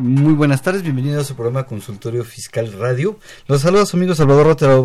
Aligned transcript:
Muy 0.00 0.34
buenas 0.34 0.62
tardes, 0.62 0.82
bienvenidos 0.84 1.24
a 1.24 1.28
su 1.28 1.34
programa 1.34 1.66
Consultorio 1.66 2.24
Fiscal 2.24 2.72
Radio. 2.72 3.18
Los 3.48 3.62
saluda 3.62 3.84
su 3.84 3.96
amigo 3.96 4.14
Salvador 4.14 4.46
Rotero 4.46 4.84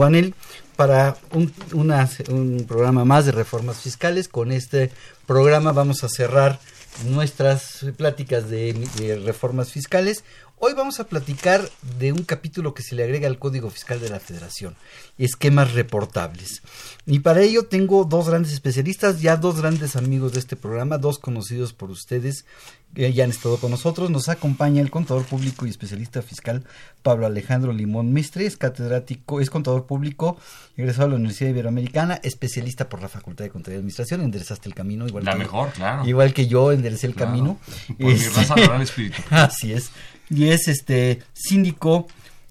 para 0.75 1.17
un, 1.31 2.65
programa 2.67 3.05
más 3.05 3.25
de 3.25 3.31
reformas 3.31 3.77
fiscales. 3.77 4.27
Con 4.27 4.51
este 4.51 4.91
programa 5.27 5.71
vamos 5.71 6.03
a 6.03 6.09
cerrar 6.09 6.59
nuestras 7.05 7.85
pláticas 7.95 8.49
de 8.49 9.21
reformas 9.23 9.71
fiscales. 9.71 10.23
Hoy 10.65 10.71
vamos 10.75 11.01
a 11.01 11.09
platicar 11.09 11.69
de 11.99 12.13
un 12.13 12.23
capítulo 12.23 12.73
que 12.73 12.83
se 12.83 12.95
le 12.95 13.03
agrega 13.03 13.27
al 13.27 13.37
Código 13.37 13.69
Fiscal 13.69 13.99
de 13.99 14.07
la 14.07 14.21
Federación, 14.21 14.77
esquemas 15.17 15.73
reportables. 15.73 16.61
Y 17.05 17.19
para 17.19 17.41
ello 17.41 17.65
tengo 17.65 18.05
dos 18.05 18.29
grandes 18.29 18.53
especialistas, 18.53 19.19
ya 19.19 19.35
dos 19.35 19.59
grandes 19.59 19.97
amigos 19.97 20.31
de 20.31 20.39
este 20.39 20.55
programa, 20.55 20.97
dos 20.97 21.19
conocidos 21.19 21.73
por 21.73 21.91
ustedes 21.91 22.45
que 22.93 23.11
ya 23.13 23.23
han 23.23 23.31
estado 23.31 23.57
con 23.57 23.71
nosotros. 23.71 24.09
Nos 24.09 24.29
acompaña 24.29 24.81
el 24.81 24.91
contador 24.91 25.25
público 25.25 25.65
y 25.65 25.69
especialista 25.69 26.21
fiscal 26.21 26.63
Pablo 27.01 27.25
Alejandro 27.25 27.73
Limón 27.73 28.13
Mestre, 28.13 28.45
es 28.45 28.55
catedrático, 28.57 29.41
es 29.41 29.49
contador 29.49 29.85
público, 29.85 30.37
egresado 30.77 31.07
de 31.07 31.09
la 31.11 31.15
Universidad 31.17 31.49
Iberoamericana, 31.49 32.19
especialista 32.23 32.87
por 32.89 33.01
la 33.01 33.09
Facultad 33.09 33.45
de 33.45 33.49
Contaduría 33.49 33.77
y 33.77 33.79
Administración, 33.79 34.21
enderezaste 34.21 34.69
el 34.69 34.75
camino 34.75 35.07
igual 35.07 35.25
La 35.25 35.33
que 35.33 35.39
mejor, 35.39 35.71
claro. 35.71 36.07
Igual 36.07 36.33
que 36.33 36.47
yo 36.47 36.71
enderecé 36.71 37.07
el 37.07 37.15
Claro. 37.15 37.31
camino. 37.31 37.59
Por 37.87 38.05
mi 38.07 38.13
Este- 38.13 38.29
raza 38.39 38.55
moral 38.55 38.81
espíritu. 38.81 39.17
Así 39.31 39.73
es. 39.73 39.91
Y 40.29 40.45
es 40.49 40.67
este 40.67 41.21
síndico 41.33 42.07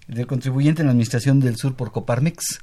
del 0.08 0.26
contribuyente 0.26 0.82
en 0.82 0.86
la 0.86 0.90
administración 0.92 1.40
del 1.40 1.56
sur 1.56 1.74
por 1.76 1.92
Coparmex. 1.92 2.60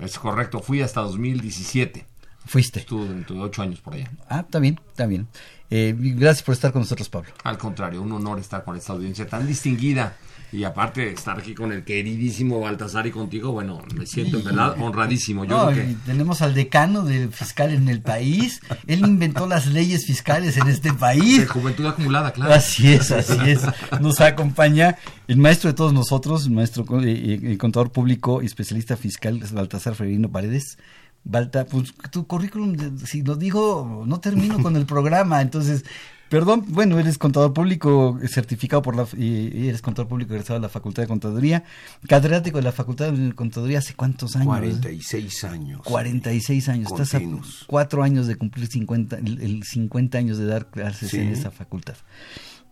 Es 0.00 0.18
correcto, 0.18 0.60
fui 0.60 0.82
hasta 0.82 1.00
2017. 1.02 2.04
Fuiste. 2.44 2.80
Estuve 2.80 3.08
dentro 3.08 3.36
de 3.36 3.42
ocho 3.42 3.62
años 3.62 3.80
por 3.80 3.94
allá. 3.94 4.10
Ah, 4.28 4.40
está 4.40 4.58
bien, 4.58 4.80
está 4.88 5.06
bien. 5.06 5.28
Eh, 5.70 5.94
gracias 5.96 6.42
por 6.42 6.54
estar 6.54 6.72
con 6.72 6.82
nosotros, 6.82 7.08
Pablo. 7.08 7.30
Al 7.44 7.56
contrario, 7.56 8.02
un 8.02 8.12
honor 8.12 8.38
estar 8.38 8.62
con 8.64 8.76
esta 8.76 8.92
audiencia 8.92 9.26
tan 9.26 9.46
distinguida. 9.46 10.16
Y 10.52 10.64
aparte 10.64 11.00
de 11.06 11.12
estar 11.12 11.38
aquí 11.38 11.54
con 11.54 11.72
el 11.72 11.82
queridísimo 11.82 12.60
Baltasar 12.60 13.06
y 13.06 13.10
contigo, 13.10 13.52
bueno, 13.52 13.80
me 13.96 14.04
siento 14.04 14.36
en 14.36 14.44
verdad 14.44 14.76
honradísimo. 14.78 15.46
Yo 15.46 15.56
No, 15.56 15.70
creo 15.72 15.86
que 15.86 15.94
tenemos 16.04 16.42
al 16.42 16.52
decano 16.52 17.04
del 17.04 17.32
fiscal 17.32 17.72
en 17.72 17.88
el 17.88 18.02
país. 18.02 18.60
Él 18.86 18.98
inventó 19.00 19.46
las 19.46 19.66
leyes 19.66 20.04
fiscales 20.04 20.58
en 20.58 20.68
este 20.68 20.92
país. 20.92 21.38
de 21.38 21.46
juventud 21.46 21.86
acumulada, 21.86 22.32
claro. 22.32 22.52
Así 22.52 22.92
es, 22.92 23.10
así 23.10 23.38
es. 23.46 23.62
Nos 24.02 24.20
acompaña 24.20 24.98
el 25.26 25.38
maestro 25.38 25.70
de 25.70 25.74
todos 25.74 25.94
nosotros, 25.94 26.44
el 26.44 26.52
maestro 26.52 26.84
eh, 27.00 27.10
eh, 27.10 27.40
el 27.44 27.56
contador 27.56 27.90
público 27.90 28.42
y 28.42 28.46
especialista 28.46 28.98
fiscal, 28.98 29.42
Baltasar 29.52 29.94
Ferrino 29.94 30.30
Paredes. 30.30 30.76
Balta, 31.24 31.64
pues 31.66 31.94
tu 32.10 32.26
currículum, 32.26 32.76
si 33.06 33.22
lo 33.22 33.36
digo, 33.36 34.04
no 34.06 34.18
termino 34.20 34.60
con 34.62 34.74
el 34.76 34.86
programa, 34.86 35.40
entonces, 35.40 35.84
perdón, 36.28 36.64
bueno, 36.68 36.98
eres 36.98 37.16
contador 37.16 37.52
público 37.52 38.18
certificado 38.26 38.82
por 38.82 38.96
la, 38.96 39.06
y 39.16 39.68
eres 39.68 39.82
contador 39.82 40.08
público 40.08 40.32
egresado 40.34 40.58
de 40.58 40.62
la 40.62 40.68
Facultad 40.68 41.04
de 41.04 41.06
Contaduría, 41.08 41.62
catedrático 42.08 42.58
de 42.58 42.64
la 42.64 42.72
Facultad 42.72 43.12
de 43.12 43.34
Contaduría 43.34 43.78
hace 43.78 43.94
cuántos 43.94 44.34
años? 44.34 44.46
46 44.46 45.44
años. 45.44 45.80
46 45.84 46.68
años, 46.68 46.90
estás 46.90 47.14
a 47.14 47.18
Continuos. 47.18 47.64
cuatro 47.68 48.02
años 48.02 48.26
de 48.26 48.34
cumplir 48.34 48.66
50, 48.66 49.18
el, 49.18 49.40
el 49.42 49.62
50 49.62 50.18
años 50.18 50.38
de 50.38 50.46
dar 50.46 50.66
clases 50.70 51.10
Sí. 51.10 51.18
en 51.18 51.28
esa 51.28 51.50
facultad. 51.52 51.94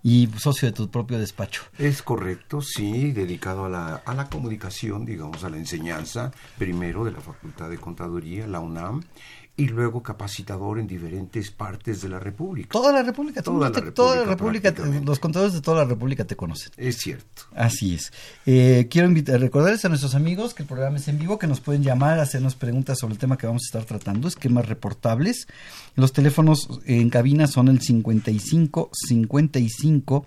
Y 0.02 0.28
socio 0.38 0.68
de 0.68 0.72
tu 0.72 0.88
propio 0.88 1.18
despacho. 1.18 1.62
Es 1.78 2.02
correcto, 2.02 2.62
sí, 2.62 3.12
dedicado 3.12 3.66
a 3.66 3.68
la, 3.68 3.96
a 3.96 4.14
la 4.14 4.28
comunicación, 4.28 5.04
digamos, 5.04 5.44
a 5.44 5.50
la 5.50 5.58
enseñanza, 5.58 6.32
primero 6.56 7.04
de 7.04 7.12
la 7.12 7.20
Facultad 7.20 7.68
de 7.68 7.78
Contaduría, 7.78 8.46
la 8.46 8.60
UNAM, 8.60 9.02
y 9.60 9.68
luego 9.68 10.02
capacitador 10.02 10.78
en 10.78 10.86
diferentes 10.86 11.50
partes 11.50 12.00
de 12.00 12.08
la 12.08 12.18
República. 12.18 12.70
Toda 12.70 12.92
la 12.92 13.02
República, 13.02 13.42
Toda 13.42 13.68
la 13.68 13.72
te- 13.72 13.92
toda 13.92 14.16
la 14.16 14.24
República, 14.24 14.72
los 15.04 15.18
contadores 15.18 15.52
de 15.52 15.60
toda 15.60 15.84
la 15.84 15.84
República 15.84 16.24
te 16.24 16.34
conocen. 16.34 16.72
Es 16.78 16.96
cierto. 16.96 17.42
Así 17.54 17.94
es. 17.94 18.10
Eh, 18.46 18.88
quiero 18.90 19.06
invitar, 19.08 19.38
recordarles 19.38 19.84
a 19.84 19.88
nuestros 19.90 20.14
amigos 20.14 20.54
que 20.54 20.62
el 20.62 20.66
programa 20.68 20.96
es 20.96 21.08
en 21.08 21.18
vivo, 21.18 21.38
que 21.38 21.46
nos 21.46 21.60
pueden 21.60 21.82
llamar, 21.82 22.18
hacernos 22.20 22.54
preguntas 22.54 22.98
sobre 22.98 23.12
el 23.14 23.18
tema 23.18 23.36
que 23.36 23.46
vamos 23.46 23.62
a 23.64 23.66
estar 23.78 23.84
tratando, 23.84 24.28
esquemas 24.28 24.66
reportables. 24.66 25.46
Los 25.94 26.12
teléfonos 26.14 26.68
en 26.86 27.10
cabina 27.10 27.46
son 27.46 27.68
el 27.68 27.80
55 27.82 28.90
55 28.92 30.26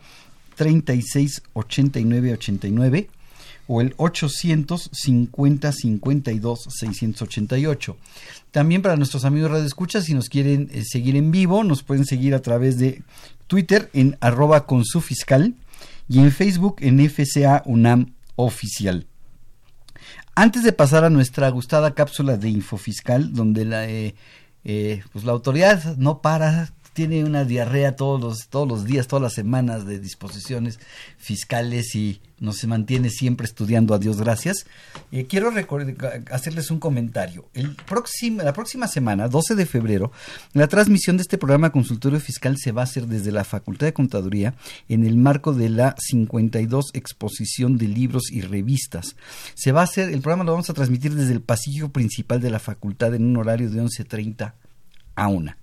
36 0.55 1.41
89 1.53 2.33
89 2.33 3.09
o 3.67 3.81
el 3.81 3.93
850 3.97 5.71
52 5.71 6.67
688. 6.69 7.97
También 8.51 8.81
para 8.81 8.95
nuestros 8.95 9.25
amigos 9.25 9.51
Radio 9.51 9.65
Escucha, 9.65 10.01
si 10.01 10.13
nos 10.13 10.29
quieren 10.29 10.69
eh, 10.71 10.83
seguir 10.83 11.15
en 11.15 11.31
vivo, 11.31 11.63
nos 11.63 11.83
pueden 11.83 12.05
seguir 12.05 12.35
a 12.35 12.41
través 12.41 12.77
de 12.77 13.03
Twitter 13.47 13.89
en 13.93 14.17
arroba 14.21 14.65
con 14.65 14.85
su 14.85 15.01
fiscal 15.01 15.55
y 16.07 16.19
en 16.19 16.31
Facebook 16.31 16.77
en 16.79 16.99
FCA 17.09 17.63
UNAM 17.65 18.13
Oficial. 18.35 19.07
Antes 20.35 20.63
de 20.63 20.73
pasar 20.73 21.03
a 21.03 21.11
nuestra 21.11 21.49
gustada 21.49 21.93
cápsula 21.93 22.37
de 22.37 22.49
Infofiscal, 22.49 23.33
donde 23.33 23.65
la, 23.65 23.87
eh, 23.87 24.15
eh, 24.63 25.03
pues 25.11 25.25
la 25.25 25.31
autoridad 25.31 25.95
no 25.97 26.21
para, 26.21 26.73
tiene 26.93 27.23
una 27.23 27.43
diarrea 27.43 27.95
todos 27.95 28.21
los, 28.21 28.47
todos 28.47 28.67
los 28.67 28.85
días, 28.85 29.07
todas 29.07 29.23
las 29.23 29.33
semanas 29.33 29.85
de 29.85 29.99
disposiciones 29.99 30.79
fiscales 31.17 31.95
y 31.95 32.21
nos 32.39 32.63
mantiene 32.65 33.09
siempre 33.09 33.45
estudiando 33.45 33.93
a 33.93 33.99
Dios 33.99 34.19
gracias. 34.19 34.65
Eh, 35.11 35.25
quiero 35.25 35.51
hacerles 36.31 36.71
un 36.71 36.79
comentario. 36.79 37.47
El 37.53 37.75
próximo, 37.75 38.43
la 38.43 38.53
próxima 38.53 38.87
semana, 38.87 39.27
12 39.27 39.55
de 39.55 39.65
febrero, 39.65 40.11
la 40.53 40.67
transmisión 40.67 41.17
de 41.17 41.21
este 41.21 41.37
programa 41.37 41.71
Consultorio 41.71 42.19
Fiscal 42.19 42.57
se 42.57 42.71
va 42.71 42.81
a 42.81 42.85
hacer 42.85 43.07
desde 43.07 43.31
la 43.31 43.43
Facultad 43.43 43.87
de 43.87 43.93
Contaduría 43.93 44.55
en 44.89 45.05
el 45.05 45.17
marco 45.17 45.53
de 45.53 45.69
la 45.69 45.95
52 45.97 46.91
exposición 46.93 47.77
de 47.77 47.87
libros 47.87 48.31
y 48.31 48.41
revistas. 48.41 49.15
Se 49.55 49.71
va 49.71 49.81
a 49.81 49.85
hacer, 49.85 50.09
el 50.09 50.21
programa 50.21 50.43
lo 50.43 50.51
vamos 50.51 50.69
a 50.69 50.73
transmitir 50.73 51.15
desde 51.15 51.33
el 51.33 51.41
pasillo 51.41 51.89
principal 51.89 52.41
de 52.41 52.51
la 52.51 52.59
facultad 52.59 53.15
en 53.15 53.25
un 53.25 53.37
horario 53.37 53.69
de 53.69 53.81
11.30 53.81 54.53
a 55.15 55.27
una. 55.27 55.57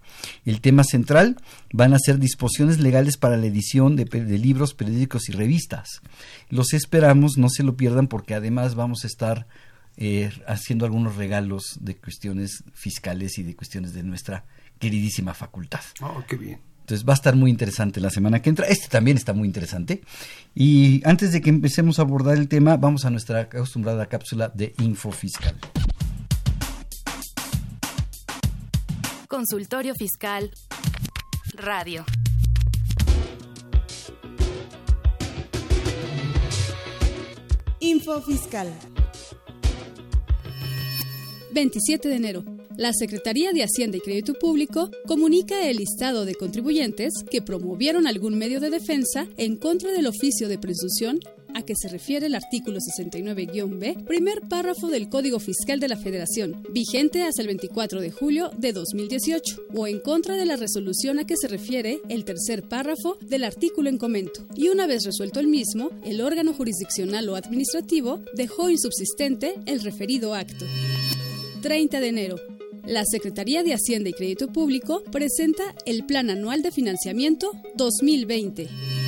El 0.44 0.60
tema 0.60 0.84
central 0.84 1.36
van 1.72 1.94
a 1.94 1.98
ser 1.98 2.18
disposiciones 2.18 2.80
legales 2.80 3.16
para 3.16 3.36
la 3.36 3.46
edición 3.46 3.96
de, 3.96 4.04
libros, 4.38 4.74
periódicos 4.74 5.28
y 5.28 5.32
revistas. 5.32 6.00
Los 6.48 6.72
esperamos, 6.72 7.38
no 7.38 7.48
se 7.48 7.62
lo 7.62 7.76
pierdan 7.76 8.08
porque 8.08 8.34
además 8.34 8.74
vamos 8.74 9.04
a 9.04 9.06
estar 9.06 9.46
eh, 9.96 10.30
haciendo 10.46 10.84
algunos 10.84 11.16
regalos 11.16 11.78
de 11.80 11.96
cuestiones 11.96 12.64
fiscales 12.74 13.38
y 13.38 13.42
de 13.42 13.56
cuestiones 13.56 13.92
de 13.92 14.02
nuestra 14.02 14.44
queridísima 14.78 15.34
facultad. 15.34 15.80
Oh, 16.00 16.22
qué 16.26 16.36
bien. 16.36 16.60
Entonces 16.80 17.08
va 17.08 17.12
a 17.12 17.14
estar 17.14 17.36
muy 17.36 17.50
interesante 17.50 18.00
la 18.00 18.10
semana 18.10 18.42
que 18.42 18.50
entra. 18.50 18.66
Este 18.66 18.88
también 18.88 19.16
está 19.16 19.32
muy 19.32 19.46
interesante. 19.46 20.02
Y 20.56 21.02
antes 21.04 21.30
de 21.32 21.40
que 21.40 21.50
empecemos 21.50 22.00
a 22.00 22.02
abordar 22.02 22.36
el 22.36 22.48
tema, 22.48 22.76
vamos 22.76 23.04
a 23.04 23.10
nuestra 23.10 23.42
acostumbrada 23.42 24.06
cápsula 24.06 24.50
de 24.52 24.74
Info 24.78 25.12
Fiscal. 25.12 25.54
Consultorio 29.30 29.94
Fiscal. 29.94 30.50
Radio. 31.54 32.04
Info 37.78 38.20
Fiscal. 38.22 38.74
27 41.52 42.08
de 42.08 42.16
enero. 42.16 42.44
La 42.76 42.92
Secretaría 42.92 43.52
de 43.52 43.62
Hacienda 43.62 43.98
y 43.98 44.00
Crédito 44.00 44.34
Público 44.34 44.90
comunica 45.06 45.64
el 45.68 45.76
listado 45.76 46.24
de 46.24 46.34
contribuyentes 46.34 47.12
que 47.30 47.40
promovieron 47.40 48.08
algún 48.08 48.36
medio 48.36 48.58
de 48.58 48.70
defensa 48.70 49.28
en 49.36 49.58
contra 49.58 49.92
del 49.92 50.08
oficio 50.08 50.48
de 50.48 50.58
presunción 50.58 51.20
a 51.54 51.62
que 51.62 51.74
se 51.76 51.88
refiere 51.88 52.26
el 52.26 52.34
artículo 52.34 52.78
69-B, 52.78 54.04
primer 54.06 54.40
párrafo 54.42 54.88
del 54.88 55.08
Código 55.08 55.38
Fiscal 55.38 55.80
de 55.80 55.88
la 55.88 55.96
Federación, 55.96 56.62
vigente 56.70 57.22
hasta 57.22 57.42
el 57.42 57.48
24 57.48 58.00
de 58.00 58.10
julio 58.10 58.50
de 58.56 58.72
2018, 58.72 59.62
o 59.74 59.86
en 59.86 60.00
contra 60.00 60.36
de 60.36 60.46
la 60.46 60.56
resolución 60.56 61.18
a 61.18 61.24
que 61.24 61.36
se 61.36 61.48
refiere 61.48 62.00
el 62.08 62.24
tercer 62.24 62.68
párrafo 62.68 63.16
del 63.20 63.44
artículo 63.44 63.88
en 63.88 63.98
comento. 63.98 64.46
Y 64.54 64.68
una 64.68 64.86
vez 64.86 65.04
resuelto 65.04 65.40
el 65.40 65.46
mismo, 65.46 65.90
el 66.04 66.20
órgano 66.20 66.52
jurisdiccional 66.52 67.28
o 67.28 67.36
administrativo 67.36 68.20
dejó 68.34 68.70
insubsistente 68.70 69.54
el 69.66 69.80
referido 69.80 70.34
acto. 70.34 70.64
30 71.62 72.00
de 72.00 72.08
enero. 72.08 72.36
La 72.86 73.04
Secretaría 73.04 73.62
de 73.62 73.74
Hacienda 73.74 74.08
y 74.08 74.12
Crédito 74.12 74.48
Público 74.48 75.02
presenta 75.12 75.62
el 75.84 76.04
Plan 76.06 76.30
Anual 76.30 76.62
de 76.62 76.72
Financiamiento 76.72 77.52
2020. 77.76 78.99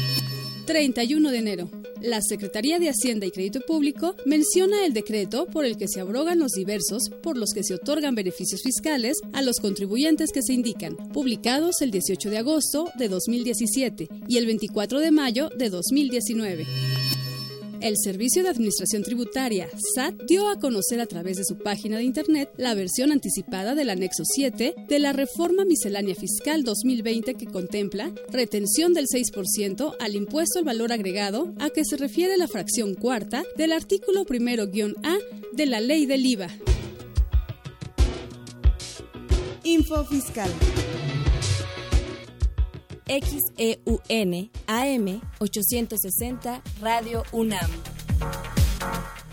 31 0.64 1.30
de 1.30 1.38
enero. 1.38 1.70
La 2.00 2.20
Secretaría 2.20 2.78
de 2.78 2.88
Hacienda 2.88 3.26
y 3.26 3.30
Crédito 3.30 3.60
Público 3.60 4.16
menciona 4.26 4.84
el 4.84 4.92
decreto 4.92 5.46
por 5.46 5.64
el 5.64 5.76
que 5.76 5.88
se 5.88 6.00
abrogan 6.00 6.38
los 6.38 6.52
diversos 6.52 7.04
por 7.22 7.36
los 7.36 7.52
que 7.52 7.62
se 7.62 7.74
otorgan 7.74 8.14
beneficios 8.14 8.62
fiscales 8.62 9.18
a 9.32 9.42
los 9.42 9.58
contribuyentes 9.60 10.32
que 10.32 10.42
se 10.42 10.52
indican, 10.52 10.96
publicados 11.12 11.80
el 11.80 11.90
18 11.90 12.30
de 12.30 12.38
agosto 12.38 12.90
de 12.98 13.08
2017 13.08 14.08
y 14.26 14.36
el 14.36 14.46
24 14.46 15.00
de 15.00 15.10
mayo 15.10 15.48
de 15.56 15.70
2019. 15.70 16.66
El 17.82 17.96
Servicio 17.98 18.44
de 18.44 18.48
Administración 18.48 19.02
Tributaria, 19.02 19.68
SAT, 19.96 20.14
dio 20.28 20.48
a 20.48 20.60
conocer 20.60 21.00
a 21.00 21.06
través 21.06 21.38
de 21.38 21.44
su 21.44 21.58
página 21.58 21.96
de 21.96 22.04
Internet 22.04 22.48
la 22.56 22.74
versión 22.74 23.10
anticipada 23.10 23.74
del 23.74 23.90
anexo 23.90 24.22
7 24.24 24.74
de 24.88 24.98
la 25.00 25.12
Reforma 25.12 25.64
Miscelánea 25.64 26.14
Fiscal 26.14 26.62
2020 26.62 27.34
que 27.34 27.46
contempla 27.46 28.12
retención 28.30 28.94
del 28.94 29.06
6% 29.08 29.96
al 29.98 30.14
impuesto 30.14 30.60
al 30.60 30.64
valor 30.64 30.92
agregado 30.92 31.52
a 31.58 31.70
que 31.70 31.84
se 31.84 31.96
refiere 31.96 32.36
la 32.36 32.46
fracción 32.46 32.94
cuarta 32.94 33.42
del 33.56 33.72
artículo 33.72 34.24
primero-A 34.26 35.18
de 35.52 35.66
la 35.66 35.80
Ley 35.80 36.06
del 36.06 36.24
IVA. 36.24 36.50
Info 39.64 40.04
Fiscal. 40.04 40.50
XEUN 43.20 44.50
AM 44.66 45.20
860 45.38 46.62
Radio 46.80 47.22
UNAM. 47.32 47.70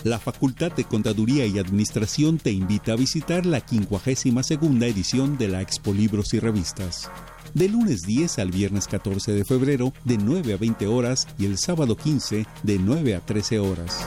La 0.03 0.19
Facultad 0.19 0.73
de 0.73 0.83
Contaduría 0.83 1.45
y 1.45 1.59
Administración 1.59 2.39
te 2.39 2.51
invita 2.51 2.93
a 2.93 2.95
visitar 2.97 3.45
la 3.45 3.61
52 3.61 4.81
edición 4.81 5.37
de 5.37 5.47
la 5.47 5.61
Expo 5.61 5.93
Libros 5.93 6.33
y 6.33 6.39
Revistas. 6.39 7.09
De 7.53 7.69
lunes 7.69 8.01
10 8.01 8.39
al 8.39 8.51
viernes 8.51 8.85
14 8.87 9.31
de 9.31 9.45
febrero, 9.45 9.93
de 10.03 10.17
9 10.17 10.53
a 10.53 10.57
20 10.57 10.87
horas 10.87 11.25
y 11.37 11.45
el 11.45 11.57
sábado 11.57 11.95
15, 11.95 12.45
de 12.63 12.79
9 12.79 13.15
a 13.15 13.21
13 13.21 13.59
horas 13.59 14.05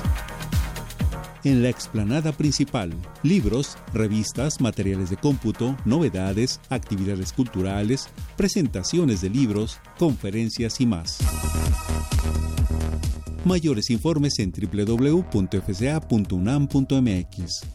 en 1.44 1.62
la 1.62 1.68
explanada 1.68 2.32
principal. 2.32 2.92
Libros, 3.22 3.76
revistas, 3.92 4.60
materiales 4.60 5.10
de 5.10 5.16
cómputo, 5.16 5.76
novedades, 5.84 6.60
actividades 6.68 7.32
culturales, 7.32 8.08
presentaciones 8.36 9.20
de 9.20 9.30
libros, 9.30 9.78
conferencias 9.98 10.80
y 10.80 10.86
más. 10.86 11.18
Mayores 13.44 13.90
informes 13.90 14.38
en 14.38 14.52
www.fca.unam.mx 14.52 15.22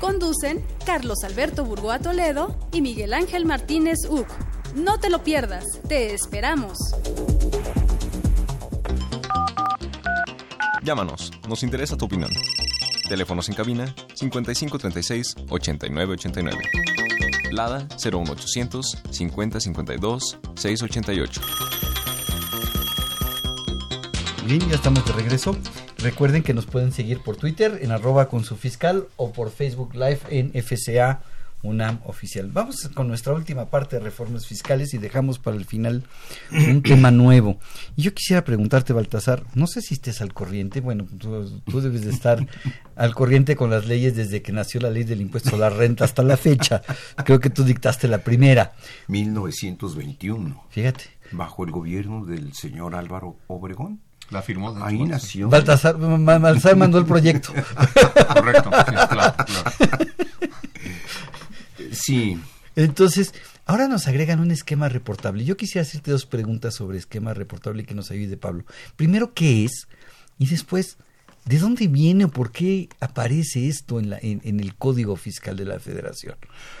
Conducen 0.00 0.64
Carlos 0.86 1.22
Alberto 1.24 1.64
Burgoa 1.64 1.98
Toledo 1.98 2.56
y 2.72 2.80
Miguel 2.80 3.12
Ángel 3.12 3.44
Martínez 3.44 3.98
Uc. 4.08 4.28
No 4.74 4.98
te 4.98 5.10
lo 5.10 5.22
pierdas, 5.22 5.64
te 5.88 6.14
esperamos. 6.14 6.78
Llámanos, 10.82 11.30
nos 11.48 11.62
interesa 11.62 11.96
tu 11.96 12.06
opinión. 12.06 12.30
Teléfonos 13.08 13.48
en 13.48 13.54
cabina 13.54 13.94
5536 14.14 15.34
8989. 15.48 16.91
Lada 17.52 17.86
01800 18.02 18.98
5052 19.10 20.38
688. 20.54 21.40
Bien, 24.46 24.60
ya 24.68 24.74
estamos 24.74 25.04
de 25.06 25.12
regreso. 25.12 25.56
Recuerden 25.98 26.42
que 26.42 26.52
nos 26.52 26.66
pueden 26.66 26.90
seguir 26.90 27.20
por 27.20 27.36
Twitter 27.36 27.78
en 27.80 27.92
arroba 27.92 28.28
con 28.28 28.42
su 28.42 28.56
fiscal 28.56 29.06
o 29.16 29.32
por 29.32 29.50
Facebook 29.50 29.94
Live 29.94 30.20
en 30.30 30.50
FCA 30.52 31.22
UNAM 31.62 32.00
oficial. 32.04 32.50
Vamos 32.52 32.90
con 32.94 33.08
nuestra 33.08 33.32
última 33.32 33.66
parte 33.66 33.96
de 33.96 34.02
reformas 34.02 34.46
fiscales 34.46 34.94
y 34.94 34.98
dejamos 34.98 35.38
para 35.38 35.56
el 35.56 35.64
final 35.64 36.04
un 36.50 36.82
tema 36.82 37.10
nuevo. 37.10 37.58
Y 37.96 38.02
yo 38.02 38.14
quisiera 38.14 38.44
preguntarte, 38.44 38.92
Baltasar, 38.92 39.44
no 39.54 39.66
sé 39.66 39.80
si 39.80 39.94
estés 39.94 40.20
al 40.20 40.32
corriente, 40.32 40.80
bueno, 40.80 41.06
tú, 41.18 41.80
debes 41.80 42.04
de 42.04 42.10
estar 42.10 42.46
al 42.96 43.14
corriente 43.14 43.56
con 43.56 43.70
las 43.70 43.86
leyes 43.86 44.16
desde 44.16 44.42
que 44.42 44.52
nació 44.52 44.80
la 44.80 44.90
ley 44.90 45.04
del 45.04 45.20
impuesto 45.20 45.56
a 45.56 45.58
la 45.58 45.70
renta 45.70 46.04
hasta 46.04 46.22
la 46.22 46.36
fecha. 46.36 46.82
Creo 47.24 47.40
que 47.40 47.50
tú 47.50 47.64
dictaste 47.64 48.08
la 48.08 48.18
primera. 48.18 48.72
1921. 49.08 50.64
Fíjate. 50.70 51.04
Bajo 51.32 51.64
el 51.64 51.70
gobierno 51.70 52.26
del 52.26 52.52
señor 52.54 52.94
Álvaro 52.94 53.36
Obregón. 53.46 54.00
La 54.30 54.40
firmó. 54.40 54.74
Ahí 54.82 55.02
nació. 55.02 55.48
Baltasar, 55.48 55.96
Baltasar 55.98 56.76
mandó 56.76 56.98
el 56.98 57.04
proyecto. 57.04 57.52
Correcto, 58.34 58.70
claro. 59.10 59.34
Sí. 62.02 62.38
Entonces, 62.74 63.34
ahora 63.66 63.88
nos 63.88 64.08
agregan 64.08 64.40
un 64.40 64.50
esquema 64.50 64.88
reportable. 64.88 65.44
Yo 65.44 65.56
quisiera 65.56 65.82
hacerte 65.82 66.10
dos 66.10 66.26
preguntas 66.26 66.74
sobre 66.74 66.98
esquema 66.98 67.34
reportable 67.34 67.84
que 67.84 67.94
nos 67.94 68.10
ayude 68.10 68.36
Pablo. 68.36 68.64
Primero, 68.96 69.34
¿qué 69.34 69.64
es? 69.64 69.88
Y 70.38 70.46
después, 70.46 70.96
¿De 71.44 71.58
dónde 71.58 71.88
viene 71.88 72.26
o 72.26 72.28
por 72.28 72.52
qué 72.52 72.88
aparece 73.00 73.66
esto 73.66 73.98
en, 73.98 74.10
la, 74.10 74.18
en, 74.22 74.60
el 74.60 74.76
Código 74.76 75.16
Fiscal 75.16 75.56
de 75.56 75.64
la 75.64 75.80
Federación? 75.80 76.36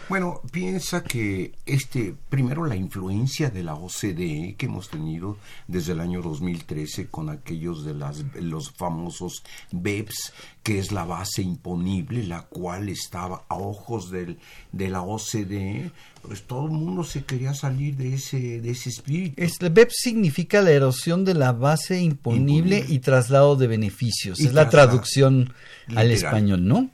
Bueno, 0.08 0.40
piensa 0.52 1.02
que 1.02 1.52
este, 1.66 2.14
primero 2.28 2.64
la 2.64 2.76
influencia 2.76 3.50
de 3.50 3.64
la 3.64 3.74
OCDE 3.74 4.54
que 4.56 4.66
hemos 4.66 4.88
tenido 4.88 5.36
desde 5.66 5.92
el 5.92 6.00
año 6.00 6.22
2013 6.22 7.08
con 7.08 7.28
aquellos 7.28 7.84
de 7.84 7.94
las, 7.94 8.24
los 8.34 8.70
famosos 8.70 9.42
BEPS, 9.72 10.32
que 10.62 10.78
es 10.78 10.92
la 10.92 11.04
base 11.04 11.42
imponible, 11.42 12.22
la 12.22 12.42
cual 12.42 12.88
estaba 12.88 13.44
a 13.48 13.56
ojos 13.56 14.12
de 14.12 14.38
la 14.72 15.02
OCDE, 15.02 15.90
pues 16.22 16.42
todo 16.44 16.66
el 16.66 16.72
mundo 16.72 17.02
se 17.04 17.24
quería 17.24 17.52
salir 17.52 17.96
de 17.96 18.14
ese, 18.14 18.60
de 18.60 18.70
ese 18.70 18.90
espíritu. 18.90 19.42
Este 19.42 19.68
BEPS 19.68 19.94
significa 19.96 20.62
la 20.62 20.70
erosión 20.70 21.24
de 21.24 21.34
la 21.34 21.52
base 21.52 22.00
imponible, 22.00 22.76
imponible. 22.78 22.94
y 22.94 22.98
traslado 23.00 23.56
de 23.56 23.66
beneficios. 23.66 24.40
Y 24.40 24.46
es 24.46 24.54
la 24.54 24.70
traducción 24.70 25.52
literal. 25.88 26.06
al 26.06 26.10
español, 26.12 26.66
¿no? 26.66 26.90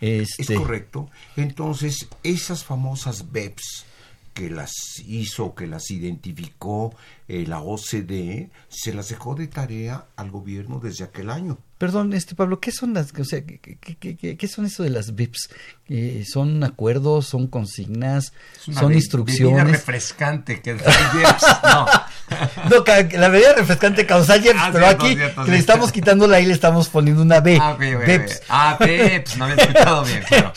Este... 0.00 0.54
Es 0.54 0.58
correcto. 0.58 1.08
Entonces, 1.36 2.08
esas 2.22 2.64
famosas 2.64 3.30
BEPS 3.30 3.86
que 4.34 4.50
las 4.50 4.72
hizo, 5.06 5.54
que 5.54 5.66
las 5.66 5.90
identificó 5.90 6.94
eh, 7.28 7.46
la 7.46 7.60
OCDE, 7.60 8.50
se 8.68 8.92
las 8.92 9.08
dejó 9.08 9.34
de 9.34 9.46
tarea 9.46 10.06
al 10.16 10.30
gobierno 10.30 10.80
desde 10.82 11.04
aquel 11.04 11.30
año. 11.30 11.58
Perdón, 11.78 12.12
este 12.12 12.34
Pablo, 12.34 12.60
¿qué 12.60 12.72
son 12.72 12.94
las, 12.94 13.12
o 13.18 13.24
sea, 13.24 13.44
qué, 13.44 13.58
qué, 13.58 14.16
qué, 14.16 14.36
qué 14.36 14.48
son 14.48 14.66
eso 14.66 14.82
de 14.82 14.90
las 14.90 15.14
BIPs? 15.14 15.50
Eh, 15.88 16.24
¿Son 16.26 16.64
acuerdos, 16.64 17.26
son 17.26 17.46
consignas, 17.46 18.32
son 18.58 18.88
be 18.88 18.96
instrucciones? 18.96 19.70
refrescante 19.70 20.60
que 20.60 20.74
no. 20.74 20.80
no, 22.70 22.84
la 23.18 23.28
bebida 23.28 23.54
refrescante 23.54 24.06
causa 24.06 24.38
Jeps, 24.38 24.58
ah, 24.58 24.70
pero 24.72 24.86
cierto, 24.86 25.04
aquí 25.04 25.14
cierto, 25.16 25.44
que 25.44 25.50
le 25.52 25.58
estamos 25.58 25.92
quitando 25.92 26.26
la 26.26 26.40
I 26.40 26.46
le 26.46 26.54
estamos 26.54 26.88
poniendo 26.88 27.22
una 27.22 27.40
B. 27.40 27.58
Ah, 27.60 27.72
okay, 27.72 27.94
okay, 27.94 28.06
BEPS. 28.06 28.36
Okay. 28.36 28.46
Ah, 28.48 28.76
BEPS, 28.80 29.36
no 29.36 29.44
había 29.44 29.56
escuchado 29.56 30.04
bien, 30.04 30.22
claro. 30.28 30.52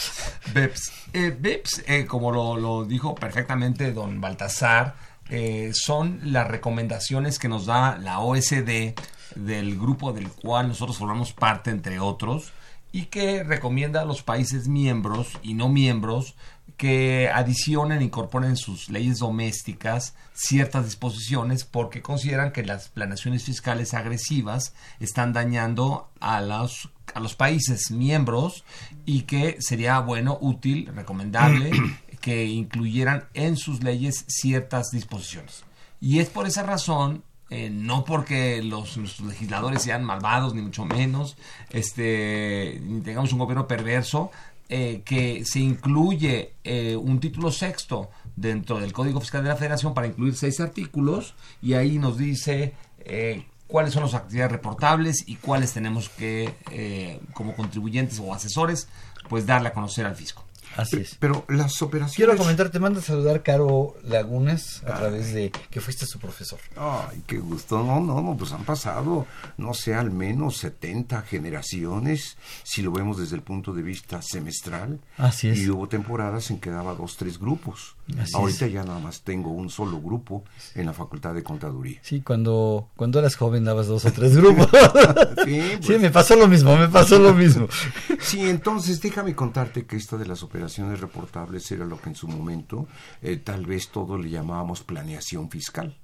BEPS. 0.54 0.97
Eh, 1.14 1.36
BEPS, 1.38 1.84
eh, 1.88 2.06
como 2.06 2.32
lo, 2.32 2.86
dijo 2.86 3.16
perfectamente 3.16 3.92
don 3.94 4.20
Baltasar, 4.20 4.96
eh, 5.30 5.72
son 5.74 6.20
las 6.24 6.48
recomendaciones 6.48 7.40
que 7.40 7.48
nos 7.48 7.66
da 7.66 7.98
la 7.98 8.20
OSD 8.20 8.94
del 9.36 9.78
grupo 9.78 10.14
del 10.14 10.30
cual 10.30 10.68
nosotros 10.68 10.98
formamos 10.98 11.34
parte, 11.34 11.70
entre 11.70 12.00
otros, 12.00 12.52
y 12.92 13.06
que 13.06 13.44
recomienda 13.44 14.02
a 14.02 14.06
los 14.06 14.24
países 14.24 14.68
miembros 14.68 15.38
y 15.44 15.54
no 15.54 15.70
miembros 15.70 16.36
que 16.78 17.30
adicionen, 17.34 18.02
incorporen 18.02 18.52
en 18.52 18.58
sus 18.58 18.90
leyes 18.90 19.20
domésticas 19.20 20.14
ciertas 20.34 20.86
disposiciones 20.86 21.64
porque 21.64 22.02
consideran 22.02 22.52
que 22.52 22.64
las 22.64 22.90
planeaciones 22.90 23.44
fiscales 23.44 23.94
agresivas 23.96 24.74
están 25.00 25.34
dañando 25.34 26.10
a 26.20 26.40
los, 26.42 26.90
a 27.16 27.20
los 27.20 27.36
países 27.36 27.90
miembros 27.90 28.64
y 29.08 29.22
que 29.22 29.56
sería 29.62 30.00
bueno, 30.02 30.38
útil, 30.42 30.92
recomendable 30.94 31.72
que 32.22 32.46
incluyeran 32.46 33.24
en 33.34 33.56
sus 33.56 33.82
leyes 33.82 34.26
ciertas 34.28 34.90
disposiciones. 34.92 35.64
Y 36.02 36.20
es 36.20 36.28
por 36.28 36.46
esa 36.46 36.64
razón 36.64 37.24
eh, 37.50 37.70
no 37.70 38.04
porque 38.04 38.62
los 38.62 38.98
nuestros 38.98 39.30
legisladores 39.30 39.82
sean 39.82 40.04
malvados 40.04 40.54
ni 40.54 40.62
mucho 40.62 40.84
menos 40.84 41.38
este 41.70 42.82
ni 42.84 43.00
tengamos 43.00 43.32
un 43.32 43.40
gobierno 43.40 43.66
perverso 43.66 44.32
eh, 44.68 45.02
que 45.06 45.46
se 45.46 45.62
incluye 45.62 46.56
eh, 46.66 46.98
un 46.98 47.22
título 47.22 47.50
sexto 47.50 48.10
dentro 48.36 48.82
del 48.82 48.92
Código 48.92 49.22
Fiscal 49.22 49.44
de 49.44 49.50
la 49.50 49.56
Federación 49.56 49.94
para 49.94 50.08
incluir 50.08 50.36
seis 50.36 50.60
artículos 50.60 51.36
y 51.62 51.76
ahí 51.76 51.98
nos 51.98 52.18
dice 52.18 52.74
eh, 53.00 53.46
cuáles 53.68 53.94
son 53.94 54.04
las 54.04 54.14
actividades 54.14 54.52
reportables 54.52 55.24
y 55.28 55.36
cuáles 55.36 55.74
tenemos 55.74 56.10
que, 56.10 56.54
eh, 56.72 57.20
como 57.34 57.56
contribuyentes 57.56 58.20
o 58.20 58.34
asesores, 58.34 58.88
pues 59.30 59.46
darle 59.46 59.70
a 59.70 59.74
conocer 59.74 60.06
al 60.06 60.16
fisco. 60.16 60.44
Así 60.76 60.98
es. 60.98 61.16
Pero 61.20 61.44
las 61.48 61.82
operaciones. 61.82 62.16
Quiero 62.16 62.38
comentar, 62.38 62.70
te 62.70 62.80
manda 62.80 63.00
a 63.00 63.04
saludar 63.04 63.42
Caro 63.42 63.96
Lagunas 64.04 64.84
a 64.86 64.94
Ay. 64.94 65.00
través 65.00 65.34
de 65.34 65.52
que 65.72 65.82
fuiste 65.82 66.06
su 66.06 66.20
profesor. 66.20 66.60
Ay, 66.76 67.24
qué 67.26 67.40
gusto. 67.40 67.84
No, 67.84 68.00
no, 68.00 68.22
no, 68.22 68.38
pues 68.38 68.52
han 68.52 68.64
pasado, 68.64 69.26
no 69.58 69.74
sé, 69.74 69.96
al 69.96 70.12
menos 70.12 70.58
70 70.58 71.24
generaciones, 71.24 72.38
si 72.64 72.84
lo 72.84 72.92
vemos 72.92 73.18
desde 73.18 73.36
el 73.36 73.42
punto 73.42 73.74
de 73.74 73.82
vista 73.82 74.22
semestral. 74.22 75.00
Así 75.18 75.50
es. 75.50 75.58
Y 75.58 75.70
hubo 75.70 75.88
temporadas 75.88 76.52
en 76.52 76.60
que 76.60 76.70
daba 76.70 76.94
dos, 76.94 77.18
tres 77.18 77.40
grupos. 77.40 77.96
Así 78.20 78.36
Ahorita 78.36 78.66
es. 78.66 78.72
ya 78.72 78.84
nada 78.84 79.00
más 79.00 79.22
tengo 79.22 79.52
un 79.52 79.70
solo 79.70 80.00
grupo 80.00 80.44
en 80.76 80.86
la 80.86 80.94
Facultad 80.94 81.34
de 81.34 81.44
Contaduría. 81.44 82.00
Sí, 82.02 82.22
cuando, 82.22 82.90
cuando 82.96 83.20
eras 83.20 83.36
joven 83.36 83.66
dabas 83.66 83.88
dos 83.88 84.06
o 84.06 84.12
tres 84.12 84.38
grupos. 84.38 84.68
sí, 85.46 85.62
pues... 85.76 85.86
sí, 85.86 85.98
me 86.00 86.10
pasó 86.10 86.36
lo 86.36 86.48
mismo, 86.48 86.76
me 86.78 86.88
pasó 86.88 87.20
lo 87.20 87.34
mismo. 87.34 87.68
sí, 88.20 88.50
entonces 88.50 89.02
déjame 89.02 89.36
contarte 89.36 89.86
que 89.86 89.98
esta 89.98 90.18
de 90.18 90.26
las 90.26 90.44
operaciones 90.44 91.02
reportables 91.02 91.70
era 91.72 91.86
lo 91.86 92.00
que 92.00 92.10
en 92.10 92.16
su 92.16 92.28
momento 92.28 92.88
eh, 93.22 93.38
tal 93.38 93.66
vez 93.66 93.90
todos 93.90 94.20
le 94.20 94.30
llamábamos 94.30 94.84
planeación 94.84 95.50
fiscal. 95.50 95.98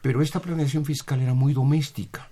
Pero 0.00 0.22
esta 0.22 0.40
planeación 0.40 0.84
fiscal 0.84 1.20
era 1.20 1.34
muy 1.34 1.52
doméstica. 1.52 2.30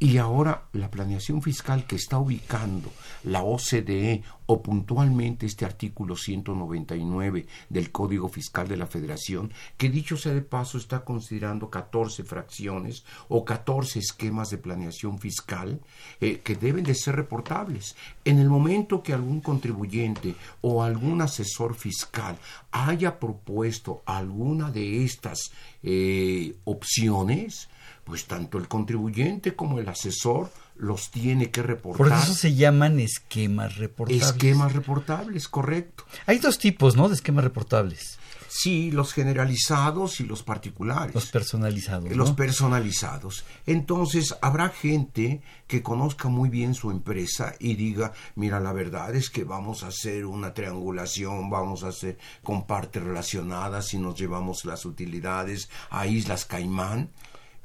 Y 0.00 0.18
ahora 0.18 0.68
la 0.74 0.92
planeación 0.92 1.42
fiscal 1.42 1.84
que 1.84 1.96
está 1.96 2.18
ubicando 2.18 2.92
la 3.24 3.42
OCDE 3.42 4.22
o 4.46 4.62
puntualmente 4.62 5.44
este 5.44 5.64
artículo 5.64 6.16
199 6.16 7.46
del 7.68 7.90
Código 7.90 8.28
Fiscal 8.28 8.68
de 8.68 8.76
la 8.76 8.86
Federación, 8.86 9.52
que 9.76 9.90
dicho 9.90 10.16
sea 10.16 10.32
de 10.34 10.42
paso 10.42 10.78
está 10.78 11.04
considerando 11.04 11.68
14 11.68 12.22
fracciones 12.22 13.04
o 13.28 13.44
14 13.44 13.98
esquemas 13.98 14.50
de 14.50 14.58
planeación 14.58 15.18
fiscal 15.18 15.80
eh, 16.20 16.42
que 16.44 16.54
deben 16.54 16.84
de 16.84 16.94
ser 16.94 17.16
reportables. 17.16 17.96
En 18.24 18.38
el 18.38 18.48
momento 18.48 19.02
que 19.02 19.12
algún 19.12 19.40
contribuyente 19.40 20.36
o 20.60 20.84
algún 20.84 21.22
asesor 21.22 21.74
fiscal 21.74 22.38
haya 22.70 23.18
propuesto 23.18 24.04
alguna 24.06 24.70
de 24.70 25.04
estas 25.04 25.50
eh, 25.82 26.54
opciones, 26.64 27.68
pues 28.08 28.24
tanto 28.24 28.56
el 28.58 28.68
contribuyente 28.68 29.54
como 29.54 29.78
el 29.78 29.88
asesor 29.88 30.50
los 30.76 31.10
tiene 31.10 31.50
que 31.50 31.62
reportar. 31.62 32.08
Por 32.08 32.16
eso 32.16 32.32
se 32.34 32.54
llaman 32.54 32.98
esquemas 33.00 33.76
reportables. 33.76 34.26
Esquemas 34.26 34.72
reportables, 34.72 35.48
correcto. 35.48 36.04
Hay 36.26 36.38
dos 36.38 36.58
tipos, 36.58 36.96
¿no? 36.96 37.08
De 37.08 37.16
esquemas 37.16 37.44
reportables. 37.44 38.18
Sí, 38.48 38.90
los 38.90 39.12
generalizados 39.12 40.20
y 40.20 40.24
los 40.24 40.42
particulares. 40.42 41.14
Los 41.14 41.26
personalizados. 41.26 42.10
Los 42.16 42.32
personalizados. 42.32 43.44
Entonces, 43.66 44.34
habrá 44.40 44.70
gente 44.70 45.42
que 45.66 45.82
conozca 45.82 46.28
muy 46.28 46.48
bien 46.48 46.74
su 46.74 46.90
empresa 46.90 47.54
y 47.60 47.74
diga, 47.74 48.14
mira, 48.36 48.58
la 48.58 48.72
verdad 48.72 49.14
es 49.14 49.28
que 49.28 49.44
vamos 49.44 49.82
a 49.82 49.88
hacer 49.88 50.24
una 50.24 50.54
triangulación, 50.54 51.50
vamos 51.50 51.84
a 51.84 51.88
hacer 51.88 52.18
con 52.42 52.66
partes 52.66 53.02
relacionadas 53.02 53.92
y 53.92 53.98
nos 53.98 54.18
llevamos 54.18 54.64
las 54.64 54.86
utilidades 54.86 55.68
a 55.90 56.06
Islas 56.06 56.46
Caimán. 56.46 57.10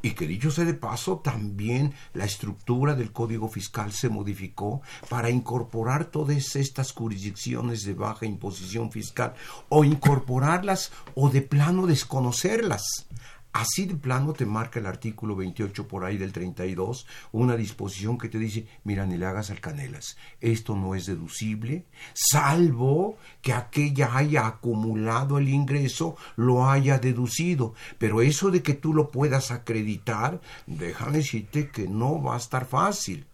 Y 0.06 0.12
que 0.12 0.28
dicho 0.28 0.52
sea 0.52 0.66
de 0.66 0.74
paso, 0.74 1.20
también 1.20 1.94
la 2.14 2.26
estructura 2.26 2.94
del 2.94 3.14
Código 3.14 3.48
Fiscal 3.48 3.94
se 3.94 4.10
modificó 4.10 4.82
para 5.08 5.30
incorporar 5.30 6.04
todas 6.04 6.58
estas 6.58 6.92
jurisdicciones 6.92 7.86
de 7.86 7.94
baja 7.94 8.26
imposición 8.26 8.92
fiscal 8.92 9.34
o 9.70 9.86
incorporarlas 9.86 10.92
o 11.16 11.30
de 11.30 11.42
plano 11.42 11.88
desconocerlas. 11.88 13.08
Así 13.54 13.86
de 13.86 13.94
plano 13.94 14.34
te 14.34 14.48
marca 14.48 14.80
el 14.80 14.88
artículo 14.88 15.36
28 15.36 15.88
por 15.88 16.04
ahí 16.04 16.18
del 16.18 16.34
32, 16.34 17.06
una 17.32 17.56
disposición 17.56 18.18
que 18.18 18.28
te 18.28 18.40
dice, 18.40 18.66
mira, 18.84 19.06
ni 19.06 19.16
le 19.16 19.28
hagas 19.28 19.52
al 19.52 19.62
canelas, 19.62 20.18
esto 20.42 20.76
no 20.76 20.96
es 20.96 21.06
deducible, 21.06 21.86
salvo 22.14 23.16
que 23.44 23.54
aquella 23.54 24.18
haya 24.18 24.48
acumulado 24.48 25.38
el 25.38 25.50
ingreso, 25.50 26.18
lo 26.36 26.68
haya 26.68 26.98
deducido. 26.98 27.76
Pero 28.00 28.24
eso 28.24 28.50
de 28.50 28.64
que 28.64 28.74
tú 28.74 28.92
lo 28.92 29.12
puedas 29.12 29.52
acreditar, 29.52 30.42
déjame 30.66 31.18
decirte 31.18 31.70
que 31.70 31.88
no 31.88 32.24
va 32.24 32.34
a 32.34 32.40
estar 32.40 32.66
fácil. 32.66 33.28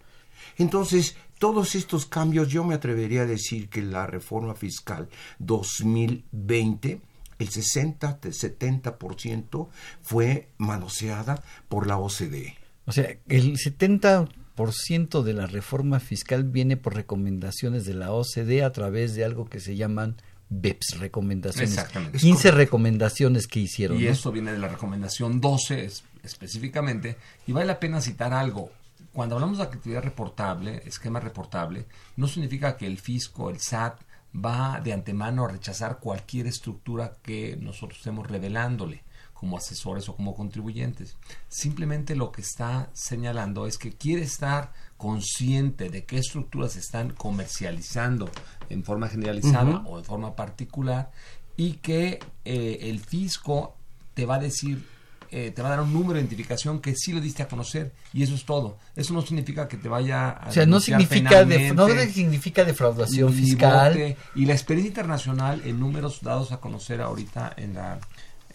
Entonces, 0.58 1.16
todos 1.38 1.76
estos 1.76 2.06
cambios, 2.06 2.50
yo 2.50 2.66
me 2.66 2.76
atrevería 2.76 3.22
a 3.22 3.26
decir 3.26 3.70
que 3.70 3.82
la 3.82 4.06
reforma 4.06 4.54
fiscal 4.54 5.08
2020 5.40 7.00
el 7.40 7.50
60-70% 7.50 9.70
fue 10.02 10.50
manoseada 10.58 11.44
por 11.68 11.88
la 11.88 11.98
OCDE. 11.98 12.56
O 12.86 12.92
sea, 12.92 13.18
el 13.28 13.58
70% 13.58 15.24
de 15.24 15.34
la 15.34 15.48
reforma 15.48 16.00
fiscal 16.00 16.44
viene 16.44 16.78
por 16.78 16.96
recomendaciones 16.96 17.86
de 17.86 17.94
la 17.94 18.12
OCDE 18.12 18.64
a 18.64 18.72
través 18.72 19.16
de 19.16 19.26
algo 19.26 19.46
que 19.46 19.60
se 19.60 19.76
llaman 19.76 20.18
BEPS, 20.50 21.00
recomendaciones. 21.00 21.72
Exactamente. 21.72 22.18
15 22.18 22.52
recomendaciones 22.52 23.48
que 23.48 23.62
hicieron. 23.62 24.00
Y 24.00 24.06
¿no? 24.06 24.10
esto 24.10 24.32
viene 24.32 24.52
de 24.52 24.58
la 24.58 24.68
recomendación 24.68 25.40
12 25.40 25.86
es, 25.86 26.04
específicamente. 26.24 27.18
Y 27.48 27.52
vale 27.52 27.68
la 27.68 27.80
pena 27.80 28.02
citar 28.02 28.34
algo. 28.34 28.72
Cuando 29.14 29.36
hablamos 29.36 29.60
de 29.60 29.64
actividad 29.64 30.04
reportable, 30.04 30.82
esquema 30.86 31.20
reportable, 31.20 31.86
no 32.16 32.28
significa 32.28 32.76
que 32.76 32.86
el 32.86 33.00
fisco, 33.00 33.50
el 33.50 33.60
SAT, 33.60 34.02
va 34.36 34.80
de 34.82 34.94
antemano 34.94 35.46
a 35.46 35.50
rechazar 35.50 36.00
cualquier 36.00 36.48
estructura 36.48 37.18
que 37.22 37.58
nosotros 37.58 38.00
estemos 38.00 38.28
revelándole. 38.28 39.04
como 39.34 39.56
asesores 39.56 40.10
o 40.10 40.18
como 40.18 40.36
contribuyentes. 40.36 41.16
Simplemente 41.48 42.14
lo 42.14 42.30
que 42.30 42.42
está 42.42 42.90
señalando 42.92 43.68
es 43.68 43.78
que 43.78 43.94
quiere 43.94 44.22
estar 44.24 44.74
consciente 44.98 45.90
de 45.90 46.04
qué 46.04 46.18
estructuras 46.18 46.74
se 46.74 46.80
están 46.80 47.12
comercializando 47.12 48.30
en 48.70 48.84
forma 48.84 49.08
generalizada 49.08 49.82
o 49.86 49.98
en 49.98 50.04
forma 50.04 50.36
particular 50.36 51.10
y 51.56 51.76
que 51.76 52.20
eh, 52.44 52.80
el 52.82 53.00
fisco 53.00 53.78
te 54.14 54.26
va 54.26 54.36
a 54.36 54.40
decir, 54.40 54.86
eh, 55.32 55.52
te 55.52 55.62
va 55.62 55.68
a 55.70 55.72
dar 55.72 55.82
un 55.82 55.94
número 55.94 56.14
de 56.14 56.20
identificación 56.22 56.80
que 56.82 56.96
sí 56.96 57.14
lo 57.14 57.22
diste 57.22 57.44
a 57.44 57.48
conocer 57.48 57.94
y 58.14 58.24
eso 58.24 58.34
es 58.36 58.46
todo. 58.46 58.78
Eso 58.96 59.14
no 59.14 59.22
significa 59.22 59.68
que 59.68 59.78
te 59.78 59.88
vaya 59.88 60.30
a 60.30 60.50
O 60.50 60.52
sea, 60.52 60.66
no 60.66 60.80
significa, 60.80 61.44
def- 61.46 61.74
no 61.74 61.88
significa 62.12 62.64
defraudación 62.66 63.36
ni 63.36 63.42
fiscal. 63.44 63.90
bote. 63.94 64.18
Y 64.36 64.46
la 64.46 64.54
experiencia 64.54 64.90
internacional 64.90 65.62
en 65.66 65.80
números 65.80 66.22
dados 66.22 66.52
a 66.52 66.58
conocer 66.60 67.02
ahorita 67.02 67.54
en 67.58 67.76
la, 67.76 68.00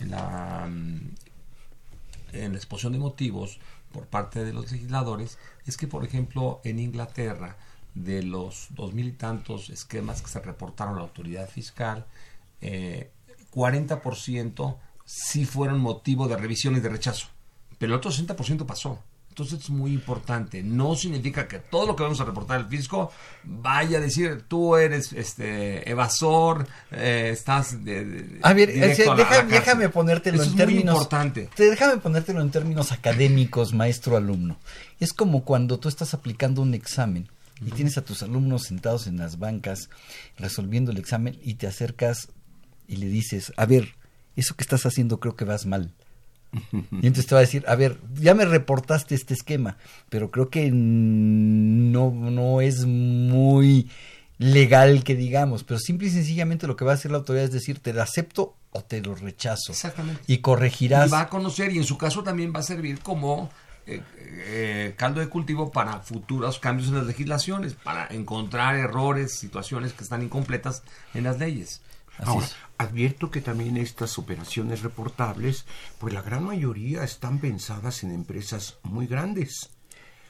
en 0.00 0.11
la, 0.11 0.66
mm, 0.69 1.00
en 2.33 2.52
la 2.52 2.57
exposición 2.59 2.93
de 2.95 2.99
motivos 2.99 3.59
por 3.93 4.07
parte 4.07 4.45
de 4.45 4.52
los 4.52 4.73
legisladores 4.73 5.38
es 5.66 5.76
que, 5.76 5.87
por 5.87 6.04
ejemplo, 6.04 6.61
en 6.64 6.78
Inglaterra, 6.81 7.57
de 7.95 8.25
los 8.25 8.66
dos 8.71 8.93
mil 8.93 9.07
y 9.07 9.12
tantos 9.12 9.71
esquemas 9.71 10.21
que 10.21 10.28
se 10.28 10.40
reportaron 10.40 10.95
a 10.95 10.97
la 10.97 11.02
autoridad 11.04 11.49
fiscal, 11.49 12.04
eh, 12.61 13.11
40% 13.54 14.76
sí 15.04 15.44
fueron 15.44 15.80
motivo 15.80 16.28
de 16.28 16.37
revisión 16.37 16.76
y 16.76 16.80
de 16.80 16.88
rechazo, 16.88 17.26
pero 17.78 17.92
el 17.92 17.99
otro 17.99 18.11
60% 18.11 18.64
pasó. 18.66 18.99
Entonces 19.28 19.62
es 19.64 19.70
muy 19.70 19.92
importante. 19.92 20.62
No 20.62 20.94
significa 20.94 21.49
que 21.49 21.58
todo 21.58 21.87
lo 21.88 21.96
que 21.96 22.04
vamos 22.04 22.20
a 22.20 22.25
reportar 22.25 22.56
al 22.61 22.68
fisco 22.68 23.11
vaya 23.42 23.99
a 23.99 24.00
decir 24.00 24.44
tú 24.46 24.76
eres 24.76 25.12
este 25.12 25.90
evasor, 25.90 26.68
eh, 26.92 27.30
estás 27.32 27.84
de, 27.84 28.04
de- 28.04 28.38
A 28.42 28.52
ver, 28.52 28.68
a 28.68 28.73
deja- 28.87 29.12
a 29.40 29.42
déjame 29.42 29.88
ponértelo 29.88 30.37
Eso 30.37 30.44
en 30.44 30.49
es 30.50 30.54
muy 30.54 30.58
términos. 30.58 30.94
importante. 30.94 31.49
te- 31.52 31.68
déjame 31.68 31.96
ponértelo 31.96 32.42
en 32.42 32.50
términos 32.52 32.92
académicos, 32.92 33.75
maestro-alumno. 33.75 34.56
Es 35.00 35.12
como 35.12 35.42
cuando 35.44 35.80
tú 35.80 35.88
estás 35.88 36.14
aplicando 36.14 36.62
un 36.62 36.73
examen 36.73 37.28
y 37.61 37.73
tienes 37.73 37.99
a 37.99 38.04
tus 38.04 38.23
alumnos 38.23 38.62
sentados 38.62 39.08
en 39.08 39.16
las 39.16 39.40
bancas 39.40 39.90
resolviendo 40.38 40.92
el 40.92 40.99
examen 40.99 41.37
y 41.42 41.54
te 41.54 41.66
acercas 41.66 42.28
y 42.87 42.99
le 42.99 43.06
dices, 43.06 43.52
a 43.56 43.66
ver, 43.66 43.96
eso 44.37 44.55
que 44.55 44.62
estás 44.62 44.87
haciendo 44.87 45.21
creo 45.21 45.37
que 45.37 45.45
vas 45.45 45.67
mal. 45.67 45.93
Y 46.73 47.07
entonces 47.07 47.26
te 47.26 47.35
va 47.35 47.41
a 47.41 47.43
decir, 47.43 47.64
a 47.67 47.75
ver, 47.75 47.99
ya 48.14 48.35
me 48.35 48.45
reportaste 48.45 49.14
este 49.14 49.35
esquema, 49.35 49.76
pero 50.09 50.31
creo 50.31 50.50
que 50.50 50.71
no, 50.71 52.12
no 52.12 52.61
es 52.61 52.85
muy 52.87 53.91
legal 54.38 55.05
que 55.05 55.14
digamos, 55.14 55.64
pero 55.64 55.79
simple 55.79 56.09
y 56.09 56.11
sencillamente 56.11 56.67
lo 56.67 56.76
que 56.76 56.85
va 56.85 56.93
a 56.93 56.95
hacer 56.95 57.11
la 57.11 57.19
autoridad 57.19 57.45
es 57.45 57.53
decir, 57.53 57.79
te 57.81 57.93
lo 57.93 58.03
acepto 58.03 58.57
o 58.73 58.83
te 58.83 59.00
lo 59.00 59.14
rechazo. 59.14 59.73
Exactamente. 59.73 60.23
Y 60.26 60.38
corregirás. 60.38 61.09
Y 61.09 61.12
va 61.12 61.23
a 61.23 61.29
conocer 61.29 61.73
y 61.73 61.79
en 61.79 61.85
su 61.85 61.99
caso 61.99 62.23
también 62.23 62.53
va 62.55 62.61
a 62.61 62.64
servir 62.64 63.00
como 63.00 63.50
eh, 63.87 64.03
eh, 64.47 64.95
caldo 64.97 65.21
de 65.21 65.29
cultivo 65.29 65.71
para 65.71 66.00
futuros 66.00 66.59
cambios 66.59 66.88
en 66.88 66.97
las 66.97 67.07
legislaciones, 67.07 67.75
para 67.75 68.07
encontrar 68.09 68.76
errores, 68.76 69.35
situaciones 69.35 69.93
que 69.93 70.05
están 70.05 70.23
incompletas 70.23 70.83
en 71.14 71.25
las 71.25 71.38
leyes. 71.38 71.81
Ahora, 72.18 72.47
advierto 72.78 73.30
que 73.30 73.40
también 73.40 73.76
estas 73.76 74.18
operaciones 74.18 74.83
reportables, 74.83 75.64
pues 75.99 76.12
la 76.14 76.23
gran 76.23 76.44
mayoría 76.44 77.02
están 77.04 77.38
pensadas 77.38 78.02
en 78.04 78.12
empresas 78.12 78.78
muy 78.83 79.06
grandes. 79.06 79.71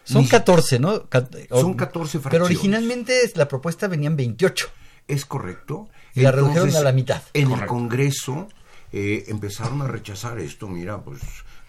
Son 0.05 0.23
Ni- 0.23 0.29
14, 0.29 0.79
¿no? 0.79 1.09
Ca- 1.09 1.29
o- 1.51 1.61
Son 1.61 1.75
14 1.75 2.21
Pero 2.31 2.45
originalmente 2.45 3.19
la 3.35 3.49
propuesta 3.49 3.89
venían 3.89 4.17
28. 4.17 4.69
Es 5.09 5.25
correcto. 5.25 5.89
Y 6.15 6.21
la 6.21 6.31
redujeron 6.33 6.75
a 6.77 6.81
la 6.81 6.93
mitad. 6.93 7.23
En 7.33 7.51
el. 7.51 7.67
Congreso 7.67 8.49
eh, 8.93 9.25
empezaron 9.29 9.83
a 9.83 9.87
rechazar 9.89 10.39
esto. 10.39 10.69
Mira, 10.69 11.03
pues 11.03 11.21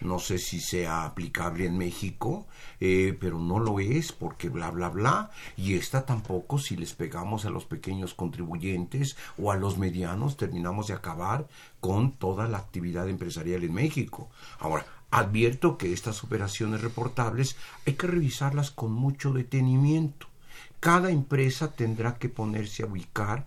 no 0.01 0.19
sé 0.19 0.37
si 0.37 0.59
sea 0.59 1.05
aplicable 1.05 1.65
en 1.65 1.77
México, 1.77 2.47
eh, 2.79 3.17
pero 3.19 3.39
no 3.39 3.59
lo 3.59 3.79
es 3.79 4.11
porque 4.11 4.49
bla, 4.49 4.71
bla, 4.71 4.89
bla. 4.89 5.31
Y 5.57 5.75
esta 5.75 6.05
tampoco, 6.05 6.59
si 6.59 6.75
les 6.75 6.93
pegamos 6.93 7.45
a 7.45 7.49
los 7.49 7.65
pequeños 7.65 8.13
contribuyentes 8.13 9.17
o 9.37 9.51
a 9.51 9.55
los 9.55 9.77
medianos, 9.77 10.37
terminamos 10.37 10.87
de 10.87 10.93
acabar 10.93 11.47
con 11.79 12.13
toda 12.13 12.47
la 12.47 12.57
actividad 12.57 13.07
empresarial 13.09 13.63
en 13.63 13.73
México. 13.73 14.29
Ahora, 14.59 14.85
advierto 15.11 15.77
que 15.77 15.93
estas 15.93 16.23
operaciones 16.23 16.81
reportables 16.81 17.55
hay 17.85 17.93
que 17.93 18.07
revisarlas 18.07 18.71
con 18.71 18.91
mucho 18.91 19.31
detenimiento. 19.31 20.27
Cada 20.79 21.09
empresa 21.09 21.71
tendrá 21.71 22.15
que 22.15 22.29
ponerse 22.29 22.83
a 22.83 22.87
ubicar 22.87 23.45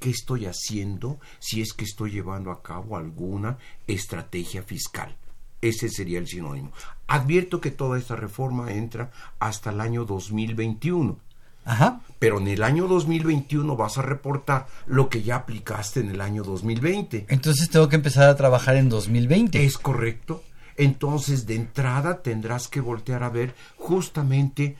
qué 0.00 0.10
estoy 0.10 0.46
haciendo 0.46 1.18
si 1.38 1.62
es 1.62 1.72
que 1.72 1.84
estoy 1.84 2.10
llevando 2.10 2.50
a 2.50 2.62
cabo 2.62 2.96
alguna 2.96 3.58
estrategia 3.86 4.62
fiscal. 4.62 5.16
Ese 5.64 5.88
sería 5.88 6.18
el 6.18 6.28
sinónimo. 6.28 6.72
Advierto 7.06 7.60
que 7.60 7.70
toda 7.70 7.98
esta 7.98 8.16
reforma 8.16 8.70
entra 8.72 9.10
hasta 9.38 9.70
el 9.70 9.80
año 9.80 10.04
2021. 10.04 11.18
Ajá. 11.64 12.02
Pero 12.18 12.38
en 12.38 12.48
el 12.48 12.62
año 12.62 12.86
2021 12.86 13.74
vas 13.74 13.96
a 13.96 14.02
reportar 14.02 14.66
lo 14.86 15.08
que 15.08 15.22
ya 15.22 15.36
aplicaste 15.36 16.00
en 16.00 16.10
el 16.10 16.20
año 16.20 16.42
2020. 16.42 17.24
Entonces 17.30 17.70
tengo 17.70 17.88
que 17.88 17.96
empezar 17.96 18.28
a 18.28 18.36
trabajar 18.36 18.76
en 18.76 18.90
2020. 18.90 19.64
Es 19.64 19.78
correcto. 19.78 20.42
Entonces, 20.76 21.46
de 21.46 21.54
entrada 21.54 22.20
tendrás 22.22 22.68
que 22.68 22.82
voltear 22.82 23.22
a 23.22 23.30
ver 23.30 23.54
justamente 23.76 24.76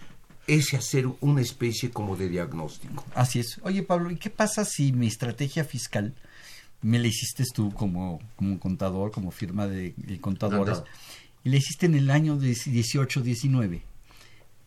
ese 0.47 0.77
hacer 0.77 1.09
una 1.21 1.41
especie 1.41 1.91
como 1.91 2.15
de 2.15 2.29
diagnóstico. 2.29 3.05
Así 3.15 3.41
es. 3.41 3.59
Oye, 3.63 3.83
Pablo, 3.83 4.11
¿y 4.11 4.17
qué 4.17 4.29
pasa 4.29 4.67
si 4.67 4.93
mi 4.93 5.07
estrategia 5.07 5.65
fiscal 5.65 6.15
me 6.85 6.99
la 6.99 7.07
hiciste 7.09 7.45
tú 7.53 7.73
como, 7.73 8.21
como 8.37 8.61
contador, 8.61 9.11
como 9.11 9.31
firma 9.31 9.67
de, 9.67 9.95
de 9.97 10.21
contadores, 10.21 10.81
Contador. 10.81 10.89
y 11.43 11.49
la 11.49 11.57
hiciste 11.57 11.87
en 11.87 11.95
el 11.95 12.11
año 12.11 12.37
18, 12.37 13.23
19, 13.23 13.83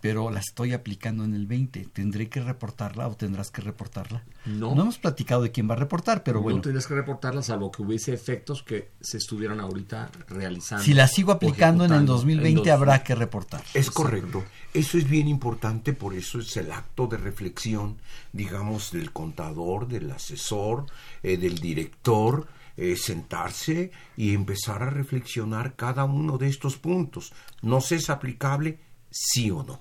pero 0.01 0.29
la 0.29 0.39
estoy 0.39 0.73
aplicando 0.73 1.23
en 1.23 1.33
el 1.33 1.47
20? 1.47 1.85
¿Tendré 1.93 2.29
que 2.29 2.39
reportarla 2.41 3.07
o 3.07 3.15
tendrás 3.15 3.49
que 3.51 3.61
reportarla? 3.61 4.23
No. 4.45 4.75
No 4.75 4.83
hemos 4.83 4.97
platicado 4.99 5.41
de 5.41 5.51
quién 5.51 5.69
va 5.69 5.73
a 5.73 5.77
reportar, 5.77 6.23
pero 6.23 6.41
bueno. 6.41 6.57
No 6.57 6.61
tendrías 6.61 6.85
que 6.87 6.93
reportarla 6.95 7.41
salvo 7.41 7.71
que 7.71 7.81
hubiese 7.81 8.13
efectos 8.13 8.61
que 8.63 8.91
se 9.01 9.17
estuvieran 9.17 9.59
ahorita 9.59 10.09
realizando. 10.29 10.83
Si 10.83 10.93
la 10.93 11.07
sigo 11.07 11.31
aplicando 11.31 11.83
en 11.85 11.91
el 11.91 11.97
ejecutando 11.97 12.13
2020 12.13 12.61
dos- 12.61 12.69
habrá 12.69 13.03
que 13.03 13.15
reportar. 13.15 13.63
Es 13.73 13.89
correcto. 13.91 14.43
Eso 14.73 14.97
es 14.97 15.09
bien 15.09 15.27
importante, 15.27 15.93
por 15.93 16.13
eso 16.13 16.39
es 16.39 16.55
el 16.57 16.71
acto 16.71 17.07
de 17.07 17.17
reflexión, 17.17 17.97
digamos, 18.33 18.91
del 18.91 19.11
contador, 19.11 19.87
del 19.87 20.11
asesor, 20.11 20.85
eh, 21.23 21.37
del 21.37 21.57
director, 21.59 22.47
eh, 22.77 22.95
sentarse 22.95 23.91
y 24.15 24.35
empezar 24.35 24.83
a 24.83 24.89
reflexionar 24.91 25.75
cada 25.75 26.03
uno 26.03 26.37
de 26.37 26.47
estos 26.47 26.77
puntos. 26.77 27.33
¿No 27.63 27.81
se 27.81 27.95
es 27.95 28.11
aplicable? 28.11 28.77
Sí 29.09 29.49
o 29.49 29.63
no. 29.63 29.79